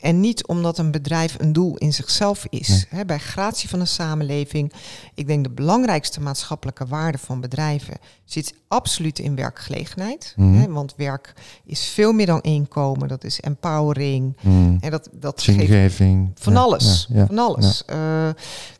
En 0.00 0.20
niet 0.20 0.46
omdat 0.46 0.78
een 0.78 0.90
bedrijf 0.90 1.36
een 1.38 1.52
doel 1.52 1.76
in 1.76 1.92
zichzelf 1.92 2.46
is. 2.48 2.86
bij 3.06 3.18
gratie 3.18 3.68
van 3.68 3.78
de 3.78 3.84
samenleving, 3.84 4.72
ik 5.14 5.26
denk 5.26 5.44
de 5.44 5.50
belangrijkste 5.50 6.20
maatschappelijke 6.20 6.86
waarde 6.86 7.18
van 7.18 7.40
bedrijven 7.40 7.96
zit 8.24 8.54
absoluut 8.68 9.18
in 9.18 9.36
werkgelegenheid. 9.36 10.34
Mhm. 10.36 10.72
want 10.72 10.94
werk 10.96 11.34
is 11.64 11.88
veel 11.88 12.12
meer 12.12 12.26
dan 12.26 12.40
inkomen. 12.40 13.08
Dat 13.08 13.24
is 13.24 13.40
empowering. 13.40 14.36
Mm. 14.40 14.78
En 14.80 14.90
dat, 14.90 15.08
dat 15.12 15.40
Zingeving. 15.40 16.30
van 16.34 16.56
alles. 16.56 17.08
van 17.26 17.38
alles. 17.38 17.82
Uh, 17.90 18.28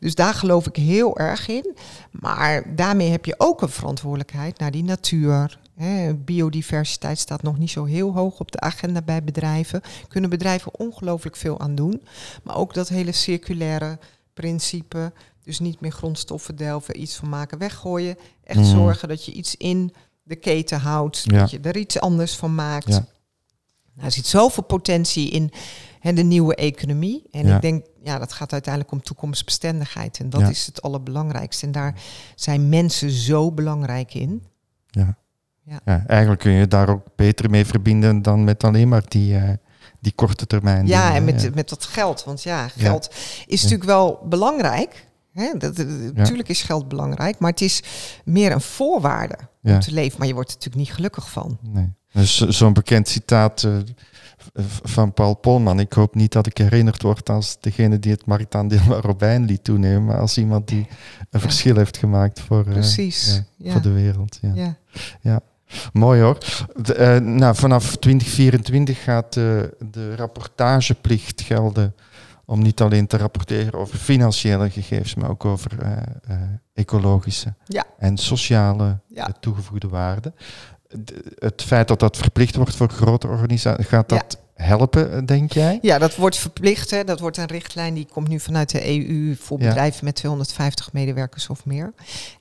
dus 0.00 0.14
daar 0.14 0.34
geloof 0.34 0.66
ik 0.66 0.76
heel 0.76 1.18
erg 1.18 1.48
in. 1.48 1.76
Maar 2.10 2.76
daarmee 2.76 3.10
heb 3.10 3.24
je 3.24 3.34
ook 3.38 3.62
een 3.62 3.68
verantwoordelijkheid 3.68 4.58
naar 4.58 4.70
die 4.70 4.84
natuur, 4.84 5.58
biodiversiteit 6.24 7.18
staat 7.18 7.42
nog 7.42 7.58
niet 7.58 7.70
zo 7.70 7.84
heel 7.84 8.14
hoog 8.14 8.40
op 8.40 8.52
de 8.52 8.60
agenda 8.60 9.02
bij 9.02 9.24
bedrijven. 9.24 9.80
Kunnen 10.08 10.30
bedrijven 10.30 10.78
ongelooflijk 10.78 11.36
veel 11.36 11.60
aan 11.60 11.74
doen. 11.74 12.02
Maar 12.42 12.56
ook 12.56 12.74
dat 12.74 12.88
hele 12.88 13.12
circulaire 13.12 13.98
principe. 14.34 15.12
Dus 15.42 15.58
niet 15.58 15.80
meer 15.80 15.92
grondstoffen 15.92 16.56
delven, 16.56 17.00
iets 17.00 17.16
van 17.16 17.28
maken, 17.28 17.58
weggooien. 17.58 18.16
Echt 18.44 18.58
mhm. 18.58 18.68
zorgen 18.68 19.08
dat 19.08 19.24
je 19.24 19.32
iets 19.32 19.56
in 19.56 19.94
de 20.22 20.36
keten 20.36 20.80
houdt, 20.80 21.30
dat 21.30 21.50
je 21.50 21.60
er 21.60 21.76
iets 21.76 22.00
anders 22.00 22.36
van 22.36 22.54
maakt. 22.54 22.88
Nou, 22.88 23.04
er 24.06 24.10
zit 24.10 24.26
zoveel 24.26 24.62
potentie 24.62 25.30
in 25.30 25.52
hè, 26.00 26.12
de 26.12 26.22
nieuwe 26.22 26.54
economie. 26.54 27.22
En 27.30 27.46
ik 27.46 27.60
denk, 27.60 27.86
ja, 28.02 28.18
dat 28.18 28.32
gaat 28.32 28.52
uiteindelijk 28.52 28.92
om 28.92 29.02
toekomstbestendigheid. 29.02 30.18
En 30.18 30.30
dat 30.30 30.48
is 30.48 30.66
het 30.66 30.82
allerbelangrijkste. 30.82 31.66
En 31.66 31.72
daar 31.72 32.00
zijn 32.34 32.68
mensen 32.68 33.10
zo 33.10 33.52
belangrijk 33.52 34.14
in. 34.14 34.44
Ja. 34.86 35.18
Ja. 35.84 36.04
eigenlijk 36.06 36.40
kun 36.40 36.52
je 36.52 36.68
daar 36.68 36.88
ook 36.88 37.02
beter 37.16 37.50
mee 37.50 37.66
verbinden 37.66 38.22
dan 38.22 38.44
met 38.44 38.64
alleen 38.64 38.88
maar 38.88 39.02
die, 39.08 39.34
uh, 39.34 39.50
die 40.00 40.12
korte 40.12 40.46
termijn. 40.46 40.86
Ja, 40.86 41.14
en 41.14 41.24
met, 41.24 41.54
met 41.54 41.68
dat 41.68 41.84
geld. 41.84 42.24
Want 42.24 42.42
ja, 42.42 42.68
geld 42.68 43.14
is 43.46 43.62
natuurlijk 43.62 43.90
wel 43.90 44.20
belangrijk. 44.28 45.08
Hè? 45.32 45.52
Dat, 45.58 45.76
Natuurlijk 46.14 46.48
is 46.48 46.62
geld 46.62 46.88
belangrijk, 46.88 47.38
maar 47.38 47.50
het 47.50 47.60
is 47.60 47.82
meer 48.24 48.52
een 48.52 48.60
voorwaarde 48.60 49.36
om 49.62 49.80
te 49.80 49.92
leven. 49.92 50.18
Maar 50.18 50.28
je 50.28 50.34
wordt 50.34 50.50
er 50.50 50.56
natuurlijk 50.56 50.84
niet 50.84 50.94
gelukkig 50.94 51.30
van. 51.30 51.58
Nee. 51.62 51.92
Dus 52.12 52.40
zo'n 52.40 52.72
bekend 52.72 53.08
citaat 53.08 53.62
uh, 53.62 53.76
van 54.82 55.12
Paul 55.12 55.34
Polman. 55.34 55.80
Ik 55.80 55.92
hoop 55.92 56.14
niet 56.14 56.32
dat 56.32 56.46
ik 56.46 56.58
herinnerd 56.58 57.02
word 57.02 57.28
als 57.30 57.56
degene 57.60 57.98
die 57.98 58.12
het 58.12 58.26
marktaandeel 58.26 59.00
Robijn 59.00 59.44
liet 59.44 59.64
toenemen, 59.64 60.04
maar 60.04 60.20
als 60.20 60.38
iemand 60.38 60.68
die 60.68 60.86
een 61.30 61.40
verschil 61.40 61.76
heeft 61.76 61.96
gemaakt 61.96 62.40
voor, 62.40 62.66
uh, 62.66 63.10
voor 63.64 63.82
de 63.82 63.92
wereld. 63.92 64.38
Ja. 64.42 64.76
Ja. 65.20 65.40
Mooi 65.92 66.20
hoor. 66.20 66.38
De, 66.82 66.96
uh, 66.98 67.16
nou, 67.34 67.54
vanaf 67.54 67.96
2024 67.96 69.02
gaat 69.02 69.32
de, 69.32 69.76
de 69.90 70.16
rapportageplicht 70.16 71.40
gelden 71.40 71.94
om 72.44 72.62
niet 72.62 72.80
alleen 72.80 73.06
te 73.06 73.16
rapporteren 73.16 73.80
over 73.80 73.98
financiële 73.98 74.70
gegevens, 74.70 75.14
maar 75.14 75.30
ook 75.30 75.44
over 75.44 75.70
uh, 75.82 75.90
uh, 76.30 76.36
ecologische 76.74 77.54
ja. 77.64 77.84
en 77.98 78.16
sociale 78.16 78.98
ja. 79.08 79.28
toegevoegde 79.40 79.88
waarde. 79.88 80.32
het 81.38 81.62
feit 81.62 81.88
dat 81.88 82.00
dat 82.00 82.16
verplicht 82.16 82.56
wordt 82.56 82.76
voor 82.76 82.88
grote 82.88 83.26
organisaties, 83.26 83.86
gaat 83.86 84.08
dat 84.08 84.38
helpen, 84.60 85.26
denk 85.26 85.52
jij? 85.52 85.78
Ja, 85.82 85.98
dat 85.98 86.16
wordt 86.16 86.36
verplicht. 86.36 86.90
Hè. 86.90 87.04
Dat 87.04 87.20
wordt 87.20 87.36
een 87.36 87.46
richtlijn 87.46 87.94
die 87.94 88.06
komt 88.12 88.28
nu 88.28 88.40
vanuit 88.40 88.70
de 88.70 88.88
EU 88.88 89.36
voor 89.40 89.58
bedrijven 89.58 90.04
met 90.04 90.14
250 90.14 90.92
medewerkers 90.92 91.48
of 91.48 91.64
meer. 91.64 91.92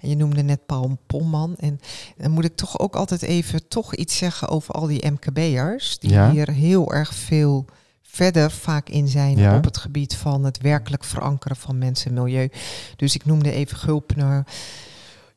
En 0.01 0.09
je 0.09 0.15
noemde 0.15 0.41
net 0.41 0.65
Paul 0.65 0.97
Pomman. 1.07 1.55
En 1.59 1.79
dan 2.17 2.31
moet 2.31 2.45
ik 2.45 2.55
toch 2.55 2.79
ook 2.79 2.95
altijd 2.95 3.21
even 3.21 3.67
toch 3.67 3.95
iets 3.95 4.17
zeggen 4.17 4.47
over 4.47 4.73
al 4.73 4.87
die 4.87 5.11
MKB'ers. 5.11 5.99
Die 5.99 6.21
hier 6.21 6.51
heel 6.51 6.93
erg 6.93 7.13
veel 7.13 7.65
verder 8.01 8.51
vaak 8.51 8.89
in 8.89 9.07
zijn 9.07 9.53
op 9.55 9.63
het 9.63 9.77
gebied 9.77 10.15
van 10.15 10.43
het 10.43 10.61
werkelijk 10.61 11.03
verankeren 11.03 11.55
van 11.55 11.77
mensen 11.77 12.15
en 12.15 12.23
milieu. 12.23 12.49
Dus 12.95 13.15
ik 13.15 13.25
noemde 13.25 13.51
even 13.51 13.77
Gulpner. 13.77 14.45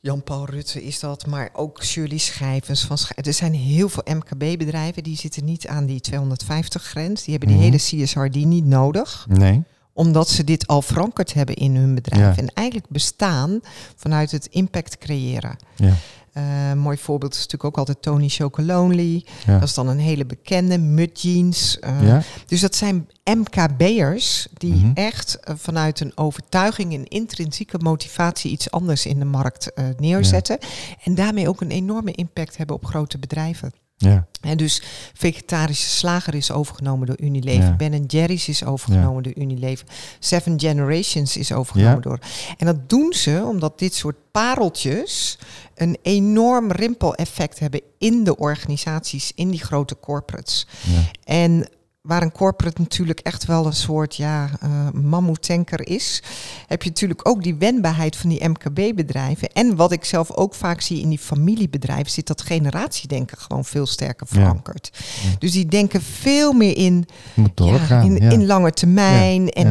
Jan-Paul 0.04 0.44
Rutte 0.46 0.84
is 0.84 1.00
dat, 1.00 1.26
maar 1.26 1.50
ook 1.52 1.84
Shirley 1.84 2.18
Schrijvens. 2.18 2.84
Van 2.84 2.96
er 3.14 3.32
zijn 3.32 3.54
heel 3.54 3.88
veel 3.88 4.02
MKB-bedrijven 4.14 5.02
die 5.02 5.16
zitten 5.16 5.44
niet 5.44 5.66
aan 5.66 5.86
die 5.86 6.00
250-grens. 6.10 7.22
Die 7.22 7.30
hebben 7.30 7.48
die 7.48 7.58
mhm. 7.58 7.66
hele 7.66 8.04
CSRD 8.04 8.34
niet 8.34 8.64
nodig. 8.64 9.26
Nee. 9.28 9.62
Omdat 9.92 10.28
ze 10.28 10.44
dit 10.44 10.66
al 10.66 10.82
verankerd 10.82 11.34
hebben 11.34 11.54
in 11.54 11.76
hun 11.76 11.94
bedrijf. 11.94 12.36
En 12.36 12.48
eigenlijk 12.54 12.88
bestaan 12.88 13.60
vanuit 13.96 14.30
het 14.30 14.46
impact 14.46 14.98
creëren. 14.98 15.56
Ja. 15.76 15.94
Uh, 16.36 16.72
mooi 16.72 16.96
voorbeeld 16.96 17.32
is 17.32 17.38
natuurlijk 17.38 17.64
ook 17.64 17.78
altijd 17.78 18.02
Tony 18.02 18.28
Chocolonely. 18.28 19.24
Dat 19.46 19.62
is 19.62 19.74
dan 19.74 19.88
een 19.88 19.98
hele 19.98 20.26
bekende. 20.26 20.78
Mud 20.78 21.22
Jeans. 21.22 21.78
Uh, 21.84 22.18
Dus 22.46 22.60
dat 22.60 22.74
zijn 22.74 23.08
MKB'ers 23.24 24.46
die 24.52 24.74
mhm. 24.74 24.90
echt 24.94 25.38
uh, 25.48 25.54
vanuit 25.58 26.00
een 26.00 26.12
overtuiging 26.14 26.94
en 26.94 27.06
intrinsieke 27.06 27.78
motivatie 27.78 28.50
iets 28.50 28.70
anders 28.70 29.06
in 29.06 29.18
de 29.18 29.24
markt 29.24 29.72
neerzetten. 29.98 30.58
En 31.04 31.14
daarmee 31.14 31.48
ook 31.48 31.60
een 31.60 31.70
enorme 31.70 32.12
impact 32.12 32.56
hebben 32.56 32.76
op 32.76 32.84
grote 32.84 33.18
bedrijven. 33.18 33.72
Ja. 34.02 34.26
En 34.40 34.56
dus 34.56 34.82
vegetarische 35.14 35.88
slager 35.88 36.34
is 36.34 36.50
overgenomen 36.50 37.06
door 37.06 37.20
Unilever. 37.20 37.62
Ja. 37.62 37.76
Ben 37.76 38.04
Jerry's 38.04 38.48
is 38.48 38.64
overgenomen 38.64 39.22
door 39.22 39.32
Unilever. 39.36 39.86
Seven 40.18 40.60
Generations 40.60 41.36
is 41.36 41.52
overgenomen 41.52 42.02
door. 42.02 42.18
En 42.56 42.66
dat 42.66 42.88
doen 42.88 43.12
ze 43.12 43.44
omdat 43.48 43.78
dit 43.78 43.94
soort 43.94 44.16
pareltjes 44.30 45.38
een 45.74 45.98
enorm 46.02 46.70
rimpeleffect 46.70 47.58
hebben 47.58 47.80
in 47.98 48.24
de 48.24 48.36
organisaties, 48.36 49.32
in 49.34 49.50
die 49.50 49.64
grote 49.64 49.96
corporates. 50.00 50.66
En 51.24 51.68
waar 52.02 52.22
een 52.22 52.32
corporate 52.32 52.80
natuurlijk 52.80 53.20
echt 53.20 53.44
wel 53.44 53.66
een 53.66 53.72
soort 53.72 54.16
ja, 54.16 54.50
uh, 54.64 54.90
mammoetanker 54.90 55.88
is, 55.88 56.22
heb 56.66 56.82
je 56.82 56.88
natuurlijk 56.88 57.28
ook 57.28 57.42
die 57.42 57.54
wendbaarheid 57.54 58.16
van 58.16 58.30
die 58.30 58.48
MKB-bedrijven. 58.48 59.48
En 59.48 59.76
wat 59.76 59.92
ik 59.92 60.04
zelf 60.04 60.30
ook 60.30 60.54
vaak 60.54 60.80
zie 60.80 61.00
in 61.00 61.08
die 61.08 61.18
familiebedrijven, 61.18 62.10
zit 62.10 62.26
dat 62.26 62.42
generatiedenken 62.42 63.38
gewoon 63.38 63.64
veel 63.64 63.86
sterker 63.86 64.26
verankerd. 64.26 64.90
Dus 65.38 65.52
die 65.52 65.66
denken 65.66 66.02
veel 66.02 66.52
meer 66.52 66.76
in, 66.76 67.06
ja, 67.54 68.00
in, 68.00 68.18
in 68.18 68.46
lange 68.46 68.72
termijn. 68.72 69.48
En 69.48 69.66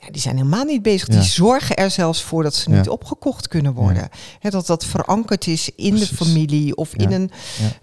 ja, 0.00 0.10
die 0.10 0.20
zijn 0.20 0.36
helemaal 0.36 0.64
niet 0.64 0.82
bezig. 0.82 1.08
Die 1.08 1.22
zorgen 1.22 1.76
er 1.76 1.90
zelfs 1.90 2.22
voor 2.22 2.42
dat 2.42 2.54
ze 2.54 2.70
niet 2.70 2.88
opgekocht 2.88 3.48
kunnen 3.48 3.72
worden. 3.72 4.08
dat 4.40 4.66
dat 4.66 4.84
verankerd 4.84 5.46
is 5.46 5.70
in 5.76 5.94
de 5.94 6.06
familie 6.06 6.76
of 6.76 6.94
in 6.94 7.12
een. 7.12 7.30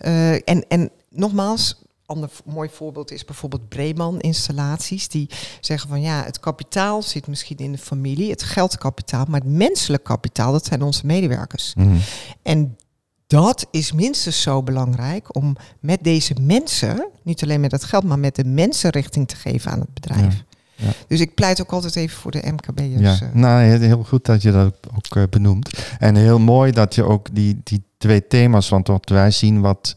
Uh, 0.02 0.32
en, 0.32 0.66
en 0.68 0.92
nogmaals, 1.10 1.82
ander 2.08 2.30
mooi 2.46 2.70
voorbeeld 2.70 3.12
is 3.12 3.26
bijvoorbeeld 3.26 3.70
Breeman 3.70 4.20
installaties. 4.20 5.08
Die 5.08 5.30
zeggen 5.62 5.90
van 5.90 6.02
ja, 6.02 6.24
het 6.24 6.40
kapitaal 6.40 7.02
zit 7.02 7.28
misschien 7.28 7.58
in 7.58 7.72
de 7.72 7.78
familie, 7.78 8.30
het 8.30 8.44
geldkapitaal, 8.44 9.26
maar 9.28 9.40
het 9.40 9.50
menselijk 9.50 10.04
kapitaal, 10.04 10.52
dat 10.52 10.66
zijn 10.66 10.82
onze 10.82 11.06
medewerkers. 11.06 11.74
Mhm. 11.76 11.96
En 12.42 12.78
dat 13.28 13.68
is 13.72 13.92
minstens 13.92 14.42
zo 14.42 14.64
belangrijk 14.64 15.36
om 15.36 15.56
met 15.80 16.04
deze 16.04 16.36
mensen, 16.42 17.08
niet 17.24 17.44
alleen 17.44 17.62
met 17.62 17.72
het 17.72 17.84
geld, 17.84 18.04
maar 18.04 18.20
met 18.20 18.36
de 18.36 18.46
mensen 18.46 18.90
richting 18.90 19.28
te 19.28 19.36
geven 19.36 19.72
aan 19.72 19.80
het 19.80 19.94
bedrijf. 19.94 20.44
Ja. 20.76 20.92
Dus 21.08 21.20
ik 21.20 21.36
pleit 21.36 21.62
ook 21.62 21.72
altijd 21.72 21.96
even 21.96 22.18
voor 22.18 22.32
de 22.32 22.52
MKB'ers. 22.52 23.20
Ja, 23.20 23.28
eh. 23.28 23.34
nou, 23.34 23.64
heel 23.64 24.04
goed 24.04 24.26
dat 24.26 24.42
je 24.42 24.52
dat 24.52 24.76
ook 24.96 25.16
uh, 25.16 25.24
benoemt. 25.30 25.80
En 26.00 26.16
heel 26.16 26.40
mooi 26.40 26.72
dat 26.72 26.96
je 26.96 27.04
ook 27.04 27.28
die, 27.32 27.62
die 27.64 27.84
twee 27.98 28.28
thema's, 28.28 28.70
want 28.70 28.88
wat 28.88 29.10
wij 29.10 29.32
zien 29.32 29.62
wat 29.62 29.96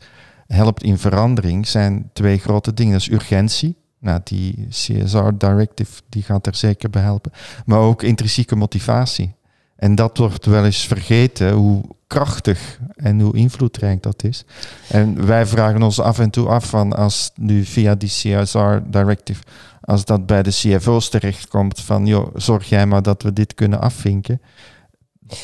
helpt 0.53 0.83
in 0.83 0.99
verandering, 0.99 1.67
zijn 1.67 2.11
twee 2.13 2.39
grote 2.39 2.75
dingen. 2.75 2.93
Dat 2.93 3.01
is 3.01 3.11
urgentie. 3.11 3.77
Nou, 3.99 4.21
die 4.25 4.67
CSR 4.69 5.31
Directive 5.39 6.01
die 6.09 6.23
gaat 6.23 6.47
er 6.47 6.55
zeker 6.55 6.91
bij 6.91 7.03
helpen. 7.03 7.33
Maar 7.67 7.79
ook 7.79 8.03
intrinsieke 8.03 8.57
motivatie. 8.57 9.35
En 9.77 9.95
dat 9.95 10.19
wordt 10.19 10.47
wel 10.47 10.65
eens 10.65 10.87
vergeten 10.87 11.53
hoe 11.53 11.83
krachtig 12.07 12.81
en 12.97 13.21
hoe 13.21 13.37
invloedrijk 13.37 14.03
dat 14.03 14.25
is. 14.25 14.45
En 14.89 15.27
wij 15.27 15.47
vragen 15.47 15.83
ons 15.83 16.01
af 16.01 16.19
en 16.19 16.31
toe 16.31 16.49
af 16.49 16.69
van 16.69 16.93
als 16.93 17.31
nu 17.35 17.65
via 17.65 17.95
die 17.95 18.09
CSR 18.09 18.79
Directive, 18.87 19.43
als 19.81 20.05
dat 20.05 20.27
bij 20.27 20.43
de 20.43 20.51
CFO's 20.51 21.09
terechtkomt 21.09 21.81
van 21.81 22.07
joh, 22.07 22.35
zorg 22.35 22.69
jij 22.69 22.87
maar 22.87 23.03
dat 23.03 23.23
we 23.23 23.33
dit 23.33 23.55
kunnen 23.55 23.81
afvinken 23.81 24.41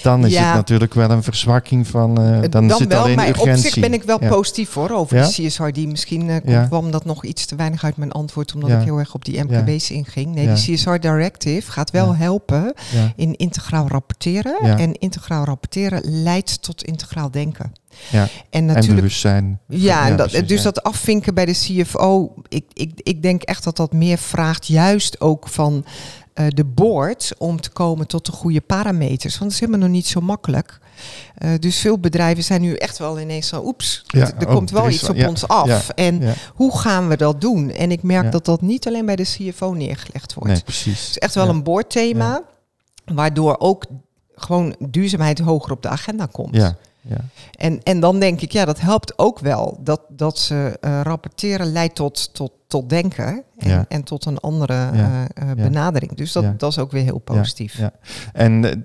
dan 0.02 0.26
is 0.26 0.36
het 0.36 0.54
natuurlijk 0.54 0.94
wel 0.94 1.10
een 1.10 1.22
verzwakking 1.22 1.86
van. 1.86 2.20
Uh, 2.20 2.40
dan, 2.50 2.68
dan 2.68 2.78
zit 2.78 2.88
wel, 2.88 3.02
alleen 3.02 3.16
maar 3.16 3.28
urgentie. 3.28 3.52
op 3.52 3.58
zich 3.58 3.80
ben 3.80 3.92
ik 3.92 4.02
wel 4.02 4.18
positief 4.18 4.70
voor 4.70 4.90
over 4.90 5.16
de 5.16 5.28
CSR. 5.46 5.68
Die 5.68 5.88
misschien 5.88 6.28
uh, 6.28 6.36
komt, 6.44 6.68
kwam 6.68 6.90
dat 6.90 7.04
nog 7.04 7.24
iets 7.24 7.46
te 7.46 7.56
weinig 7.56 7.84
uit 7.84 7.96
mijn 7.96 8.12
antwoord, 8.12 8.54
omdat 8.54 8.70
ik 8.70 8.80
heel 8.80 8.98
erg 8.98 9.14
op 9.14 9.24
die 9.24 9.44
MKB's 9.44 9.90
inging. 9.90 10.34
Nee, 10.34 10.54
die 10.54 10.74
CSR 10.74 10.96
Directive 11.00 11.70
gaat 11.70 11.90
wel 11.90 12.16
helpen 12.16 12.74
in 13.16 13.36
integraal 13.36 13.88
rapporteren. 13.88 14.78
En 14.78 14.92
integraal 14.98 15.44
rapporteren 15.44 16.00
leidt 16.04 16.62
tot 16.62 16.84
integraal 16.84 17.30
denken. 17.30 17.72
Ja, 18.10 18.28
en, 18.50 18.64
natuurlijk, 18.64 18.88
en 18.88 18.94
bewustzijn. 18.94 19.60
Ja, 19.68 20.08
en 20.08 20.16
dat, 20.16 20.42
dus 20.46 20.62
dat 20.62 20.82
afvinken 20.82 21.34
bij 21.34 21.44
de 21.44 21.52
CFO, 21.52 22.34
ik, 22.48 22.64
ik, 22.72 22.90
ik 22.94 23.22
denk 23.22 23.42
echt 23.42 23.64
dat 23.64 23.76
dat 23.76 23.92
meer 23.92 24.18
vraagt, 24.18 24.66
juist 24.66 25.20
ook 25.20 25.48
van 25.48 25.84
uh, 26.40 26.46
de 26.48 26.64
board 26.64 27.32
om 27.38 27.60
te 27.60 27.70
komen 27.70 28.06
tot 28.06 28.26
de 28.26 28.32
goede 28.32 28.60
parameters. 28.60 29.38
Want 29.38 29.44
dat 29.44 29.52
is 29.52 29.60
helemaal 29.60 29.80
nog 29.80 29.96
niet 29.96 30.06
zo 30.06 30.20
makkelijk. 30.20 30.78
Uh, 31.38 31.50
dus 31.58 31.78
veel 31.78 31.98
bedrijven 31.98 32.44
zijn 32.44 32.60
nu 32.60 32.74
echt 32.74 32.98
wel 32.98 33.20
ineens 33.20 33.48
zo, 33.48 33.62
oeps, 33.64 34.04
er 34.06 34.34
oh, 34.40 34.54
komt 34.54 34.70
wel 34.70 34.88
iets 34.88 35.08
op 35.08 35.26
ons 35.26 35.48
af. 35.48 35.88
en 35.88 36.34
hoe 36.54 36.78
gaan 36.78 37.08
we 37.08 37.16
dat 37.16 37.40
doen? 37.40 37.70
En 37.70 37.90
ik 37.90 38.02
merk 38.02 38.32
dat 38.32 38.44
dat 38.44 38.60
niet 38.60 38.86
alleen 38.86 39.06
bij 39.06 39.16
de 39.16 39.22
CFO 39.22 39.72
neergelegd 39.72 40.34
wordt. 40.34 40.52
Nee, 40.52 40.62
precies. 40.62 41.00
Het 41.00 41.10
is 41.10 41.18
echt 41.18 41.34
wel 41.34 41.48
een 41.48 41.62
boordthema, 41.62 42.42
waardoor 43.04 43.56
ook 43.58 43.84
gewoon 44.34 44.76
duurzaamheid 44.78 45.38
hoger 45.38 45.72
op 45.72 45.82
de 45.82 45.88
agenda 45.88 46.26
komt. 46.32 46.54
Ja. 46.54 46.76
Ja. 47.08 47.16
En, 47.50 47.82
en 47.82 48.00
dan 48.00 48.18
denk 48.20 48.40
ik, 48.40 48.52
ja, 48.52 48.64
dat 48.64 48.80
helpt 48.80 49.18
ook 49.18 49.38
wel. 49.38 49.80
Dat, 49.82 50.00
dat 50.08 50.38
ze 50.38 50.78
uh, 50.80 51.00
rapporteren 51.02 51.72
leidt 51.72 51.94
tot, 51.94 52.34
tot, 52.34 52.52
tot 52.66 52.88
denken 52.88 53.42
en, 53.56 53.84
en 53.88 54.02
tot 54.02 54.24
een 54.24 54.38
andere 54.38 54.74
ja. 54.74 55.28
uh, 55.42 55.52
benadering. 55.52 56.14
Dus 56.14 56.32
dat, 56.32 56.58
dat 56.60 56.70
is 56.70 56.78
ook 56.78 56.90
weer 56.90 57.02
heel 57.02 57.18
positief. 57.18 57.78
Ja. 57.78 57.92
En 58.32 58.84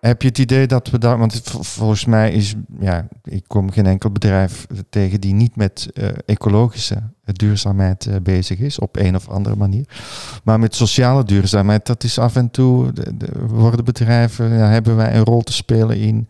heb 0.00 0.22
je 0.22 0.28
het 0.28 0.38
idee 0.38 0.66
dat 0.66 0.90
we 0.90 0.98
daar, 0.98 1.18
want 1.18 1.40
volgens 1.60 2.04
mij 2.04 2.32
is, 2.32 2.54
ja, 2.80 3.08
ik 3.24 3.44
kom 3.46 3.70
geen 3.70 3.86
enkel 3.86 4.10
bedrijf 4.10 4.66
tegen 4.90 5.20
die 5.20 5.34
niet 5.34 5.56
met 5.56 5.88
ecologische 6.26 7.02
duurzaamheid 7.24 8.08
bezig 8.22 8.58
is, 8.58 8.78
op 8.78 8.96
een 8.96 9.16
of 9.16 9.28
andere 9.28 9.56
manier. 9.56 9.84
Maar 10.44 10.58
met 10.58 10.74
sociale 10.74 11.24
duurzaamheid, 11.24 11.86
dat 11.86 12.04
is 12.04 12.18
af 12.18 12.36
en 12.36 12.50
toe, 12.50 12.92
de, 12.92 13.16
de, 13.16 13.46
worden 13.46 13.84
bedrijven, 13.84 14.48
ja, 14.48 14.68
hebben 14.68 14.96
wij 14.96 15.14
een 15.14 15.24
rol 15.24 15.42
te 15.42 15.52
spelen 15.52 15.96
in 15.96 16.28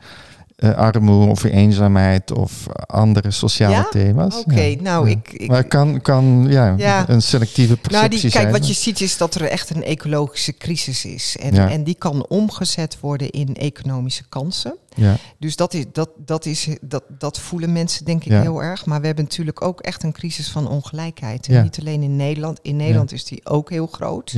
uh, 0.63 0.75
armoede 0.75 1.31
of 1.31 1.45
eenzaamheid 1.45 2.33
of 2.33 2.67
andere 2.87 3.31
sociale 3.31 3.89
thema's. 3.91 4.37
Oké, 4.37 4.77
nou 4.81 5.11
ik, 5.11 5.33
ik... 5.33 5.49
Maar 5.49 5.65
kan, 5.65 6.01
kan 6.01 6.47
ja, 6.49 7.09
een 7.09 7.23
selectieve 7.23 7.77
perceptie 7.77 8.09
nou, 8.09 8.21
die, 8.21 8.31
Kijk, 8.31 8.51
wat 8.51 8.69
je 8.69 8.75
ziet 8.75 9.01
is 9.01 9.17
dat 9.17 9.35
er 9.35 9.43
echt 9.43 9.71
een 9.71 9.85
ecologische 9.85 10.57
crisis 10.57 11.05
is. 11.05 11.37
En, 11.41 11.55
en 11.55 11.85
die 11.85 11.95
kan 11.95 12.27
omgezet 12.27 13.01
worden 13.01 13.31
in 13.31 13.55
economische 13.55 14.25
kansen. 14.29 14.75
Ja. 14.95 15.17
Dus 15.39 15.57
dat, 15.57 15.75
is, 15.75 15.85
dat, 15.93 16.11
dat, 16.17 16.47
is, 16.47 16.69
dat, 16.81 17.05
dat 17.19 17.39
voelen 17.39 17.73
mensen 17.73 18.05
denk 18.05 18.25
ik 18.25 18.33
heel 18.33 18.63
erg. 18.63 18.87
Maar 18.87 19.01
we 19.01 19.07
hebben 19.07 19.25
natuurlijk 19.25 19.63
ook 19.63 19.81
echt 19.81 20.03
een 20.03 20.13
crisis 20.13 20.51
van 20.51 20.69
ongelijkheid. 20.69 21.49
En 21.49 21.63
niet 21.63 21.81
alleen 21.81 22.03
in 22.03 22.17
Nederland. 22.17 22.59
In 22.63 22.77
Nederland 22.77 23.13
is 23.13 23.25
die 23.25 23.47
ook 23.47 23.71
heel 23.71 23.87
groot, 23.87 24.35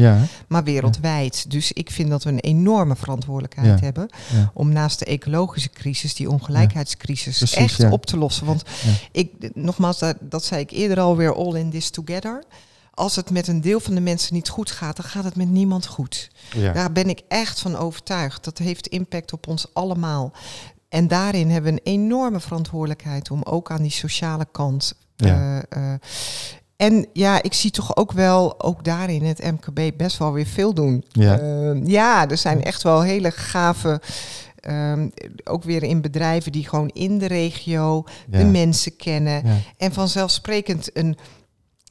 maar 0.49 0.65
wereldwijd. 0.65 1.51
Dus 1.51 1.73
ik 1.73 1.91
vind 1.91 2.11
dat 2.11 2.25
we 2.25 2.31
een 2.31 2.41
enorme 2.41 2.97
verantwoordelijkheid 2.97 3.81
hebben 3.81 4.09
om 4.55 4.73
naast 4.73 4.99
de 4.99 5.05
ecologische 5.05 5.71
crisis, 5.71 6.15
die 6.15 6.31
ongelijkheidscrisis, 6.31 7.55
echt 7.55 7.91
op 7.91 8.07
te 8.07 8.17
lossen. 8.17 8.47
Want 8.47 8.63
ik, 9.13 9.31
nogmaals, 9.55 9.99
dat, 9.99 10.17
dat 10.21 10.45
zei 10.45 10.61
ik 10.61 10.71
eerder 10.71 11.01
alweer, 11.01 11.35
all 11.35 11.55
in 11.55 11.71
this 11.71 11.91
together 11.91 12.45
als 12.95 13.17
het 13.17 13.31
met 13.31 13.49
een 13.49 13.61
deel 13.61 13.81
van 13.81 13.95
de 13.95 14.01
mensen 14.01 14.35
niet 14.35 14.49
goed 14.49 14.71
gaat, 14.71 14.97
dan 14.97 15.05
gaat 15.05 15.25
het 15.25 15.37
met 15.37 15.51
niemand 15.51 15.87
goed. 15.87 16.31
Ja. 16.53 16.73
Daar 16.73 16.93
ben 16.93 17.09
ik 17.09 17.21
echt 17.29 17.61
van 17.61 17.77
overtuigd. 17.77 18.45
Dat 18.45 18.59
heeft 18.59 18.87
impact 18.87 19.33
op 19.33 19.49
ons 19.49 19.67
allemaal. 19.73 20.33
En 20.89 21.09
daarin 21.09 21.51
hebben 21.51 21.75
we 21.75 21.81
een 21.81 21.93
enorme 21.93 22.41
verantwoordelijkheid 22.41 23.31
om 23.31 23.43
ook 23.43 23.71
aan 23.71 23.83
die 23.83 23.91
sociale 23.91 24.47
kant. 24.53 24.95
Ja. 25.17 25.65
Uh, 25.77 25.83
uh, 25.83 25.95
en 26.77 27.07
ja, 27.13 27.43
ik 27.43 27.53
zie 27.53 27.71
toch 27.71 27.97
ook 27.97 28.13
wel, 28.13 28.61
ook 28.61 28.85
daarin 28.85 29.25
het 29.25 29.43
MKB 29.43 29.97
best 29.97 30.19
wel 30.19 30.33
weer 30.33 30.47
veel 30.47 30.75
doen. 30.75 31.05
Ja, 31.09 31.41
uh, 31.41 31.87
ja 31.87 32.29
er 32.29 32.37
zijn 32.37 32.63
echt 32.63 32.83
wel 32.83 33.03
hele 33.03 33.31
gave. 33.31 34.01
Um, 34.69 35.13
ook 35.45 35.65
weer 35.65 35.83
in 35.83 36.01
bedrijven 36.01 36.53
die 36.53 36.69
gewoon 36.69 36.89
in 36.89 37.19
de 37.19 37.27
regio 37.27 38.05
de 38.29 38.45
mensen 38.45 38.97
kennen. 38.97 39.43
En 39.77 39.93
vanzelfsprekend 39.93 40.97
een 40.97 41.17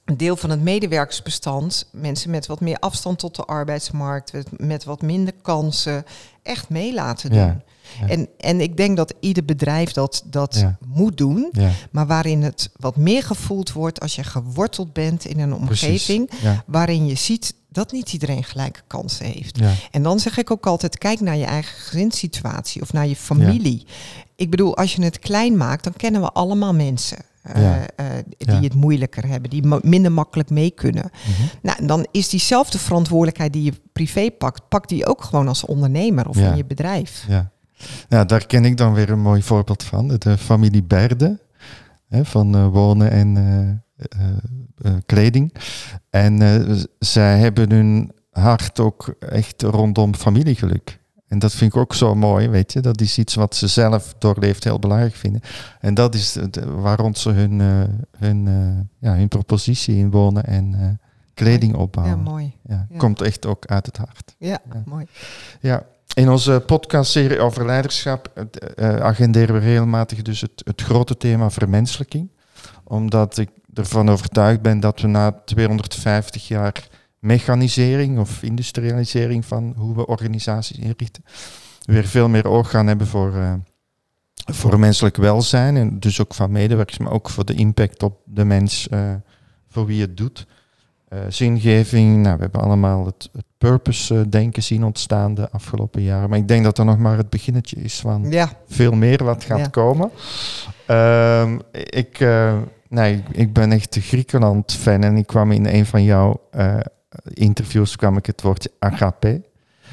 een 0.05 0.17
deel 0.17 0.35
van 0.35 0.49
het 0.49 0.61
medewerkersbestand, 0.61 1.89
mensen 1.91 2.29
met 2.29 2.45
wat 2.45 2.59
meer 2.59 2.77
afstand 2.79 3.19
tot 3.19 3.35
de 3.35 3.43
arbeidsmarkt, 3.43 4.33
met 4.57 4.83
wat 4.83 5.01
minder 5.01 5.33
kansen, 5.41 6.05
echt 6.43 6.69
mee 6.69 6.93
laten 6.93 7.29
doen. 7.29 7.61
En, 8.07 8.27
en 8.37 8.61
ik 8.61 8.77
denk 8.77 8.97
dat 8.97 9.13
ieder 9.19 9.45
bedrijf 9.45 9.91
dat, 9.91 10.23
dat 10.25 10.65
moet 10.87 11.17
doen, 11.17 11.51
maar 11.91 12.07
waarin 12.07 12.41
het 12.41 12.69
wat 12.79 12.95
meer 12.95 13.23
gevoeld 13.23 13.71
wordt 13.71 13.99
als 13.99 14.15
je 14.15 14.23
geworteld 14.23 14.93
bent 14.93 15.25
in 15.25 15.39
een 15.39 15.53
omgeving 15.53 16.29
waarin 16.65 17.05
je 17.05 17.15
ziet 17.15 17.53
dat 17.69 17.91
niet 17.91 18.13
iedereen 18.13 18.43
gelijke 18.43 18.81
kansen 18.87 19.25
heeft. 19.25 19.59
En 19.91 20.03
dan 20.03 20.19
zeg 20.19 20.37
ik 20.37 20.51
ook 20.51 20.65
altijd, 20.65 20.97
kijk 20.97 21.19
naar 21.19 21.35
je 21.37 21.45
eigen 21.45 21.77
gezinssituatie 21.77 22.81
of 22.81 22.93
naar 22.93 23.07
je 23.07 23.15
familie. 23.15 23.85
Ik 24.35 24.49
bedoel, 24.49 24.77
als 24.77 24.95
je 24.95 25.03
het 25.03 25.19
klein 25.19 25.57
maakt, 25.57 25.83
dan 25.83 25.93
kennen 25.93 26.21
we 26.21 26.31
allemaal 26.31 26.73
mensen. 26.73 27.17
Uh, 27.55 27.81
die 28.37 28.55
het 28.55 28.73
moeilijker 28.73 29.27
hebben, 29.27 29.49
die 29.49 29.63
minder 29.81 30.11
makkelijk 30.11 30.49
mee 30.49 30.71
kunnen. 30.71 31.03
Mm 31.03 31.49
Nou, 31.61 31.85
dan 31.85 32.07
is 32.11 32.29
diezelfde 32.29 32.79
verantwoordelijkheid 32.79 33.53
die 33.53 33.63
je 33.63 33.73
privé 33.93 34.31
pakt, 34.31 34.67
pak 34.69 34.87
die 34.87 35.05
ook 35.05 35.23
gewoon 35.23 35.47
als 35.47 35.65
ondernemer 35.65 36.29
of 36.29 36.37
in 36.37 36.55
je 36.55 36.65
bedrijf. 36.65 37.25
Ja. 37.27 37.51
ja, 38.09 38.25
daar 38.25 38.45
ken 38.45 38.65
ik 38.65 38.77
dan 38.77 38.93
weer 38.93 39.09
een 39.09 39.21
mooi 39.21 39.43
voorbeeld 39.43 39.83
van. 39.83 40.07
De 40.07 40.37
familie 40.37 40.83
Berde, 40.83 41.39
hè, 42.07 42.25
van 42.25 42.69
wonen 42.69 43.11
en 43.11 43.83
kleding. 45.05 45.53
En 46.09 46.41
zij 46.99 47.39
hebben 47.39 47.71
hun 47.71 48.11
hart 48.31 48.79
ook 48.79 49.15
echt 49.19 49.61
rondom 49.61 50.15
familiegeluk. 50.15 51.01
En 51.33 51.39
dat 51.39 51.53
vind 51.53 51.73
ik 51.73 51.79
ook 51.79 51.93
zo 51.93 52.15
mooi, 52.15 52.49
weet 52.49 52.73
je. 52.73 52.79
Dat 52.79 53.01
is 53.01 53.17
iets 53.17 53.35
wat 53.35 53.55
ze 53.55 53.67
zelf 53.67 54.15
doorleeft 54.17 54.63
heel 54.63 54.79
belangrijk 54.79 55.15
vinden. 55.15 55.41
En 55.79 55.93
dat 55.93 56.15
is 56.15 56.37
waarom 56.65 57.15
ze 57.15 57.29
hun, 57.29 57.59
uh, 57.59 57.83
hun, 58.17 58.45
uh, 58.45 59.09
ja, 59.09 59.15
hun 59.15 59.27
propositie 59.27 59.95
in 59.95 60.11
wonen 60.11 60.43
en 60.43 60.73
uh, 60.73 60.87
kleding 61.33 61.75
opbouwen. 61.75 62.17
Ja, 62.17 62.23
mooi. 62.23 62.55
Ja, 62.61 62.87
Komt 62.97 63.21
echt 63.21 63.45
ook 63.45 63.65
uit 63.65 63.85
het 63.85 63.97
hart. 63.97 64.35
Ja, 64.37 64.59
mooi. 64.85 65.05
Ja, 65.59 65.85
in 66.13 66.29
onze 66.29 66.63
podcastserie 66.65 67.39
over 67.39 67.65
leiderschap 67.65 68.47
agenderen 68.79 69.55
we 69.55 69.61
regelmatig 69.61 70.21
dus 70.21 70.41
het, 70.41 70.61
het 70.65 70.81
grote 70.81 71.17
thema 71.17 71.49
vermenselijking. 71.49 72.29
Omdat 72.83 73.37
ik 73.37 73.49
ervan 73.73 74.09
overtuigd 74.09 74.61
ben 74.61 74.79
dat 74.79 75.01
we 75.01 75.07
na 75.07 75.41
250 75.45 76.47
jaar 76.47 76.87
mechanisering 77.23 78.19
of 78.19 78.43
industrialisering 78.43 79.45
van 79.45 79.73
hoe 79.77 79.95
we 79.95 80.05
organisaties 80.05 80.77
inrichten, 80.77 81.23
weer 81.85 82.05
veel 82.05 82.29
meer 82.29 82.47
oog 82.47 82.69
gaan 82.69 82.87
hebben 82.87 83.07
voor, 83.07 83.33
uh, 83.35 83.53
voor 84.33 84.79
menselijk 84.79 85.17
welzijn 85.17 85.77
en 85.77 85.99
dus 85.99 86.21
ook 86.21 86.33
van 86.33 86.51
medewerkers, 86.51 86.97
maar 86.97 87.11
ook 87.11 87.29
voor 87.29 87.45
de 87.45 87.53
impact 87.53 88.03
op 88.03 88.17
de 88.25 88.45
mens 88.45 88.87
uh, 88.93 89.13
voor 89.67 89.85
wie 89.85 90.01
het 90.01 90.17
doet. 90.17 90.47
Uh, 91.09 91.19
zingeving, 91.29 92.21
nou, 92.21 92.35
we 92.35 92.41
hebben 92.41 92.61
allemaal 92.61 93.05
het, 93.05 93.29
het 93.33 93.45
purpose-denken 93.57 94.63
zien 94.63 94.83
ontstaan 94.83 95.33
de 95.33 95.49
afgelopen 95.49 96.01
jaren. 96.01 96.29
Maar 96.29 96.39
ik 96.39 96.47
denk 96.47 96.63
dat 96.63 96.77
er 96.77 96.85
nog 96.85 96.97
maar 96.97 97.17
het 97.17 97.29
beginnetje 97.29 97.75
is 97.75 97.99
van 97.99 98.31
ja. 98.31 98.51
veel 98.67 98.91
meer 98.91 99.23
wat 99.23 99.43
gaat 99.43 99.69
komen. 99.69 100.11
Uh, 100.89 101.51
ik, 101.71 102.19
nee, 102.89 103.23
ik 103.31 103.53
ben 103.53 103.71
echt 103.71 103.97
Griekenland-fan 104.01 105.03
en 105.03 105.17
ik 105.17 105.27
kwam 105.27 105.51
in 105.51 105.65
een 105.65 105.85
van 105.85 106.03
jouw 106.03 106.41
interviews 107.23 107.95
kwam 107.95 108.17
ik 108.17 108.25
het 108.25 108.41
woordje 108.41 108.71
agape, 108.79 109.41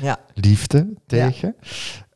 ja. 0.00 0.18
liefde, 0.34 0.88
tegen. 1.06 1.54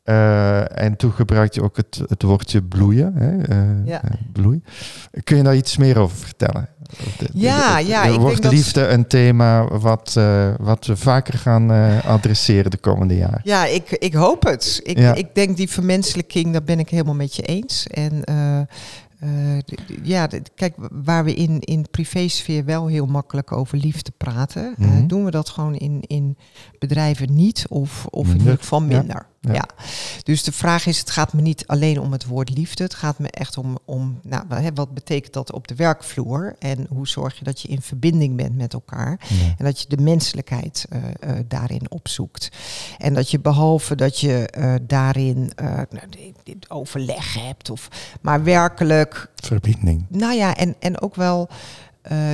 Uh, 0.05 0.79
en 0.79 0.97
toen 0.97 1.13
gebruikte 1.13 1.59
je 1.59 1.65
ook 1.65 1.77
het, 1.77 2.03
het 2.09 2.23
woordje 2.23 2.63
bloeien. 2.63 3.15
Hè? 3.15 3.55
Uh, 3.55 3.87
ja. 3.87 4.03
bloei. 4.33 4.63
Kun 5.25 5.37
je 5.37 5.43
daar 5.43 5.57
iets 5.57 5.77
meer 5.77 5.99
over 5.99 6.17
vertellen? 6.17 6.69
Ja, 7.33 7.79
ja. 7.79 8.07
Er 8.07 8.19
wordt 8.19 8.45
liefde 8.45 8.87
een 8.87 9.07
thema 9.07 9.69
wat, 9.79 10.15
uh, 10.19 10.55
wat 10.59 10.87
we 10.87 10.97
vaker 10.97 11.39
gaan 11.39 11.71
adresseren 12.03 12.71
de 12.71 12.77
komende 12.77 13.17
jaren. 13.17 13.41
Ja, 13.45 13.67
ik, 13.67 13.91
ik 13.91 14.15
hoop 14.15 14.45
het. 14.45 14.81
Ik, 14.83 14.99
ja. 14.99 15.15
ik 15.15 15.35
denk 15.35 15.57
die 15.57 15.71
vermenselijking, 15.71 16.53
daar 16.53 16.65
ben 16.65 16.79
ik 16.79 16.89
helemaal 16.89 17.15
met 17.15 17.37
je 17.37 17.43
eens. 17.43 17.87
En 17.87 18.25
uh, 19.25 19.59
ja, 20.03 20.29
kijk, 20.55 20.75
waar 20.91 21.25
we 21.25 21.35
in, 21.35 21.61
in 21.61 21.87
privésfeer 21.91 22.64
wel 22.64 22.87
heel 22.87 23.07
makkelijk 23.07 23.53
over 23.53 23.79
liefde 23.79 24.12
praten, 24.16 24.75
mm 24.77 24.89
-hmm. 24.89 25.07
doen 25.07 25.25
we 25.25 25.31
dat 25.31 25.49
gewoon 25.49 25.75
in, 25.75 26.01
in 26.01 26.37
bedrijven 26.79 27.35
niet 27.35 27.66
of, 27.68 28.07
of 28.07 28.29
in 28.29 28.39
ieder 28.39 28.59
geval 28.59 28.83
minder. 28.83 29.27
Ja. 29.53 29.69
Dus 30.23 30.43
de 30.43 30.53
vraag 30.53 30.87
is, 30.87 30.99
het 30.99 31.11
gaat 31.11 31.33
me 31.33 31.41
niet 31.41 31.67
alleen 31.67 32.01
om 32.01 32.13
het 32.13 32.27
woord 32.27 32.51
liefde. 32.51 32.83
Het 32.83 32.95
gaat 32.95 33.19
me 33.19 33.31
echt 33.31 33.59
om, 33.59 33.79
om 33.85 34.21
nou, 34.23 34.71
wat 34.75 34.95
betekent 34.95 35.33
dat 35.33 35.53
op 35.53 35.69
de 35.69 35.75
werkvloer? 35.75 36.57
En 36.59 36.87
hoe 36.89 37.09
zorg 37.09 37.39
je 37.39 37.45
dat 37.45 37.61
je 37.61 37.69
in 37.69 37.83
verbinding 37.83 38.37
bent 38.37 38.57
met 38.57 38.73
elkaar? 38.73 39.21
En 39.59 39.65
dat 39.65 39.81
je 39.81 39.89
de 39.89 40.03
menselijkheid 40.03 40.87
uh, 40.93 40.99
uh, 41.03 41.39
daarin 41.49 41.91
opzoekt. 41.91 42.49
En 42.99 43.15
dat 43.15 43.31
je 43.31 43.41
behalve 43.41 43.95
dat 43.95 44.21
je 44.21 44.53
uh, 44.59 44.75
daarin 44.83 45.53
nou, 45.91 46.09
dit 46.43 46.71
overleg 46.71 47.35
hebt, 47.35 47.71
of, 47.71 47.89
maar 48.21 48.45
werkelijk... 48.45 49.31
Verbinding. 49.35 50.07
Nou 50.09 50.35
ja, 50.35 50.57
en, 50.57 50.75
en 50.79 51.01
ook 51.01 51.15
wel 51.15 51.49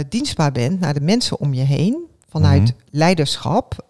dienstbaar 0.08 0.52
bent 0.52 0.80
naar 0.80 0.94
de 0.94 1.00
mensen 1.00 1.40
om 1.40 1.54
je 1.54 1.62
heen. 1.64 2.08
Vanuit 2.28 2.60
mm 2.60 2.66
-hmm. 2.66 2.76
leiderschap 2.90 3.84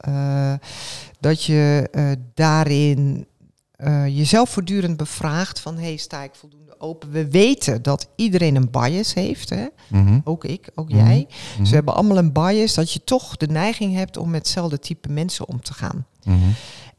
dat 1.21 1.45
je 1.45 1.89
uh, 1.93 2.11
daarin 2.35 3.27
uh, 3.79 4.07
jezelf 4.07 4.51
voortdurend 4.51 4.97
bevraagt 4.97 5.61
van 5.61 5.79
hey, 5.79 5.97
sta 5.97 6.23
ik 6.23 6.35
voldoende 6.35 6.81
open? 6.81 7.11
We 7.11 7.31
weten 7.31 7.83
dat 7.83 8.09
iedereen 8.17 8.57
een 8.57 8.71
bias 8.71 9.15
heeft, 9.15 9.51
hè? 9.51 9.67
Mm 9.89 10.07
-hmm. 10.07 10.21
ook 10.25 10.45
ik, 10.45 10.69
ook 10.75 10.89
mm 10.89 10.99
-hmm. 10.99 11.07
jij. 11.07 11.27
Dus 11.59 11.69
we 11.69 11.75
hebben 11.75 11.95
allemaal 11.95 12.19
een 12.19 12.33
bias 12.33 12.75
dat 12.75 12.93
je 12.93 13.05
toch 13.05 13.37
de 13.37 13.47
neiging 13.47 13.95
hebt 13.95 14.17
om 14.17 14.31
met 14.31 14.43
hetzelfde 14.43 14.79
type 14.79 15.09
mensen 15.09 15.49
om 15.49 15.63
te 15.63 15.75
gaan. 15.75 16.07
Mhm. 16.25 16.37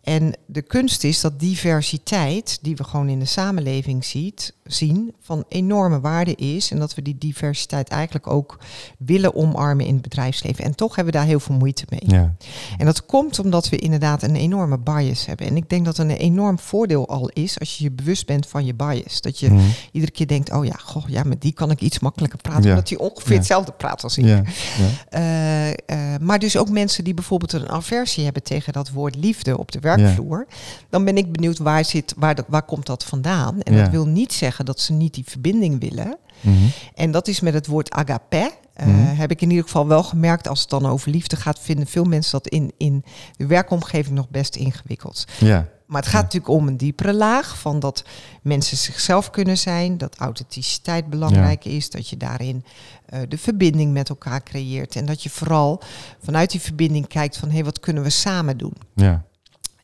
En 0.02 0.34
de 0.46 0.62
kunst 0.62 1.04
is 1.04 1.22
dat 1.22 1.40
diversiteit, 1.40 2.60
die 2.62 2.76
we 2.76 2.84
gewoon 2.84 3.10
in 3.10 3.20
de 3.20 3.26
samenleving 3.26 4.06
ziet, 4.06 4.54
zien, 4.74 5.14
van 5.22 5.44
enorme 5.48 6.00
waarde 6.00 6.36
is. 6.36 6.72
En 6.72 6.80
dat 6.80 6.96
we 6.96 7.02
die 7.02 7.18
diversiteit 7.18 7.88
eigenlijk 7.88 8.28
ook 8.28 8.60
willen 8.98 9.36
omarmen 9.36 9.86
in 9.86 9.94
het 9.94 10.02
bedrijfsleven. 10.02 10.64
En 10.64 10.76
toch 10.76 10.96
hebben 10.96 11.14
we 11.14 11.20
daar 11.20 11.28
heel 11.28 11.40
veel 11.40 11.56
moeite 11.56 11.86
mee. 11.90 12.04
Ja. 12.06 12.36
En 12.78 12.86
dat 12.86 13.06
komt 13.06 13.40
omdat 13.40 13.70
we 13.70 13.78
inderdaad 13.78 14.24
een 14.24 14.36
enorme 14.36 14.78
bias 14.78 15.26
hebben. 15.26 15.48
En 15.48 15.56
ik 15.56 15.70
denk 15.70 15.86
dat 15.86 15.98
een 15.98 16.10
enorm 16.10 16.60
voordeel 16.60 17.08
al 17.08 17.30
is 17.30 17.60
als 17.60 17.78
je 17.78 17.84
je 17.84 17.92
bewust 17.92 18.26
bent 18.26 18.48
van 18.48 18.66
je 18.66 18.74
bias. 18.74 19.22
Dat 19.22 19.40
je 19.40 19.50
mhm. 19.50 19.64
iedere 19.92 20.12
keer 20.12 20.28
denkt, 20.28 20.52
oh 20.52 20.66
ja, 20.66 20.76
goh, 20.78 21.04
ja, 21.08 21.24
met 21.24 21.42
die 21.42 21.54
kan 21.54 21.72
ik 21.72 21.82
iets 21.82 22.00
makkelijker 22.00 22.40
praten. 22.42 22.70
Omdat 22.70 22.90
hij 22.90 22.98
ongeveer 22.98 23.38
hetzelfde 23.38 23.72
praat 23.72 24.04
als 24.04 24.18
ik. 24.18 24.26
Uh, 24.26 25.68
uh, 25.68 25.74
maar 26.22 26.40
dus 26.40 26.58
ook 26.58 26.70
mensen 26.70 27.04
die 27.04 27.14
bijvoorbeeld 27.14 27.54
een 27.54 27.70
aversie 27.70 28.24
hebben 28.24 28.44
tegen 28.44 28.74
dat 28.74 28.90
woord 28.90 29.16
liefde 29.16 29.58
op 29.58 29.72
de 29.72 29.80
werkvloer. 29.80 30.48
Dan 30.90 31.06
ben 31.06 31.18
ik 31.18 31.32
benieuwd 31.32 31.58
waar, 31.58 31.86
zit, 31.86 32.14
waar, 32.18 32.38
waar 32.48 32.64
komt 32.64 32.86
dat 32.86 33.04
vandaan? 33.04 33.62
En 33.62 33.78
dat 33.78 33.90
wil 33.90 34.08
niet 34.08 34.34
zeggen 34.34 34.61
dat 34.66 34.80
ze 34.80 34.94
niet 34.94 35.14
die 35.14 35.24
verbinding 35.28 35.80
willen. 35.80 36.18
Mhm. 36.42 36.56
En 36.96 37.12
dat 37.12 37.28
is 37.28 37.40
met 37.40 37.54
het 37.54 37.68
woord 37.68 37.92
agape. 37.92 38.52
Uh, 38.88 38.88
Heb 39.18 39.32
ik 39.32 39.42
in 39.42 39.50
ieder 39.50 39.66
geval 39.66 39.88
wel 39.88 40.04
gemerkt, 40.04 40.48
als 40.48 40.62
het 40.62 40.70
dan 40.70 40.86
over 40.86 41.12
liefde 41.12 41.36
gaat, 41.36 41.60
vinden 41.60 41.88
veel 41.88 42.04
mensen 42.04 42.32
dat 42.32 42.48
in, 42.48 42.72
in 42.78 43.04
de 43.38 43.46
werkomgeving 43.46 44.16
nog 44.16 44.30
best 44.30 44.56
ingewikkeld. 44.56 45.26
Ja. 45.40 45.68
Maar 45.86 46.02
het 46.02 46.12
gaat 46.12 46.24
natuurlijk 46.24 46.54
om 46.54 46.68
een 46.68 46.78
diepere 46.78 47.14
laag 47.14 47.60
van 47.60 47.80
dat 47.80 48.04
mensen 48.42 48.78
zichzelf 48.78 49.30
kunnen 49.30 49.58
zijn, 49.58 49.98
dat 49.98 50.18
authenticiteit 50.18 51.10
belangrijk 51.10 51.66
is, 51.66 51.90
dat 51.90 52.10
je 52.10 52.18
daarin 52.18 52.66
uh, 53.14 53.20
de 53.28 53.38
verbinding 53.38 53.94
met 53.94 54.10
elkaar 54.10 54.44
creëert 54.44 54.96
en 54.96 55.06
dat 55.06 55.24
je 55.24 55.30
vooral 55.30 55.82
vanuit 56.24 56.52
die 56.52 56.62
verbinding 56.62 57.08
kijkt 57.08 57.38
van 57.38 57.48
hé, 57.48 57.54
hey, 57.54 57.64
wat 57.64 57.80
kunnen 57.80 58.04
we 58.04 58.10
samen 58.10 58.58
doen? 58.58 58.74
Ja. 58.96 59.24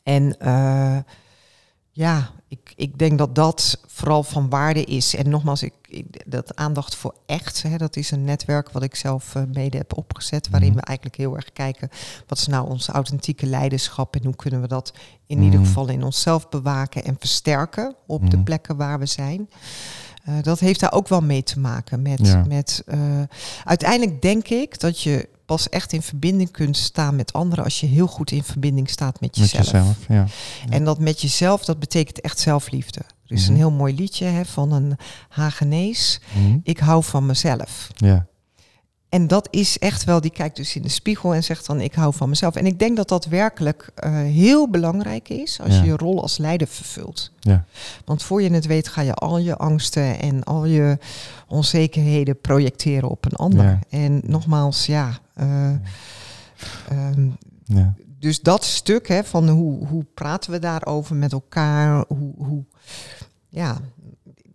En 0.02 0.36
uh, 0.42 0.98
ja, 1.90 2.30
ik, 2.78 2.98
denk 2.98 3.18
dat 3.18 3.34
dat 3.34 3.80
vooral 3.86 4.22
van 4.22 4.48
waarde 4.48 4.84
is. 4.84 5.14
En 5.14 5.28
nogmaals, 5.28 5.62
ik, 5.62 5.72
dat 6.26 6.56
aandacht 6.56 6.94
voor 6.96 7.14
echt, 7.26 7.62
hè, 7.62 7.76
dat 7.76 7.96
is 7.96 8.10
een 8.10 8.24
netwerk 8.24 8.70
wat 8.70 8.82
ik 8.82 8.94
zelf 8.94 9.34
uh, 9.34 9.42
mede 9.52 9.76
heb 9.76 9.96
opgezet, 9.96 10.48
waarin 10.48 10.68
mhm. 10.68 10.78
we 10.78 10.84
eigenlijk 10.84 11.16
heel 11.16 11.36
erg 11.36 11.52
kijken 11.52 11.88
wat 12.26 12.38
is 12.38 12.46
nou 12.46 12.68
ons 12.68 12.88
authentieke 12.88 13.46
leiderschap 13.46 14.16
en 14.16 14.24
hoe 14.24 14.36
kunnen 14.36 14.60
we 14.60 14.68
dat 14.68 14.92
in 15.26 15.42
ieder 15.42 15.58
mhm. 15.58 15.68
geval 15.68 15.88
in 15.88 16.04
onszelf 16.04 16.48
bewaken 16.48 17.04
en 17.04 17.16
versterken 17.18 17.94
op 18.06 18.30
de 18.30 18.36
mhm. 18.36 18.44
plekken 18.44 18.76
waar 18.76 18.98
we 18.98 19.06
zijn. 19.06 19.50
Uh, 20.28 20.34
dat 20.42 20.60
heeft 20.60 20.80
daar 20.80 20.92
ook 20.92 21.08
wel 21.08 21.20
mee 21.20 21.42
te 21.42 21.58
maken 21.58 22.02
met. 22.02 22.46
met 22.48 22.82
uh, 22.86 23.22
uiteindelijk 23.64 24.22
denk 24.22 24.48
ik 24.48 24.80
dat 24.80 25.00
je 25.00 25.28
pas 25.48 25.68
echt 25.68 25.92
in 25.92 26.02
verbinding 26.02 26.50
kunt 26.50 26.76
staan 26.76 27.16
met 27.16 27.32
anderen 27.32 27.64
als 27.64 27.80
je 27.80 27.86
heel 27.86 28.06
goed 28.06 28.30
in 28.30 28.42
verbinding 28.42 28.90
staat 28.90 29.20
met 29.20 29.36
jezelf. 29.36 29.72
Met 29.72 29.82
jezelf 29.82 29.96
ja. 30.08 30.26
En 30.68 30.84
dat 30.84 30.98
met 30.98 31.20
jezelf, 31.20 31.64
dat 31.64 31.78
betekent 31.78 32.20
echt 32.20 32.38
zelfliefde. 32.38 33.00
Er 33.00 33.36
is 33.36 33.46
een 33.46 33.52
mhm. 33.52 33.62
heel 33.62 33.70
mooi 33.70 33.94
liedje 33.94 34.24
hè, 34.24 34.44
van 34.44 34.72
een 34.72 34.96
Hagenees. 35.28 36.20
Mhm. 36.34 36.58
Ik 36.62 36.78
hou 36.78 37.04
van 37.04 37.26
mezelf. 37.26 37.90
Ja. 37.96 38.26
En 39.08 39.26
dat 39.26 39.48
is 39.50 39.78
echt 39.78 40.04
wel, 40.04 40.20
die 40.20 40.30
kijkt 40.30 40.56
dus 40.56 40.76
in 40.76 40.82
de 40.82 40.88
spiegel 40.88 41.34
en 41.34 41.44
zegt 41.44 41.66
dan 41.66 41.80
ik 41.80 41.94
hou 41.94 42.14
van 42.14 42.28
mezelf. 42.28 42.54
En 42.54 42.66
ik 42.66 42.78
denk 42.78 42.96
dat 42.96 43.08
dat 43.08 43.24
werkelijk 43.24 43.90
uh, 44.04 44.12
heel 44.12 44.70
belangrijk 44.70 45.28
is 45.28 45.60
als 45.60 45.74
je 45.74 45.84
je 45.84 45.96
rol 45.96 46.22
als 46.22 46.38
leider 46.38 46.66
vervult. 46.66 47.30
Ja. 47.40 47.64
Want 48.04 48.22
voor 48.22 48.42
je 48.42 48.50
het 48.50 48.66
weet 48.66 48.88
ga 48.88 49.00
je 49.00 49.14
al 49.14 49.38
je 49.38 49.56
angsten 49.56 50.20
en 50.20 50.44
al 50.44 50.64
je 50.64 50.98
onzekerheden 51.46 52.40
projecteren 52.40 53.08
op 53.08 53.24
een 53.24 53.36
ander. 53.36 53.64
Ja. 53.64 53.78
En 53.88 54.20
nogmaals, 54.24 54.86
ja. 54.86 55.18
Uh, 55.40 55.72
um, 56.92 57.36
ja. 57.64 57.94
Dus 58.18 58.40
dat 58.40 58.64
stuk 58.64 59.08
hè, 59.08 59.24
van 59.24 59.48
hoe, 59.48 59.86
hoe 59.86 60.04
praten 60.14 60.50
we 60.50 60.58
daarover 60.58 61.16
met 61.16 61.32
elkaar, 61.32 62.04
hoe, 62.08 62.34
hoe 62.36 62.64
ja, 63.48 63.80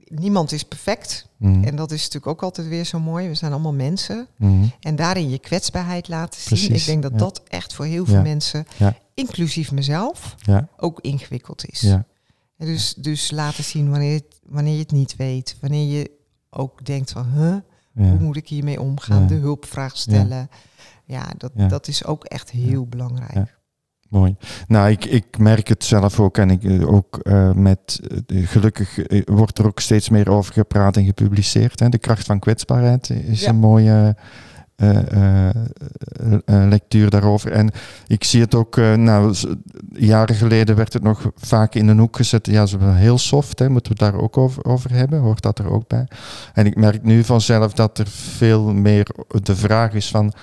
niemand 0.07 0.51
is 0.51 0.63
perfect. 0.63 1.27
Mhm. 1.37 1.63
En 1.63 1.75
dat 1.75 1.91
is 1.91 1.99
natuurlijk 1.99 2.27
ook 2.27 2.43
altijd 2.43 2.67
weer 2.67 2.83
zo 2.83 2.99
mooi. 2.99 3.27
We 3.27 3.35
zijn 3.35 3.51
allemaal 3.51 3.73
mensen. 3.73 4.27
Mhm. 4.37 4.65
En 4.79 4.95
daarin 4.95 5.29
je 5.29 5.39
kwetsbaarheid 5.39 6.07
laten 6.07 6.57
zien. 6.57 6.73
Ik 6.73 6.85
denk 6.85 7.01
dat 7.01 7.19
dat 7.19 7.41
echt 7.47 7.73
voor 7.73 7.85
heel 7.85 8.05
veel 8.05 8.21
mensen, 8.21 8.65
inclusief 9.13 9.71
mezelf, 9.71 10.35
ook 10.77 10.99
ingewikkeld 11.01 11.65
is. 11.65 11.83
En 12.57 12.69
dus, 12.69 12.93
dus 12.93 13.31
laten 13.31 13.63
zien 13.63 13.89
wanneer, 13.89 14.21
wanneer 14.45 14.73
je 14.73 14.79
het 14.79 14.91
niet 14.91 15.15
weet. 15.15 15.57
Wanneer 15.61 15.97
je 15.97 16.11
ook 16.49 16.85
denkt 16.85 17.11
van, 17.11 17.25
huh, 17.35 17.55
hoe 17.93 18.19
moet 18.19 18.35
ik 18.35 18.47
hiermee 18.47 18.81
omgaan? 18.81 19.27
De 19.27 19.35
hulpvraag 19.35 19.97
stellen. 19.97 20.49
Ja, 21.13 21.25
dat, 21.37 21.69
dat 21.69 21.87
is 21.87 22.05
ook 22.05 22.23
echt 22.23 22.51
heel 22.51 22.87
belangrijk. 22.87 23.61
Mooi. 24.09 24.35
Nou, 24.67 24.89
ik, 24.89 25.05
ik 25.05 25.37
merk 25.37 25.67
het 25.67 25.83
zelf 25.83 26.19
ook 26.19 26.37
en 26.37 26.49
ik 26.49 26.63
eh, 26.63 26.93
ook 26.93 27.19
uh, 27.23 27.51
met 27.51 27.99
uh, 28.27 28.47
gelukkig 28.47 28.99
wordt 29.25 29.57
er 29.57 29.65
ook 29.65 29.79
steeds 29.79 30.09
meer 30.09 30.29
over 30.29 30.53
gepraat 30.53 30.97
en 30.97 31.05
gepubliceerd. 31.05 31.79
Hè. 31.79 31.89
De 31.89 31.97
kracht 31.97 32.25
van 32.25 32.39
kwetsbaarheid 32.39 33.09
is 33.09 33.45
een 33.45 33.55
mooie 33.55 34.15
lectuur 36.45 37.09
daarover. 37.09 37.51
En 37.51 37.71
ik 38.07 38.23
zie 38.23 38.41
het 38.41 38.55
ook, 38.55 38.75
nou, 38.75 39.35
jaren 39.89 40.35
geleden 40.35 40.75
werd 40.75 40.93
het 40.93 41.03
nog 41.03 41.31
vaak 41.35 41.75
in 41.75 41.87
een 41.87 41.99
hoek 41.99 42.15
gezet. 42.15 42.47
Ja, 42.47 42.65
ze 42.65 42.77
zijn 42.79 42.95
heel 42.95 43.17
soft, 43.17 43.59
hè, 43.59 43.69
moeten 43.69 43.97
we 43.97 44.03
het 44.03 44.13
daar 44.13 44.21
ook 44.21 44.37
over, 44.37 44.65
over 44.65 44.91
hebben? 44.91 45.19
Hoort 45.19 45.41
dat 45.41 45.59
er 45.59 45.71
ook 45.71 45.87
bij? 45.87 46.07
En 46.53 46.65
ik 46.65 46.75
merk 46.75 47.03
nu 47.03 47.23
vanzelf 47.23 47.73
dat 47.73 47.97
er 47.97 48.07
veel 48.07 48.73
meer 48.73 49.07
de 49.43 49.55
vraag 49.55 49.93
is 49.93 50.09
van 50.09 50.33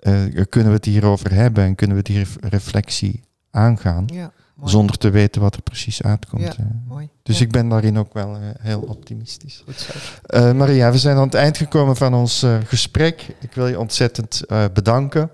uh, 0.00 0.44
kunnen 0.48 0.70
we 0.70 0.76
het 0.76 0.84
hierover 0.84 1.32
hebben 1.32 1.64
en 1.64 1.74
kunnen 1.74 1.96
we 1.96 2.02
die 2.02 2.26
reflectie 2.40 3.22
aangaan. 3.50 4.04
Ja, 4.12 4.32
zonder 4.62 4.98
te 4.98 5.10
weten 5.10 5.40
wat 5.40 5.54
er 5.54 5.62
precies 5.62 6.02
uitkomt. 6.02 6.42
Ja, 6.42 6.54
mooi. 6.88 7.08
Dus 7.22 7.40
ik 7.40 7.50
ben 7.50 7.68
daarin 7.68 7.98
ook 7.98 8.12
wel 8.12 8.36
uh, 8.36 8.42
heel 8.58 8.80
optimistisch. 8.80 9.62
Goed 9.64 9.80
zo. 9.80 10.54
Maria, 10.54 10.90
we 10.90 10.98
zijn 10.98 11.16
aan 11.16 11.22
het 11.22 11.34
eind 11.34 11.56
gekomen 11.56 11.96
van 11.96 12.14
ons 12.14 12.46
gesprek. 12.64 13.36
Ik 13.40 13.52
wil 13.52 13.66
je 13.66 13.78
ontzettend 13.78 14.42
bedanken. 14.72 15.30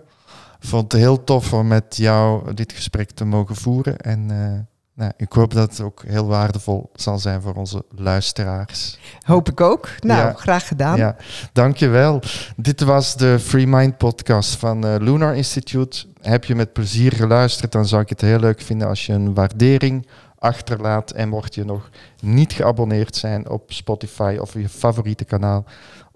Ik 0.60 0.68
vond 0.68 0.92
het 0.92 1.00
heel 1.00 1.24
tof 1.24 1.52
om 1.52 1.66
met 1.66 1.96
jou 1.96 2.54
dit 2.54 2.72
gesprek 2.72 3.10
te 3.10 3.24
mogen 3.24 3.56
voeren. 3.56 3.98
En 3.98 4.30
nou, 4.94 5.12
ik 5.16 5.32
hoop 5.32 5.54
dat 5.54 5.70
het 5.70 5.80
ook 5.80 6.02
heel 6.06 6.26
waardevol 6.26 6.90
zal 6.94 7.18
zijn 7.18 7.40
voor 7.42 7.54
onze 7.54 7.84
luisteraars. 7.96 8.98
Hoop 9.22 9.48
ik 9.48 9.60
ook. 9.60 9.88
Nou, 10.00 10.34
graag 10.34 10.68
gedaan. 10.68 10.96
Ja, 10.96 11.16
dankjewel. 11.52 12.20
Dit 12.56 12.80
was 12.80 13.16
de 13.16 13.38
Free 13.38 13.66
Mind 13.66 13.96
podcast 13.96 14.56
van 14.56 14.86
uh, 14.86 14.94
Lunar 14.98 15.36
Institute. 15.36 16.06
Heb 16.20 16.44
je 16.44 16.54
met 16.54 16.72
plezier 16.72 17.12
geluisterd, 17.12 17.72
dan 17.72 17.86
zou 17.86 18.02
ik 18.02 18.08
het 18.08 18.20
heel 18.20 18.38
leuk 18.38 18.60
vinden 18.60 18.88
als 18.88 19.06
je 19.06 19.12
een 19.12 19.34
waardering 19.34 20.06
achterlaat. 20.38 21.10
En 21.10 21.28
mocht 21.28 21.54
je 21.54 21.64
nog 21.64 21.90
niet 22.20 22.52
geabonneerd 22.52 23.16
zijn 23.16 23.48
op 23.48 23.72
Spotify 23.72 24.36
of 24.40 24.52
je 24.52 24.68
favoriete 24.68 25.24
kanaal, 25.24 25.64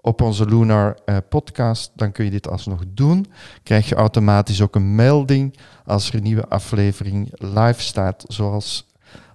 op 0.01 0.21
onze 0.21 0.45
Lunar 0.45 0.97
eh, 1.05 1.17
podcast, 1.29 1.91
dan 1.95 2.11
kun 2.11 2.25
je 2.25 2.31
dit 2.31 2.47
alsnog 2.47 2.83
doen. 2.87 3.25
Krijg 3.63 3.89
je 3.89 3.95
automatisch 3.95 4.61
ook 4.61 4.75
een 4.75 4.95
melding 4.95 5.57
als 5.85 6.09
er 6.09 6.15
een 6.15 6.23
nieuwe 6.23 6.47
aflevering 6.47 7.29
live 7.31 7.81
staat, 7.81 8.23
zoals 8.27 8.87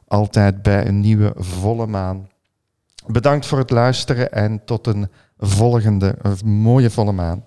altijd 0.07 0.63
bij 0.63 0.87
een 0.87 1.01
nieuwe 1.01 1.33
volle 1.37 1.87
maan. 1.87 2.29
Bedankt 3.07 3.47
voor 3.47 3.59
het 3.59 3.71
luisteren 3.71 4.33
en 4.33 4.65
tot 4.65 4.87
een 4.87 5.09
volgende 5.39 6.17
mooie 6.45 6.91
volle 6.91 7.13
maan. 7.13 7.45